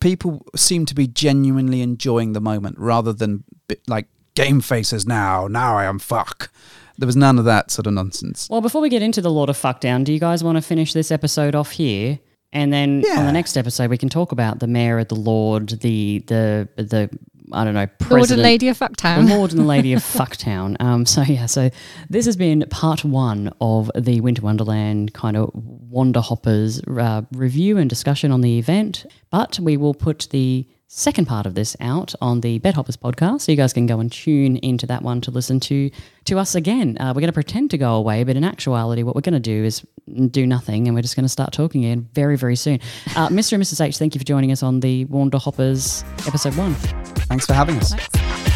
People 0.00 0.46
seem 0.56 0.86
to 0.86 0.94
be 0.94 1.06
genuinely 1.06 1.82
enjoying 1.82 2.32
the 2.32 2.40
moment 2.40 2.78
rather 2.78 3.12
than 3.12 3.44
like 3.86 4.06
game 4.34 4.62
faces 4.62 5.06
now. 5.06 5.46
Now 5.46 5.76
I 5.76 5.84
am 5.84 5.98
fuck. 5.98 6.50
There 6.96 7.06
was 7.06 7.16
none 7.16 7.38
of 7.38 7.44
that 7.46 7.70
sort 7.70 7.86
of 7.86 7.94
nonsense. 7.94 8.48
Well, 8.50 8.60
before 8.60 8.80
we 8.80 8.88
get 8.88 9.02
into 9.02 9.20
the 9.20 9.30
Lord 9.30 9.50
of 9.50 9.56
Fucktown, 9.58 10.04
do 10.04 10.12
you 10.12 10.20
guys 10.20 10.44
want 10.44 10.56
to 10.56 10.62
finish 10.62 10.92
this 10.92 11.10
episode 11.10 11.54
off 11.54 11.72
here? 11.72 12.18
And 12.52 12.72
then 12.72 13.00
yeah. 13.00 13.18
on 13.18 13.26
the 13.26 13.32
next 13.32 13.56
episode, 13.56 13.88
we 13.88 13.98
can 13.98 14.08
talk 14.08 14.32
about 14.32 14.58
the 14.60 14.66
mayor, 14.66 15.02
the 15.04 15.14
lord, 15.14 15.68
the 15.80 16.18
the 16.26 16.68
the 16.76 17.10
I 17.52 17.64
don't 17.64 17.74
know, 17.74 17.86
president, 17.86 18.10
Lord 18.18 18.30
and 18.30 18.42
Lady 18.42 18.68
of 18.68 18.78
Fucktown. 18.78 19.28
The 19.28 19.36
Lord 19.36 19.50
and 19.50 19.60
the 19.60 19.64
Lady 19.64 19.92
of 19.92 20.02
Fucktown. 20.02 20.76
Um, 20.82 21.06
so 21.06 21.22
yeah, 21.22 21.46
so 21.46 21.70
this 22.10 22.26
has 22.26 22.36
been 22.36 22.64
part 22.68 23.04
one 23.04 23.52
of 23.60 23.90
the 23.96 24.20
Winter 24.20 24.42
Wonderland 24.42 25.14
kind 25.14 25.36
of 25.36 25.50
Wander 25.54 26.20
Hoppers 26.20 26.82
uh, 26.84 27.22
review 27.32 27.78
and 27.78 27.88
discussion 27.88 28.32
on 28.32 28.40
the 28.40 28.58
event. 28.58 29.06
But 29.30 29.58
we 29.60 29.76
will 29.76 29.94
put 29.94 30.28
the 30.30 30.66
second 30.94 31.26
part 31.26 31.46
of 31.46 31.54
this 31.54 31.74
out 31.80 32.14
on 32.20 32.42
the 32.42 32.58
Bed 32.58 32.74
Hoppers 32.74 32.98
podcast, 32.98 33.42
so 33.42 33.52
you 33.52 33.56
guys 33.56 33.72
can 33.72 33.86
go 33.86 33.98
and 33.98 34.12
tune 34.12 34.56
into 34.58 34.86
that 34.86 35.02
one 35.02 35.20
to 35.22 35.30
listen 35.30 35.58
to 35.60 35.90
to 36.26 36.38
us 36.38 36.54
again. 36.54 36.98
Uh, 37.00 37.12
we're 37.14 37.20
going 37.20 37.28
to 37.28 37.32
pretend 37.32 37.70
to 37.70 37.78
go 37.78 37.94
away, 37.94 38.24
but 38.24 38.36
in 38.36 38.44
actuality, 38.44 39.02
what 39.02 39.14
we're 39.14 39.22
going 39.22 39.32
to 39.32 39.40
do 39.40 39.64
is 39.64 39.84
do 40.30 40.46
nothing, 40.46 40.86
and 40.86 40.94
we're 40.94 41.02
just 41.02 41.16
going 41.16 41.24
to 41.24 41.30
start 41.30 41.52
talking 41.52 41.84
again 41.84 42.08
very, 42.12 42.36
very 42.36 42.56
soon. 42.56 42.78
Uh, 43.16 43.28
Mr. 43.30 43.54
and 43.54 43.62
Mrs. 43.62 43.84
H, 43.84 43.96
thank 43.96 44.14
you 44.14 44.18
for 44.18 44.24
joining 44.24 44.52
us 44.52 44.62
on 44.62 44.80
the 44.80 45.06
Wander 45.06 45.38
Hoppers 45.38 46.04
episode 46.26 46.54
one. 46.56 46.74
Thanks 46.74 47.46
for 47.46 47.54
having 47.54 47.76
us. 47.78 47.94
Thanks. 47.94 48.51